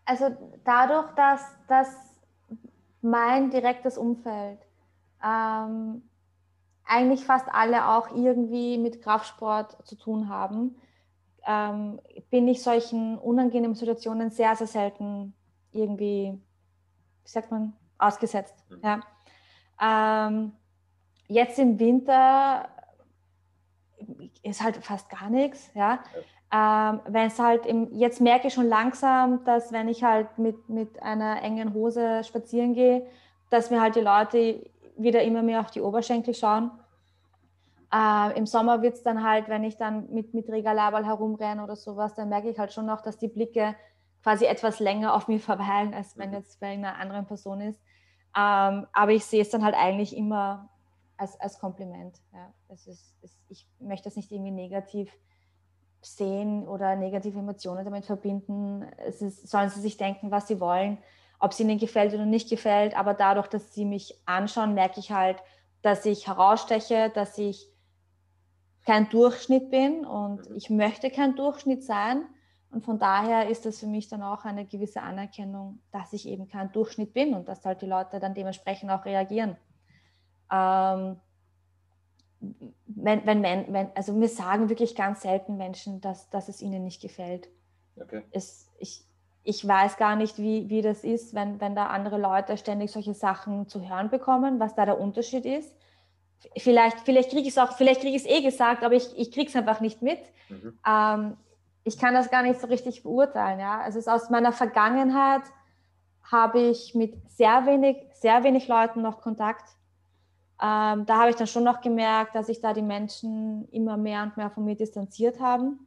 also 0.05 0.59
dadurch, 0.63 1.11
dass, 1.15 1.55
dass 1.67 2.12
mein 3.03 3.49
direktes 3.49 3.97
Umfeld 3.97 4.59
ähm, 5.23 6.03
eigentlich 6.85 7.25
fast 7.25 7.47
alle 7.49 7.87
auch 7.89 8.09
irgendwie 8.15 8.77
mit 8.77 9.01
Kraftsport 9.01 9.85
zu 9.87 9.95
tun 9.95 10.29
haben, 10.29 10.75
ähm, 11.45 11.99
bin 12.29 12.47
ich 12.47 12.61
solchen 12.61 13.17
unangenehmen 13.17 13.75
Situationen 13.75 14.29
sehr, 14.31 14.55
sehr 14.55 14.67
selten 14.67 15.33
irgendwie, 15.71 16.39
wie 17.23 17.29
sagt 17.29 17.51
man, 17.51 17.73
ausgesetzt. 17.97 18.55
Mhm. 18.69 18.81
Ja. 18.83 20.27
Ähm, 20.27 20.53
jetzt 21.27 21.59
im 21.59 21.79
Winter 21.79 22.69
ist 24.43 24.61
halt 24.61 24.77
fast 24.77 25.09
gar 25.09 25.29
nichts. 25.29 25.71
Ja. 25.73 26.03
Ähm, 26.55 26.99
wenn 27.07 27.27
es 27.27 27.39
halt 27.39 27.65
im, 27.65 27.91
jetzt 27.93 28.21
merke 28.21 28.47
ich 28.47 28.53
schon 28.53 28.67
langsam, 28.67 29.43
dass 29.43 29.71
wenn 29.71 29.87
ich 29.87 30.03
halt 30.03 30.37
mit, 30.37 30.69
mit 30.69 31.01
einer 31.01 31.41
engen 31.41 31.73
Hose 31.73 32.23
spazieren 32.23 32.75
gehe, 32.75 33.07
dass 33.49 33.71
mir 33.71 33.81
halt 33.81 33.95
die 33.95 34.01
Leute 34.01 34.69
wieder 34.95 35.23
immer 35.23 35.41
mehr 35.41 35.61
auf 35.61 35.71
die 35.71 35.81
Oberschenkel 35.81 36.35
schauen. 36.35 36.69
Äh, 37.91 38.37
Im 38.37 38.45
Sommer 38.45 38.83
wird 38.83 38.93
es 38.93 39.01
dann 39.01 39.23
halt, 39.23 39.49
wenn 39.49 39.63
ich 39.63 39.77
dann 39.77 40.13
mit, 40.13 40.35
mit 40.35 40.47
Regalabal 40.47 41.07
herumrenne 41.07 41.63
oder 41.63 41.75
sowas, 41.75 42.13
dann 42.13 42.29
merke 42.29 42.51
ich 42.51 42.59
halt 42.59 42.71
schon 42.71 42.85
noch, 42.85 43.01
dass 43.01 43.17
die 43.17 43.29
Blicke 43.29 43.75
quasi 44.21 44.45
etwas 44.45 44.79
länger 44.79 45.15
auf 45.15 45.27
mir 45.27 45.39
verweilen, 45.39 45.95
als 45.95 46.19
wenn 46.19 46.29
mhm. 46.29 46.35
jetzt 46.35 46.59
bei 46.59 46.67
einer 46.67 46.97
anderen 46.97 47.25
Person 47.25 47.61
ist. 47.61 47.81
Ähm, 48.37 48.85
aber 48.93 49.11
ich 49.11 49.25
sehe 49.25 49.41
es 49.41 49.49
dann 49.49 49.63
halt 49.63 49.75
eigentlich 49.75 50.15
immer 50.15 50.69
als, 51.17 51.39
als 51.39 51.57
Kompliment. 51.57 52.21
Ja. 52.31 52.53
Es 52.69 52.85
ist, 52.85 53.15
es, 53.23 53.39
ich 53.49 53.67
möchte 53.79 54.03
das 54.03 54.15
nicht 54.17 54.31
irgendwie 54.31 54.51
negativ 54.51 55.11
sehen 56.05 56.67
oder 56.67 56.95
negative 56.95 57.39
Emotionen 57.39 57.85
damit 57.85 58.05
verbinden. 58.05 58.85
Es 59.05 59.21
ist, 59.21 59.47
sollen 59.47 59.69
sie 59.69 59.81
sich 59.81 59.97
denken, 59.97 60.31
was 60.31 60.47
sie 60.47 60.59
wollen 60.59 60.97
ob 61.43 61.51
es 61.51 61.59
ihnen 61.59 61.77
gefällt 61.77 62.13
oder 62.13 62.25
nicht 62.25 62.49
gefällt. 62.49 62.95
Aber 62.95 63.13
dadurch, 63.13 63.47
dass 63.47 63.73
sie 63.73 63.83
mich 63.83 64.17
anschauen, 64.25 64.73
merke 64.75 65.01
ich 65.01 65.11
halt, 65.11 65.43
dass 65.81 66.05
ich 66.05 66.27
heraussteche, 66.27 67.11
dass 67.13 67.37
ich 67.37 67.67
kein 68.85 69.09
Durchschnitt 69.09 69.69
bin 69.69 70.05
und 70.05 70.49
mhm. 70.49 70.55
ich 70.55 70.69
möchte 70.69 71.11
kein 71.11 71.35
Durchschnitt 71.35 71.83
sein. 71.83 72.23
Und 72.71 72.85
von 72.85 72.97
daher 72.97 73.49
ist 73.49 73.65
das 73.65 73.81
für 73.81 73.87
mich 73.87 74.07
dann 74.07 74.23
auch 74.23 74.45
eine 74.45 74.65
gewisse 74.65 75.01
Anerkennung, 75.01 75.79
dass 75.91 76.13
ich 76.13 76.29
eben 76.29 76.47
kein 76.47 76.71
Durchschnitt 76.71 77.13
bin 77.13 77.33
und 77.33 77.49
dass 77.49 77.65
halt 77.65 77.81
die 77.81 77.87
Leute 77.87 78.21
dann 78.21 78.33
dementsprechend 78.33 78.89
auch 78.89 79.03
reagieren. 79.03 79.57
Ähm, 80.49 81.17
wenn, 82.87 83.25
wenn, 83.25 83.43
wenn, 83.43 83.87
also 83.95 84.13
mir 84.13 84.27
sagen 84.27 84.69
wirklich 84.69 84.95
ganz 84.95 85.21
selten 85.21 85.57
Menschen, 85.57 86.01
dass, 86.01 86.29
dass 86.29 86.49
es 86.49 86.61
ihnen 86.61 86.83
nicht 86.83 87.01
gefällt. 87.01 87.49
Okay. 87.99 88.23
Es, 88.31 88.69
ich, 88.79 89.05
ich 89.43 89.67
weiß 89.67 89.97
gar 89.97 90.15
nicht, 90.15 90.37
wie, 90.37 90.69
wie 90.69 90.81
das 90.81 91.03
ist, 91.03 91.33
wenn, 91.33 91.59
wenn 91.59 91.75
da 91.75 91.87
andere 91.87 92.17
Leute 92.17 92.57
ständig 92.57 92.91
solche 92.91 93.13
Sachen 93.13 93.67
zu 93.67 93.87
hören 93.87 94.09
bekommen, 94.09 94.59
was 94.59 94.75
da 94.75 94.85
der 94.85 94.99
Unterschied 94.99 95.45
ist. 95.45 95.75
Vielleicht, 96.57 96.99
vielleicht 97.01 97.29
kriege 97.29 97.43
ich 97.43 97.49
es 97.49 97.57
auch, 97.57 97.73
vielleicht 97.73 98.01
kriege 98.01 98.15
ich 98.15 98.23
es 98.23 98.29
eh 98.29 98.41
gesagt, 98.41 98.83
aber 98.83 98.95
ich, 98.95 99.17
ich 99.17 99.31
kriege 99.31 99.49
es 99.49 99.55
einfach 99.55 99.79
nicht 99.79 100.01
mit. 100.01 100.19
Mhm. 100.49 100.77
Ähm, 100.87 101.37
ich 101.85 101.97
kann 101.97 102.13
das 102.13 102.29
gar 102.29 102.43
nicht 102.43 102.59
so 102.59 102.67
richtig 102.67 103.03
beurteilen. 103.03 103.59
Ja? 103.59 103.81
Also 103.81 103.99
es 103.99 104.07
aus 104.07 104.29
meiner 104.29 104.51
Vergangenheit 104.51 105.43
habe 106.23 106.61
ich 106.61 106.95
mit 106.95 107.15
sehr 107.29 107.65
wenig, 107.65 107.97
sehr 108.13 108.43
wenig 108.43 108.67
Leuten 108.67 109.01
noch 109.01 109.21
Kontakt. 109.21 109.69
Ähm, 110.61 111.05
da 111.05 111.19
habe 111.19 111.29
ich 111.29 111.35
dann 111.35 111.47
schon 111.47 111.63
noch 111.63 111.81
gemerkt, 111.81 112.35
dass 112.35 112.47
sich 112.47 112.61
da 112.61 112.73
die 112.73 112.81
Menschen 112.81 113.67
immer 113.69 113.97
mehr 113.97 114.23
und 114.23 114.37
mehr 114.37 114.49
von 114.49 114.63
mir 114.63 114.75
distanziert 114.75 115.39
haben. 115.39 115.79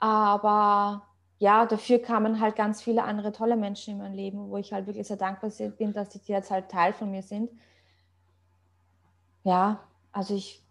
Aber 0.00 1.02
ja, 1.38 1.66
dafür 1.66 2.00
kamen 2.00 2.40
halt 2.40 2.56
ganz 2.56 2.82
viele 2.82 3.04
andere 3.04 3.32
tolle 3.32 3.56
Menschen 3.56 3.92
in 3.92 3.98
mein 3.98 4.14
Leben, 4.14 4.50
wo 4.50 4.56
ich 4.56 4.72
halt 4.72 4.86
wirklich 4.86 5.06
sehr 5.06 5.16
dankbar 5.16 5.50
bin, 5.78 5.92
dass 5.92 6.08
die 6.08 6.20
jetzt 6.26 6.50
halt 6.50 6.68
Teil 6.68 6.92
von 6.92 7.10
mir 7.10 7.22
sind. 7.22 7.50
Ja, 9.44 9.80
also 10.12 10.34
ich 10.34 10.62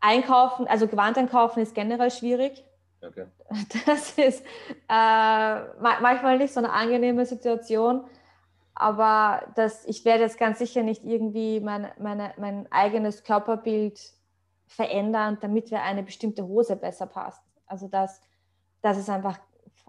einkaufen, 0.00 0.66
also 0.66 0.88
Gewand 0.88 1.16
einkaufen 1.18 1.60
ist 1.60 1.74
generell 1.74 2.10
schwierig. 2.10 2.64
Okay. 3.02 3.26
Das 3.86 4.12
ist 4.18 4.44
äh, 4.88 5.60
manchmal 5.80 6.38
nicht 6.38 6.52
so 6.52 6.60
eine 6.60 6.72
angenehme 6.72 7.24
Situation, 7.26 8.04
aber 8.80 9.52
das, 9.56 9.84
ich 9.84 10.06
werde 10.06 10.22
jetzt 10.22 10.38
ganz 10.38 10.58
sicher 10.58 10.82
nicht 10.82 11.04
irgendwie 11.04 11.60
mein, 11.60 11.92
meine, 11.98 12.32
mein 12.38 12.70
eigenes 12.72 13.24
Körperbild 13.24 14.00
verändern, 14.66 15.36
damit 15.42 15.70
mir 15.70 15.82
eine 15.82 16.02
bestimmte 16.02 16.46
Hose 16.46 16.76
besser 16.76 17.06
passt. 17.06 17.42
Also 17.66 17.88
das, 17.88 18.22
das 18.80 18.96
ist 18.96 19.10
einfach 19.10 19.38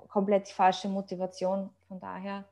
komplett 0.10 0.50
falsche 0.50 0.90
Motivation. 0.90 1.70
Von 1.88 2.02
daher, 2.02 2.44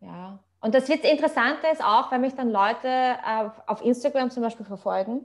ja. 0.00 0.38
Und 0.60 0.74
das 0.74 0.88
wird 0.88 1.04
Interessante 1.04 1.66
ist 1.72 1.82
auch, 1.82 2.12
wenn 2.12 2.20
mich 2.20 2.34
dann 2.34 2.50
Leute 2.50 3.16
auf, 3.26 3.62
auf 3.66 3.84
Instagram 3.84 4.30
zum 4.30 4.42
Beispiel 4.44 4.66
verfolgen 4.66 5.24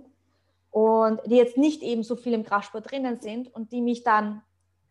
und 0.72 1.22
die 1.26 1.36
jetzt 1.36 1.58
nicht 1.58 1.84
eben 1.84 2.02
so 2.02 2.16
viel 2.16 2.34
im 2.34 2.44
Kraftsport 2.44 2.90
drinnen 2.90 3.18
sind 3.18 3.54
und 3.54 3.72
die 3.72 3.82
mich 3.82 4.04
dann 4.04 4.42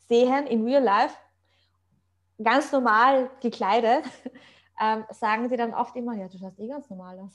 sehen 0.07 0.47
in 0.47 0.65
Real 0.65 0.83
Life, 0.83 1.17
ganz 2.45 2.71
normal 2.73 3.31
gekleidet, 3.41 4.05
ähm, 4.81 5.05
sagen 5.11 5.49
sie 5.49 5.57
dann 5.57 5.75
oft 5.75 5.97
immer, 5.97 6.15
ja, 6.15 6.29
du 6.29 6.39
schaust 6.39 6.59
eh 6.59 6.69
ganz 6.69 6.89
normal 6.91 7.19
aus. 7.21 7.35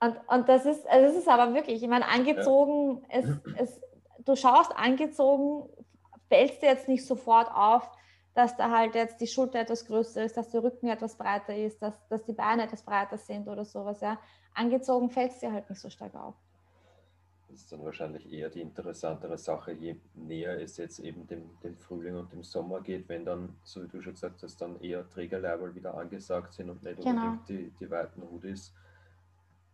Und, 0.00 0.16
und 0.28 0.48
das, 0.48 0.64
ist, 0.64 0.86
also 0.88 1.06
das 1.06 1.16
ist 1.16 1.28
aber 1.28 1.54
wirklich, 1.54 1.82
ich 1.82 1.88
meine, 1.88 2.06
angezogen, 2.06 3.02
ja. 3.10 3.18
es, 3.18 3.26
es, 3.56 3.80
du 4.24 4.36
schaust 4.36 4.70
angezogen 4.76 5.68
fällt 6.28 6.52
es 6.52 6.58
dir 6.60 6.66
jetzt 6.66 6.88
nicht 6.88 7.06
sofort 7.06 7.50
auf, 7.50 7.90
dass 8.34 8.56
da 8.56 8.70
halt 8.70 8.94
jetzt 8.94 9.20
die 9.20 9.26
Schulter 9.26 9.58
etwas 9.58 9.86
größer 9.86 10.22
ist, 10.22 10.36
dass 10.36 10.50
der 10.50 10.62
Rücken 10.62 10.88
etwas 10.88 11.16
breiter 11.16 11.56
ist, 11.56 11.82
dass, 11.82 12.06
dass 12.08 12.24
die 12.24 12.34
Beine 12.34 12.64
etwas 12.64 12.82
breiter 12.82 13.18
sind 13.18 13.48
oder 13.48 13.64
sowas. 13.64 14.00
Ja. 14.00 14.18
Angezogen 14.54 15.10
fällt 15.10 15.32
es 15.32 15.40
dir 15.40 15.52
halt 15.52 15.68
nicht 15.68 15.80
so 15.80 15.90
stark 15.90 16.14
auf. 16.14 16.34
Das 17.48 17.60
ist 17.60 17.72
dann 17.72 17.82
wahrscheinlich 17.82 18.30
eher 18.30 18.50
die 18.50 18.60
interessantere 18.60 19.38
Sache, 19.38 19.72
je 19.72 19.96
näher 20.14 20.60
es 20.60 20.76
jetzt 20.76 20.98
eben 20.98 21.26
dem, 21.26 21.48
dem 21.62 21.78
Frühling 21.78 22.16
und 22.16 22.30
dem 22.30 22.42
Sommer 22.42 22.82
geht, 22.82 23.08
wenn 23.08 23.24
dann, 23.24 23.56
so 23.62 23.82
wie 23.82 23.88
du 23.88 24.02
schon 24.02 24.12
gesagt 24.12 24.42
hast, 24.42 24.60
dann 24.60 24.78
eher 24.80 25.08
Trägerleibel 25.08 25.74
wieder 25.74 25.96
angesagt 25.96 26.52
sind 26.52 26.68
und 26.68 26.82
nicht 26.82 27.00
genau. 27.00 27.22
unbedingt 27.22 27.48
die, 27.48 27.70
die 27.80 27.90
weiten 27.90 28.22
Hoodies. 28.22 28.74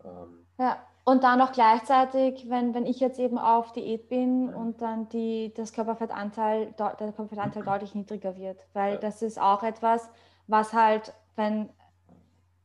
Ähm, 0.05 0.47
ja, 0.59 0.87
und 1.05 1.25
dann 1.25 1.41
auch 1.41 1.51
gleichzeitig, 1.51 2.49
wenn, 2.49 2.75
wenn 2.75 2.87
ich 2.87 3.01
jetzt 3.01 3.18
eben 3.18 3.39
auf 3.39 3.72
Diät 3.72 4.09
bin 4.09 4.51
ja. 4.51 4.57
und 4.57 4.81
dann 4.81 5.09
die, 5.09 5.53
das 5.55 5.72
Körperfettanteil, 5.72 6.75
der 6.79 6.95
Körperfettanteil 6.95 7.62
deutlich 7.64 7.95
niedriger 7.97 8.37
wird, 8.37 8.64
weil 8.72 8.95
ja. 8.95 9.01
das 9.01 9.20
ist 9.20 9.41
auch 9.41 9.64
etwas, 9.64 10.09
was 10.47 10.72
halt, 10.72 11.12
wenn, 11.35 11.70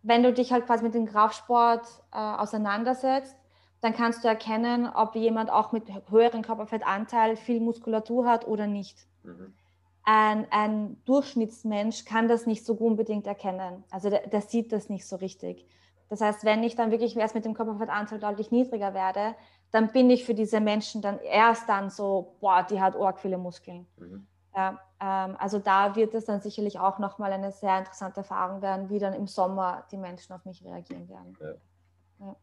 wenn 0.03 0.21
du 0.21 0.31
dich 0.31 0.53
halt 0.53 0.67
quasi 0.67 0.83
mit 0.83 0.93
dem 0.93 1.07
Kraftsport 1.07 1.87
äh, 2.11 2.17
auseinandersetzt, 2.17 3.35
dann 3.81 3.93
kannst 3.93 4.23
du 4.23 4.27
erkennen, 4.27 4.87
ob 4.87 5.15
jemand 5.15 5.49
auch 5.49 5.71
mit 5.71 5.83
höherem 6.09 6.41
Körperfettanteil 6.41 7.35
viel 7.35 7.59
Muskulatur 7.61 8.25
hat 8.25 8.47
oder 8.47 8.67
nicht. 8.67 9.07
Mhm. 9.23 9.53
Ein, 10.03 10.47
ein, 10.51 11.01
Durchschnittsmensch 11.05 12.05
kann 12.05 12.27
das 12.27 12.45
nicht 12.45 12.65
so 12.65 12.73
unbedingt 12.73 13.27
erkennen. 13.27 13.83
Also 13.91 14.09
der, 14.09 14.27
der, 14.27 14.41
sieht 14.41 14.71
das 14.71 14.89
nicht 14.89 15.07
so 15.07 15.17
richtig. 15.17 15.67
Das 16.09 16.21
heißt, 16.21 16.43
wenn 16.43 16.63
ich 16.63 16.75
dann 16.75 16.91
wirklich 16.91 17.15
erst 17.15 17.35
mit 17.35 17.45
dem 17.45 17.53
Körperfettanteil 17.53 18.19
deutlich 18.19 18.51
niedriger 18.51 18.93
werde, 18.93 19.35
dann 19.71 19.91
bin 19.91 20.09
ich 20.09 20.25
für 20.25 20.33
diese 20.33 20.59
Menschen 20.59 21.01
dann 21.01 21.19
erst 21.19 21.69
dann 21.69 21.89
so, 21.89 22.35
boah, 22.39 22.65
die 22.67 22.81
hat 22.81 22.95
arg 22.95 23.19
viele 23.19 23.37
Muskeln. 23.37 23.85
Mhm. 23.97 24.27
Ja, 24.55 24.79
ähm, 24.99 25.37
also 25.37 25.59
da 25.59 25.95
wird 25.95 26.13
es 26.15 26.25
dann 26.25 26.41
sicherlich 26.41 26.79
auch 26.79 26.97
nochmal 26.97 27.31
eine 27.31 27.51
sehr 27.51 27.77
interessante 27.77 28.21
Erfahrung 28.21 28.61
werden, 28.61 28.89
wie 28.89 28.99
dann 28.99 29.13
im 29.13 29.27
Sommer 29.27 29.85
die 29.91 29.97
Menschen 29.97 30.33
auf 30.33 30.43
mich 30.45 30.65
reagieren 30.65 31.07
werden. 31.07 31.37
Ja. 31.39 32.25
Ja. 32.25 32.35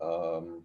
Ähm, 0.00 0.64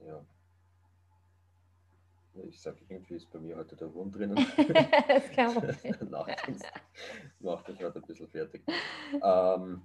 ja. 0.00 0.24
Ich 2.48 2.60
sage, 2.60 2.78
irgendwie 2.88 3.14
ist 3.14 3.30
bei 3.30 3.38
mir 3.38 3.56
heute 3.56 3.76
der 3.76 3.92
Wurm 3.92 4.10
drinnen. 4.10 4.36
das 5.08 5.30
kann 5.32 5.54
man 5.54 5.64
Macht 7.40 7.68
mich 7.68 7.82
heute 7.82 7.98
ein 7.98 8.06
bisschen 8.06 8.28
fertig. 8.28 8.62
Ähm, 9.22 9.82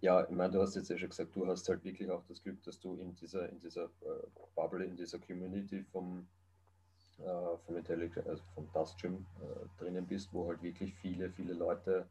ja, 0.00 0.22
ich 0.24 0.30
meine, 0.36 0.52
du 0.52 0.60
hast 0.60 0.74
jetzt 0.74 0.90
ja 0.90 0.98
schon 0.98 1.08
gesagt, 1.08 1.34
du 1.34 1.46
hast 1.46 1.68
halt 1.68 1.82
wirklich 1.84 2.10
auch 2.10 2.22
das 2.28 2.42
Glück, 2.42 2.62
dass 2.64 2.78
du 2.78 2.94
in 2.96 3.14
dieser, 3.14 3.48
in 3.48 3.58
dieser 3.60 3.84
äh, 3.84 4.26
Bubble, 4.54 4.84
in 4.84 4.96
dieser 4.96 5.18
Community 5.18 5.82
vom, 5.92 6.26
äh, 7.18 7.56
vom 7.64 7.76
Intellig 7.76 8.16
also 8.26 8.42
vom 8.54 8.70
Dust 8.72 8.98
Gym 9.00 9.24
äh, 9.40 9.82
drinnen 9.82 10.06
bist, 10.06 10.32
wo 10.32 10.48
halt 10.48 10.62
wirklich 10.62 10.94
viele, 10.96 11.30
viele 11.30 11.54
Leute 11.54 12.06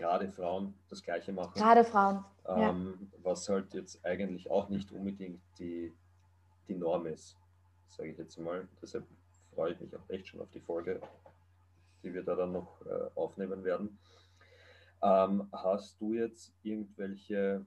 gerade 0.00 0.32
Frauen 0.32 0.74
das 0.88 1.02
Gleiche 1.02 1.32
machen. 1.32 1.52
Gerade 1.54 1.84
Frauen. 1.84 2.24
Ähm, 2.48 2.58
ja. 2.58 3.08
Was 3.22 3.48
halt 3.48 3.74
jetzt 3.74 4.04
eigentlich 4.04 4.50
auch 4.50 4.68
nicht 4.70 4.90
unbedingt 4.92 5.40
die, 5.58 5.92
die 6.66 6.74
Norm 6.74 7.06
ist, 7.06 7.36
sage 7.88 8.10
ich 8.10 8.18
jetzt 8.18 8.38
mal. 8.38 8.66
Deshalb 8.80 9.06
freue 9.54 9.72
ich 9.72 9.80
mich 9.80 9.94
auch 9.94 10.08
echt 10.08 10.28
schon 10.28 10.40
auf 10.40 10.50
die 10.50 10.60
Folge, 10.60 11.00
die 12.02 12.14
wir 12.14 12.22
da 12.22 12.34
dann 12.34 12.52
noch 12.52 12.80
äh, 12.86 13.10
aufnehmen 13.14 13.62
werden. 13.62 13.98
Ähm, 15.02 15.48
hast 15.52 16.00
du 16.00 16.14
jetzt 16.14 16.54
irgendwelche, 16.62 17.64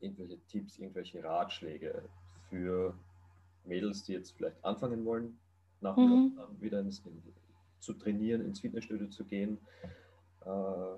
irgendwelche 0.00 0.38
Tipps, 0.46 0.78
irgendwelche 0.78 1.22
Ratschläge 1.22 2.08
für 2.48 2.96
Mädels, 3.64 4.04
die 4.04 4.12
jetzt 4.12 4.32
vielleicht 4.36 4.64
anfangen 4.64 5.04
wollen, 5.04 5.38
nach 5.80 5.96
mhm. 5.96 6.38
wieder 6.60 6.78
ins, 6.78 7.00
in, 7.00 7.22
zu 7.80 7.92
trainieren, 7.94 8.40
ins 8.40 8.60
Fitnessstudio 8.60 9.08
zu 9.08 9.24
gehen? 9.24 9.58
Äh, 10.44 10.96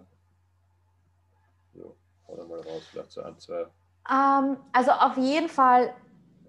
hau 2.29 2.35
mal 2.45 2.61
raus, 2.61 2.83
vielleicht 2.91 3.13
so 3.13 3.23
ein, 3.23 3.39
zwei. 3.39 3.67
Ähm, 4.11 4.57
also 4.73 4.93
auf 4.93 5.17
jeden 5.17 5.49
Fall 5.49 5.95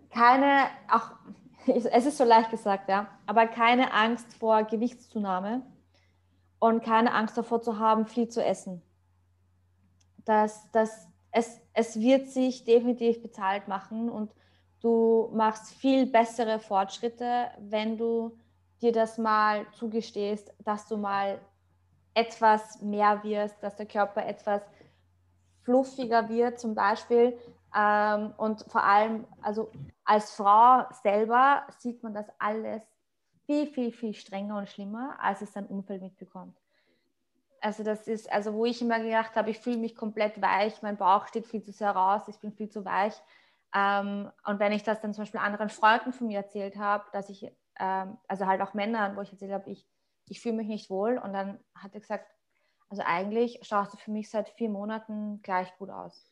keine, 0.09 0.67
auch 0.89 1.11
es 1.67 2.05
ist 2.05 2.17
so 2.17 2.23
leicht 2.23 2.51
gesagt, 2.51 2.89
ja, 2.89 3.07
aber 3.25 3.47
keine 3.47 3.93
Angst 3.93 4.33
vor 4.33 4.63
Gewichtszunahme 4.63 5.63
und 6.59 6.83
keine 6.83 7.13
Angst 7.13 7.37
davor 7.37 7.61
zu 7.61 7.79
haben, 7.79 8.05
viel 8.05 8.29
zu 8.29 8.43
essen. 8.43 8.81
Das, 10.25 10.69
das, 10.71 11.07
es, 11.31 11.61
es 11.73 11.99
wird 11.99 12.27
sich 12.27 12.65
definitiv 12.65 13.21
bezahlt 13.21 13.67
machen 13.67 14.09
und 14.09 14.33
du 14.81 15.29
machst 15.33 15.73
viel 15.73 16.05
bessere 16.05 16.59
Fortschritte, 16.59 17.47
wenn 17.59 17.97
du 17.97 18.37
dir 18.81 18.91
das 18.91 19.17
mal 19.17 19.65
zugestehst, 19.73 20.53
dass 20.63 20.87
du 20.87 20.97
mal 20.97 21.39
etwas 22.13 22.81
mehr 22.81 23.23
wirst, 23.23 23.61
dass 23.61 23.75
der 23.75 23.85
Körper 23.85 24.25
etwas 24.25 24.61
fluffiger 25.67 26.29
wird 26.29 26.59
zum 26.59 26.73
Beispiel. 26.75 27.37
Ähm, 27.75 28.33
und 28.37 28.65
vor 28.71 28.83
allem, 28.83 29.27
also 29.41 29.69
als 30.05 30.31
Frau 30.31 30.85
selber 31.03 31.67
sieht 31.77 32.01
man 32.03 32.13
das 32.13 32.27
alles 32.39 32.81
viel, 33.45 33.67
viel, 33.67 33.91
viel 33.91 34.13
strenger 34.13 34.57
und 34.57 34.69
schlimmer, 34.69 35.17
als 35.19 35.41
es 35.41 35.51
sein 35.51 35.67
Umfeld 35.67 36.01
mitbekommt. 36.01 36.57
Also 37.59 37.83
das 37.83 38.07
ist, 38.07 38.31
also 38.31 38.53
wo 38.53 38.63
ich 38.63 38.81
immer 38.81 38.99
gedacht 38.99 39.35
habe, 39.35 39.49
ich 39.49 39.59
fühle 39.59 39.77
mich 39.77 39.95
komplett 39.95 40.41
weich, 40.41 40.81
mein 40.81 40.95
Bauch 40.95 41.27
steht 41.27 41.47
viel 41.47 41.61
zu 41.61 41.73
sehr 41.73 41.91
raus, 41.91 42.29
ich 42.29 42.39
bin 42.39 42.53
viel 42.53 42.69
zu 42.69 42.85
weich. 42.85 43.15
Ähm, 43.75 44.31
und 44.45 44.59
wenn 44.59 44.71
ich 44.71 44.83
das 44.83 45.01
dann 45.01 45.13
zum 45.13 45.23
Beispiel 45.23 45.41
anderen 45.41 45.69
Freunden 45.69 46.13
von 46.13 46.27
mir 46.27 46.37
erzählt 46.37 46.77
habe, 46.77 47.03
dass 47.11 47.29
ich, 47.29 47.51
ähm, 47.77 48.17
also 48.29 48.45
halt 48.45 48.61
auch 48.61 48.73
Männern, 48.73 49.17
wo 49.17 49.21
ich 49.21 49.31
erzählt 49.33 49.51
habe, 49.51 49.69
ich, 49.69 49.85
ich 50.29 50.39
fühle 50.39 50.55
mich 50.55 50.67
nicht 50.67 50.89
wohl, 50.89 51.17
und 51.17 51.33
dann 51.33 51.59
hat 51.75 51.93
er 51.93 51.99
gesagt, 51.99 52.36
also 52.89 53.03
eigentlich 53.05 53.59
schaust 53.63 53.93
du 53.93 53.97
für 53.97 54.11
mich 54.11 54.29
seit 54.29 54.49
vier 54.49 54.69
Monaten 54.69 55.41
gleich 55.41 55.75
gut 55.77 55.89
aus. 55.89 56.31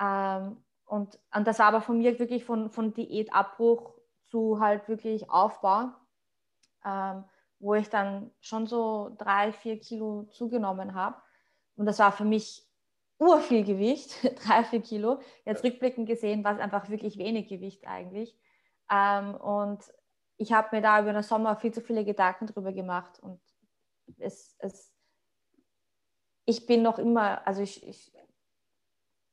Ähm, 0.00 0.62
und, 0.84 1.18
und 1.34 1.46
das 1.46 1.58
war 1.58 1.66
aber 1.66 1.80
von 1.80 1.98
mir 1.98 2.18
wirklich 2.18 2.44
von, 2.44 2.70
von 2.70 2.92
Diätabbruch 2.92 3.94
zu 4.26 4.60
halt 4.60 4.88
wirklich 4.88 5.30
Aufbau, 5.30 5.90
ähm, 6.84 7.24
wo 7.58 7.74
ich 7.74 7.88
dann 7.88 8.30
schon 8.40 8.66
so 8.66 9.14
drei, 9.18 9.52
vier 9.52 9.78
Kilo 9.78 10.24
zugenommen 10.30 10.94
habe. 10.94 11.20
Und 11.76 11.86
das 11.86 11.98
war 11.98 12.12
für 12.12 12.24
mich 12.24 12.66
urviel 13.18 13.64
Gewicht, 13.64 14.16
drei, 14.44 14.64
vier 14.64 14.82
Kilo. 14.82 15.20
Jetzt 15.44 15.64
rückblickend 15.64 16.08
gesehen 16.08 16.44
war 16.44 16.54
es 16.54 16.60
einfach 16.60 16.88
wirklich 16.88 17.18
wenig 17.18 17.48
Gewicht 17.48 17.86
eigentlich. 17.86 18.36
Ähm, 18.90 19.34
und 19.34 19.80
ich 20.36 20.52
habe 20.52 20.74
mir 20.74 20.82
da 20.82 21.00
über 21.00 21.12
den 21.12 21.22
Sommer 21.22 21.56
viel 21.56 21.72
zu 21.72 21.80
viele 21.80 22.04
Gedanken 22.04 22.46
drüber 22.46 22.72
gemacht 22.72 23.20
und 23.20 23.40
es, 24.18 24.56
es 24.58 24.92
ich 26.50 26.66
bin 26.66 26.82
noch 26.82 26.98
immer, 26.98 27.46
also 27.46 27.62
ich, 27.62 27.86
ich, 27.86 28.12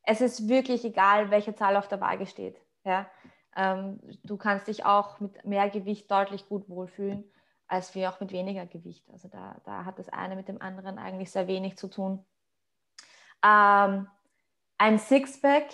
es 0.04 0.22
ist 0.22 0.48
wirklich 0.48 0.86
egal, 0.86 1.32
welche 1.32 1.56
Zahl 1.56 1.76
auf 1.76 1.88
der 1.88 2.00
Waage 2.00 2.26
steht. 2.26 2.62
Ja? 2.86 3.10
Ähm, 3.56 4.00
du 4.24 4.38
kannst 4.38 4.68
dich 4.68 4.86
auch 4.86 5.20
mit 5.20 5.44
mehr 5.44 5.70
Gewicht 5.70 6.10
deutlich 6.10 6.48
gut 6.48 6.70
wohlfühlen, 6.70 7.30
als 7.68 7.96
wie 7.96 8.08
auch 8.08 8.20
mit 8.20 8.32
weniger 8.32 8.66
Gewicht. 8.66 9.10
Also 9.12 9.28
da, 9.28 9.60
da 9.66 9.84
hat 9.84 10.00
das 10.00 10.10
eine 10.10 10.36
mit 10.36 10.48
dem 10.48 10.62
anderen 10.62 10.98
eigentlich 10.98 11.32
sehr 11.32 11.48
wenig 11.48 11.78
zu 11.78 11.88
tun. 11.90 12.24
Ähm, 13.44 14.08
ein 14.78 15.00
Sixpack 15.00 15.70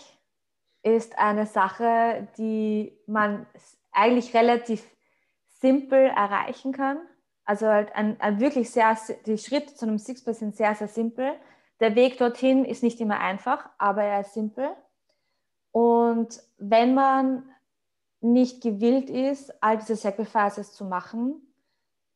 ist 0.82 1.18
eine 1.18 1.46
Sache, 1.46 2.28
die 2.38 2.98
man 3.06 3.46
eigentlich 3.92 4.34
relativ 4.34 4.84
simpel 5.60 6.08
erreichen 6.08 6.72
kann. 6.72 7.00
Also 7.46 7.68
halt 7.68 7.94
ein, 7.96 8.20
ein 8.22 8.40
wirklich 8.40 8.72
sehr, 8.72 8.98
die 9.26 9.38
Schritte 9.38 9.76
zu 9.76 9.86
einem 9.86 10.00
Sixpack 10.00 10.36
sind 10.36 10.56
sehr, 10.56 10.76
sehr 10.76 10.88
simpel. 10.88 11.34
Der 11.80 11.96
Weg 11.96 12.18
dorthin 12.18 12.64
ist 12.64 12.84
nicht 12.84 13.02
immer 13.02 13.20
einfach, 13.20 13.70
aber 13.78 14.04
er 14.04 14.22
ist 14.22 14.34
simpel. 14.34 14.70
Und 15.72 16.42
wenn 16.58 16.94
man 16.94 17.50
nicht 18.22 18.62
gewillt 18.62 19.10
ist, 19.10 19.62
all 19.62 19.78
diese 19.78 19.98
Sacrifices 19.98 20.72
zu 20.74 20.86
machen, 20.86 21.54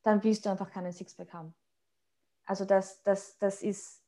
dann 0.04 0.24
willst 0.24 0.46
du 0.46 0.50
einfach 0.50 0.72
keinen 0.72 0.94
Sixpack 0.94 1.34
haben. 1.34 1.54
Also 2.46 2.64
das, 2.64 3.04
das, 3.04 3.38
das 3.40 3.62
ist 3.62 4.02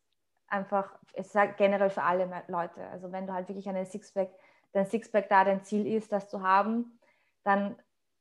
einfach, 0.48 0.98
es 1.14 1.34
sagt 1.34 1.58
generell 1.58 1.90
für 1.90 2.04
alle 2.04 2.44
Leute. 2.48 2.88
Also 2.88 3.12
wenn 3.12 3.28
du 3.28 3.34
halt 3.34 3.50
wirklich 3.50 3.68
einen 3.68 3.86
Sixpack, 3.86 4.30
dein 4.72 4.86
Sixpack 4.86 5.28
da 5.28 5.44
dein 5.44 5.64
Ziel 5.66 5.86
ist, 5.86 6.12
das 6.12 6.30
zu 6.30 6.42
haben, 6.42 7.00
dann 7.44 7.76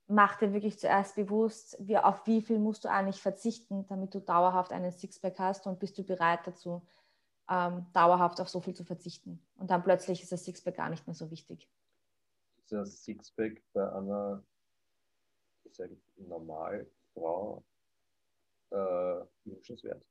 mach 0.08 0.36
dir 0.36 0.52
wirklich 0.52 0.78
zuerst 0.78 1.14
bewusst, 1.14 1.76
wie, 1.78 1.98
auf 1.98 2.26
wie 2.26 2.42
viel 2.42 2.58
musst 2.58 2.84
du 2.84 2.90
eigentlich 2.90 3.20
verzichten, 3.20 3.86
damit 3.88 4.14
du 4.14 4.20
dauerhaft 4.20 4.72
einen 4.72 4.90
Sixpack 4.90 5.38
hast 5.38 5.66
und 5.66 5.78
bist 5.78 5.98
du 5.98 6.02
bereit 6.02 6.40
dazu, 6.44 6.82
ähm, 7.48 7.86
dauerhaft 7.92 8.40
auf 8.40 8.48
so 8.48 8.60
viel 8.60 8.74
zu 8.74 8.84
verzichten. 8.84 9.40
Und 9.56 9.70
dann 9.70 9.82
plötzlich 9.82 10.22
ist 10.22 10.32
das 10.32 10.44
Sixpack 10.44 10.76
gar 10.76 10.88
nicht 10.88 11.06
mehr 11.06 11.14
so 11.14 11.30
wichtig. 11.30 11.68
Ist 12.58 12.72
das 12.72 13.04
Sixpack 13.04 13.62
bei 13.72 13.92
einer 13.92 14.42
ich 15.64 15.76
sage, 15.76 15.96
Normalfrau 16.16 17.62
äh, 18.70 18.76
wünschenswert? 19.44 20.02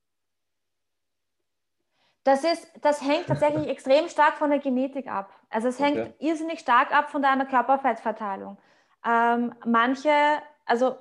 Das, 2.24 2.44
ist, 2.44 2.68
das 2.82 3.02
hängt 3.02 3.26
tatsächlich 3.28 3.68
extrem 3.68 4.10
stark 4.10 4.38
von 4.38 4.50
der 4.50 4.60
Genetik 4.60 5.08
ab. 5.08 5.34
Also 5.50 5.70
es 5.70 5.80
hängt 5.80 5.98
okay. 5.98 6.14
irrsinnig 6.20 6.60
stark 6.60 6.94
ab 6.94 7.10
von 7.10 7.22
deiner 7.22 7.46
Körperfettverteilung. 7.46 8.58
Ähm, 9.06 9.54
manche, 9.66 10.12
also 10.66 10.96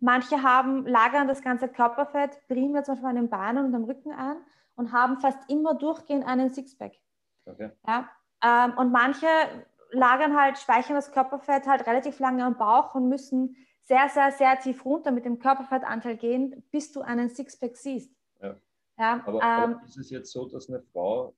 manche 0.00 0.42
haben, 0.42 0.86
lagern 0.86 1.28
das 1.28 1.42
ganze 1.42 1.68
Körperfett 1.68 2.46
primär 2.48 2.84
zum 2.84 2.94
Beispiel 2.94 3.08
an 3.10 3.16
den 3.16 3.30
Beinen 3.30 3.66
und 3.66 3.74
am 3.74 3.84
Rücken 3.84 4.12
an 4.12 4.38
und 4.76 4.92
haben 4.92 5.18
fast 5.20 5.50
immer 5.50 5.74
durchgehend 5.74 6.26
einen 6.26 6.50
Sixpack. 6.50 6.92
Okay. 7.46 7.70
Ja? 7.86 8.08
Ähm, 8.42 8.76
und 8.78 8.92
manche 8.92 9.26
lagern 9.90 10.38
halt, 10.38 10.58
speichern 10.58 10.96
das 10.96 11.12
Körperfett 11.12 11.66
halt 11.66 11.86
relativ 11.86 12.18
lange 12.18 12.44
am 12.44 12.56
Bauch 12.56 12.94
und 12.94 13.08
müssen 13.08 13.56
sehr, 13.82 14.08
sehr, 14.08 14.30
sehr 14.32 14.58
tief 14.60 14.84
runter 14.84 15.10
mit 15.10 15.24
dem 15.24 15.38
Körperfettanteil 15.38 16.16
gehen, 16.16 16.62
bis 16.70 16.92
du 16.92 17.00
einen 17.00 17.28
Sixpack 17.28 17.76
siehst. 17.76 18.14
Ja. 18.40 18.56
Ja, 18.98 19.22
aber, 19.24 19.38
ähm, 19.38 19.42
aber 19.42 19.82
ist 19.86 19.96
es 19.96 20.10
jetzt 20.10 20.30
so, 20.30 20.46
dass 20.46 20.68
eine 20.68 20.82
Frau, 20.92 21.34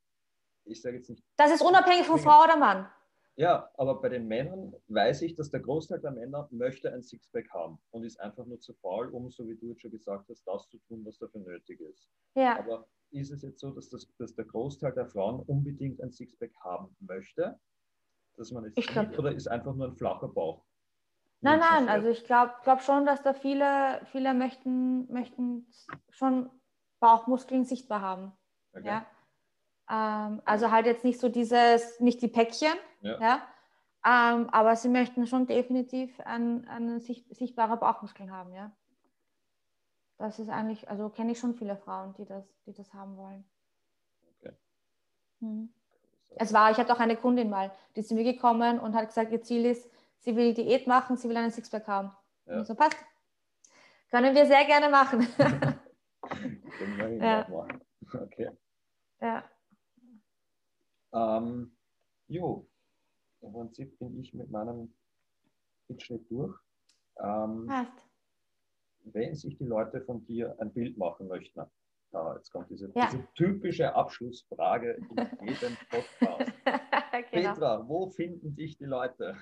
ich 0.64 0.82
sage 0.82 0.96
jetzt 0.96 1.08
nicht. 1.08 1.24
Das 1.36 1.52
ist 1.52 1.62
unabhängig 1.62 2.06
von 2.06 2.18
Frau 2.18 2.42
oder 2.42 2.56
Mann. 2.56 2.90
Ja, 3.36 3.70
aber 3.78 4.00
bei 4.00 4.10
den 4.10 4.28
Männern 4.28 4.74
weiß 4.88 5.22
ich, 5.22 5.34
dass 5.34 5.50
der 5.50 5.60
Großteil 5.60 6.00
der 6.00 6.10
Männer 6.10 6.48
möchte 6.50 6.92
ein 6.92 7.02
Sixpack 7.02 7.48
haben 7.50 7.78
und 7.90 8.04
ist 8.04 8.20
einfach 8.20 8.44
nur 8.44 8.60
zu 8.60 8.74
faul, 8.74 9.08
um, 9.08 9.30
so 9.30 9.48
wie 9.48 9.56
du 9.56 9.68
jetzt 9.68 9.80
schon 9.80 9.90
gesagt 9.90 10.28
hast, 10.28 10.44
das 10.46 10.68
zu 10.68 10.78
tun, 10.80 11.02
was 11.06 11.18
dafür 11.18 11.40
nötig 11.40 11.80
ist. 11.80 12.10
Ja. 12.34 12.58
Aber 12.58 12.86
ist 13.10 13.30
es 13.30 13.42
jetzt 13.42 13.60
so, 13.60 13.70
dass, 13.70 13.88
das, 13.88 14.06
dass 14.18 14.34
der 14.34 14.44
Großteil 14.44 14.92
der 14.92 15.06
Frauen 15.06 15.40
unbedingt 15.46 16.00
ein 16.02 16.10
Sixpack 16.10 16.52
haben 16.60 16.94
möchte, 17.00 17.58
dass 18.36 18.50
man 18.50 18.66
es 18.66 18.74
sieht, 18.74 18.88
glaub, 18.88 19.18
oder 19.18 19.32
ist 19.32 19.48
einfach 19.48 19.74
nur 19.74 19.88
ein 19.88 19.96
flacher 19.96 20.28
Bauch? 20.28 20.64
Nein, 21.40 21.58
nein, 21.58 21.88
also 21.88 22.08
ich 22.08 22.24
glaube 22.24 22.52
glaub 22.62 22.82
schon, 22.82 23.04
dass 23.04 23.22
da 23.22 23.34
viele, 23.34 24.00
viele 24.12 24.32
möchten, 24.32 25.10
möchten 25.12 25.66
schon 26.10 26.50
Bauchmuskeln 27.00 27.64
sichtbar 27.64 28.00
haben. 28.00 28.32
Okay. 28.72 28.86
Ja? 28.86 29.06
Ähm, 29.92 30.40
also 30.46 30.70
halt 30.70 30.86
jetzt 30.86 31.04
nicht 31.04 31.20
so 31.20 31.28
dieses, 31.28 32.00
nicht 32.00 32.22
die 32.22 32.28
Päckchen, 32.28 32.72
ja. 33.02 33.20
ja? 33.20 33.42
Ähm, 34.04 34.48
aber 34.50 34.74
sie 34.74 34.88
möchten 34.88 35.26
schon 35.26 35.46
definitiv 35.46 36.18
einen, 36.20 36.66
einen 36.66 36.98
sichtbaren 37.00 37.78
Bauchmuskeln 37.78 38.32
haben, 38.32 38.54
ja. 38.54 38.72
Das 40.16 40.38
ist 40.38 40.48
eigentlich, 40.48 40.88
also 40.88 41.10
kenne 41.10 41.32
ich 41.32 41.38
schon 41.38 41.54
viele 41.54 41.76
Frauen, 41.76 42.14
die 42.14 42.24
das, 42.24 42.44
die 42.64 42.72
das 42.72 42.94
haben 42.94 43.16
wollen. 43.16 43.44
Okay. 44.38 44.56
Hm. 45.40 45.74
Es 46.36 46.54
war, 46.54 46.70
ich 46.70 46.78
hatte 46.78 46.94
auch 46.94 47.00
eine 47.00 47.16
Kundin 47.16 47.50
mal, 47.50 47.70
die 47.94 48.00
ist 48.00 48.08
zu 48.08 48.14
mir 48.14 48.24
gekommen 48.24 48.80
und 48.80 48.94
hat 48.94 49.08
gesagt, 49.08 49.30
ihr 49.30 49.42
Ziel 49.42 49.66
ist, 49.66 49.90
sie 50.20 50.34
will 50.36 50.54
Diät 50.54 50.86
machen, 50.86 51.16
sie 51.18 51.28
will 51.28 51.36
einen 51.36 51.50
Sixpack 51.50 51.86
haben. 51.86 52.12
Ja. 52.46 52.58
Und 52.58 52.66
so 52.66 52.74
passt. 52.74 52.96
Können 54.10 54.34
wir 54.34 54.46
sehr 54.46 54.64
gerne 54.64 54.88
machen. 54.88 55.26
Können 56.22 57.20
wir 57.20 57.26
ja. 57.26 57.46
machen. 57.48 57.80
Okay. 58.14 58.50
Ja. 59.20 59.44
Ähm, 61.12 61.76
jo, 62.28 62.68
im 63.40 63.52
Prinzip 63.52 63.98
bin 63.98 64.18
ich 64.20 64.32
mit 64.34 64.50
meinem 64.50 64.94
Mitschnitt 65.88 66.30
durch. 66.30 66.56
Ähm, 67.18 67.66
Passt. 67.66 68.08
Wenn 69.04 69.34
sich 69.34 69.56
die 69.58 69.64
Leute 69.64 70.00
von 70.02 70.24
dir 70.26 70.56
ein 70.60 70.72
Bild 70.72 70.96
machen 70.96 71.26
möchten, 71.26 71.60
da, 72.12 72.36
jetzt 72.36 72.52
kommt 72.52 72.70
diese, 72.70 72.92
ja. 72.94 73.06
diese 73.06 73.26
typische 73.34 73.94
Abschlussfrage 73.94 74.92
in 74.92 75.48
jedem 75.48 75.76
Podcast. 75.90 76.52
genau. 76.64 77.52
Petra, 77.52 77.88
wo 77.88 78.10
finden 78.10 78.54
dich 78.54 78.76
die 78.76 78.84
Leute? 78.84 79.36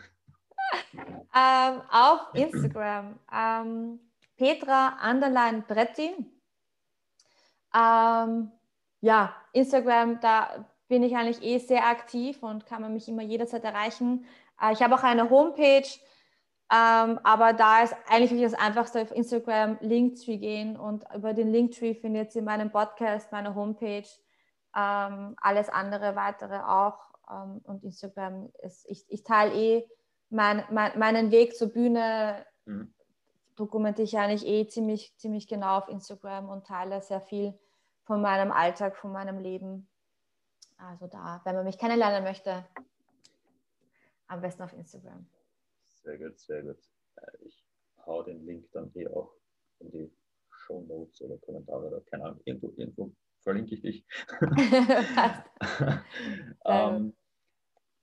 Ähm, 0.93 1.83
auf 1.91 2.33
Instagram. 2.35 3.19
Ähm, 3.33 4.01
Petra 4.37 4.97
Underline 5.11 5.63
Bretti. 5.63 6.15
Ähm, 7.75 8.53
ja, 9.01 9.35
Instagram, 9.53 10.21
da 10.21 10.70
bin 10.91 11.05
ich 11.05 11.17
eigentlich 11.17 11.43
eh 11.43 11.59
sehr 11.59 11.87
aktiv 11.87 12.43
und 12.43 12.67
kann 12.67 12.83
man 12.83 12.93
mich 12.93 13.09
immer 13.09 13.23
jederzeit 13.23 13.63
erreichen. 13.65 14.27
Äh, 14.61 14.73
ich 14.73 14.83
habe 14.83 14.97
auch 14.97 15.05
eine 15.05 15.31
Homepage, 15.31 15.89
ähm, 16.73 17.21
aber 17.23 17.53
da 17.53 17.85
ist 17.85 17.95
eigentlich 18.09 18.33
wirklich 18.33 18.51
das 18.51 18.61
Einfachste 18.61 19.01
auf 19.01 19.13
Instagram 19.13 19.79
Linktree 19.81 20.37
gehen 20.37 20.77
und 20.77 21.05
über 21.15 21.33
den 21.33 21.53
Linktree 21.53 21.95
findet 21.95 22.35
ihr 22.35 22.43
meinen 22.43 22.73
Podcast, 22.73 23.31
meine 23.31 23.55
Homepage, 23.55 24.09
ähm, 24.77 25.37
alles 25.41 25.69
andere 25.69 26.17
weitere 26.17 26.59
auch. 26.59 26.99
Ähm, 27.31 27.61
und 27.63 27.85
Instagram 27.85 28.51
ist, 28.63 28.85
ich, 28.91 29.05
ich 29.09 29.23
teile 29.23 29.55
eh 29.55 29.89
mein, 30.29 30.65
mein, 30.71 30.99
meinen 30.99 31.31
Weg 31.31 31.57
zur 31.57 31.69
Bühne, 31.69 32.45
mhm. 32.65 32.93
dokumentiere 33.55 34.07
ich 34.07 34.19
eigentlich 34.19 34.45
eh 34.45 34.67
ziemlich, 34.67 35.17
ziemlich 35.19 35.47
genau 35.47 35.79
auf 35.79 35.89
Instagram 35.89 36.49
und 36.49 36.67
teile 36.67 37.01
sehr 37.01 37.21
viel 37.21 37.57
von 38.03 38.21
meinem 38.21 38.51
Alltag, 38.51 38.97
von 38.97 39.13
meinem 39.13 39.39
Leben. 39.39 39.87
Also 40.81 41.07
da, 41.07 41.41
wenn 41.45 41.55
man 41.55 41.65
mich 41.65 41.79
kennenlernen 41.79 42.25
möchte, 42.25 42.65
am 44.29 44.41
besten 44.41 44.63
auf 44.63 44.73
Instagram. 44.73 45.27
Sehr 45.85 46.17
gut, 46.19 46.39
sehr 46.39 46.63
gut. 46.63 46.79
Äh, 47.17 47.37
ich 47.45 47.65
hau 48.07 48.23
den 48.23 48.47
Link 48.47 48.71
dann 48.73 48.91
hier 48.95 49.15
auch 49.15 49.35
in 49.81 49.91
die 49.91 50.11
Show 50.51 50.81
Notes 50.83 51.21
oder 51.21 51.37
Kommentare 51.39 51.89
oder 51.89 52.01
keine 52.03 52.25
Ahnung, 52.25 52.41
irgendwo, 52.45 52.73
irgendwo 52.77 53.13
verlinke 53.41 53.75
ich 53.75 53.83
dich. 53.83 54.07
ähm, 56.65 57.15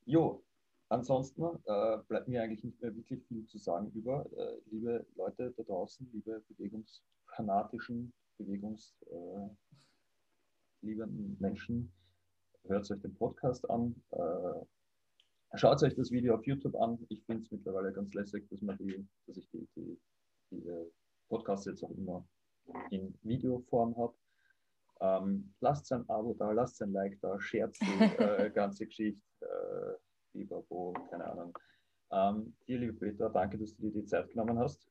jo, 0.05 0.43
ansonsten 0.89 1.43
äh, 1.65 1.97
bleibt 2.07 2.27
mir 2.27 2.43
eigentlich 2.43 2.63
nicht 2.63 2.81
mehr 2.81 2.95
wirklich 2.95 3.25
viel 3.27 3.47
zu 3.47 3.57
sagen 3.57 3.91
über, 3.93 4.25
äh, 4.35 4.59
liebe 4.69 5.05
Leute 5.15 5.53
da 5.57 5.63
draußen, 5.63 6.09
liebe 6.11 6.43
bewegungsfanatischen, 6.49 8.13
bewegungsliebenden 8.37 9.55
äh, 10.81 11.41
Menschen 11.41 11.91
hört 12.67 12.89
euch 12.89 13.01
den 13.01 13.15
Podcast 13.15 13.69
an, 13.69 13.95
äh, 14.11 15.57
schaut 15.57 15.81
euch 15.83 15.95
das 15.95 16.11
Video 16.11 16.35
auf 16.35 16.45
YouTube 16.45 16.75
an. 16.75 17.05
Ich 17.09 17.23
finde 17.25 17.43
es 17.43 17.51
mittlerweile 17.51 17.91
ganz 17.91 18.13
lässig, 18.13 18.47
dass, 18.49 18.61
man 18.61 18.77
die, 18.77 19.07
dass 19.25 19.37
ich 19.37 19.49
die, 19.49 19.67
die, 19.75 19.99
die 20.51 20.63
Podcasts 21.29 21.65
jetzt 21.65 21.83
auch 21.83 21.91
immer 21.91 22.25
in 22.91 23.17
Videoform 23.23 23.95
habe. 23.97 24.13
Ähm, 24.99 25.53
lasst 25.59 25.91
ein 25.91 26.09
Abo 26.09 26.33
da, 26.33 26.51
lasst 26.51 26.81
ein 26.81 26.91
Like 26.91 27.19
da, 27.21 27.39
scherzt 27.39 27.81
die 27.81 27.85
äh, 28.23 28.49
ganze 28.49 28.85
Geschichte, 28.85 29.21
äh, 29.41 29.93
Biberbo, 30.33 30.93
keine 31.09 31.25
Ahnung. 31.25 31.57
Ähm, 32.11 32.55
dir, 32.67 32.79
liebe 32.79 32.93
Peter, 32.93 33.29
danke, 33.29 33.57
dass 33.57 33.75
du 33.75 33.83
dir 33.83 34.01
die 34.01 34.05
Zeit 34.05 34.29
genommen 34.29 34.57
hast. 34.57 34.87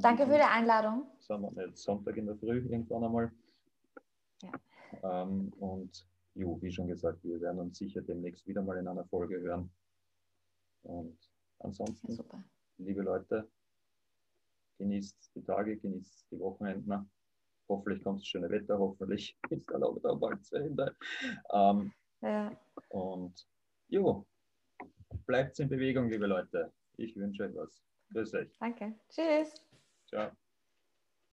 Danke 0.00 0.26
für 0.26 0.36
die 0.36 0.40
Einladung. 0.40 1.06
Sonntag 1.74 2.16
in 2.16 2.26
der 2.26 2.36
Früh 2.36 2.58
irgendwann 2.58 3.04
einmal. 3.04 3.32
Ja. 4.42 5.22
Ähm, 5.22 5.52
und 5.58 6.06
Jo, 6.34 6.60
wie 6.62 6.72
schon 6.72 6.88
gesagt, 6.88 7.22
wir 7.24 7.40
werden 7.40 7.60
uns 7.60 7.78
sicher 7.78 8.00
demnächst 8.00 8.46
wieder 8.46 8.62
mal 8.62 8.78
in 8.78 8.88
einer 8.88 9.04
Folge 9.04 9.40
hören. 9.40 9.70
Und 10.82 11.18
ansonsten, 11.58 12.12
Super. 12.12 12.42
liebe 12.78 13.02
Leute, 13.02 13.48
genießt 14.78 15.32
die 15.34 15.44
Tage, 15.44 15.76
genießt 15.76 16.26
die 16.30 16.38
Wochenenden. 16.40 17.10
Hoffentlich 17.68 18.02
kommt 18.02 18.20
das 18.20 18.26
schöne 18.26 18.50
Wetter, 18.50 18.78
hoffentlich 18.78 19.36
ist 19.50 19.68
der 19.68 19.78
Lockdown 19.78 20.20
bald 20.20 20.44
zu 20.44 20.56
Ende. 20.56 20.96
Ähm, 21.52 21.92
ja. 22.20 22.50
Und 22.88 23.46
jo, 23.88 24.26
bleibt 25.26 25.58
in 25.60 25.68
Bewegung, 25.68 26.08
liebe 26.08 26.26
Leute. 26.26 26.72
Ich 26.96 27.16
wünsche 27.16 27.44
euch 27.44 27.54
was. 27.54 27.82
Grüß 28.12 28.34
euch. 28.34 28.52
Danke. 28.58 28.94
Tschüss. 29.08 29.54
Ciao. 30.06 30.30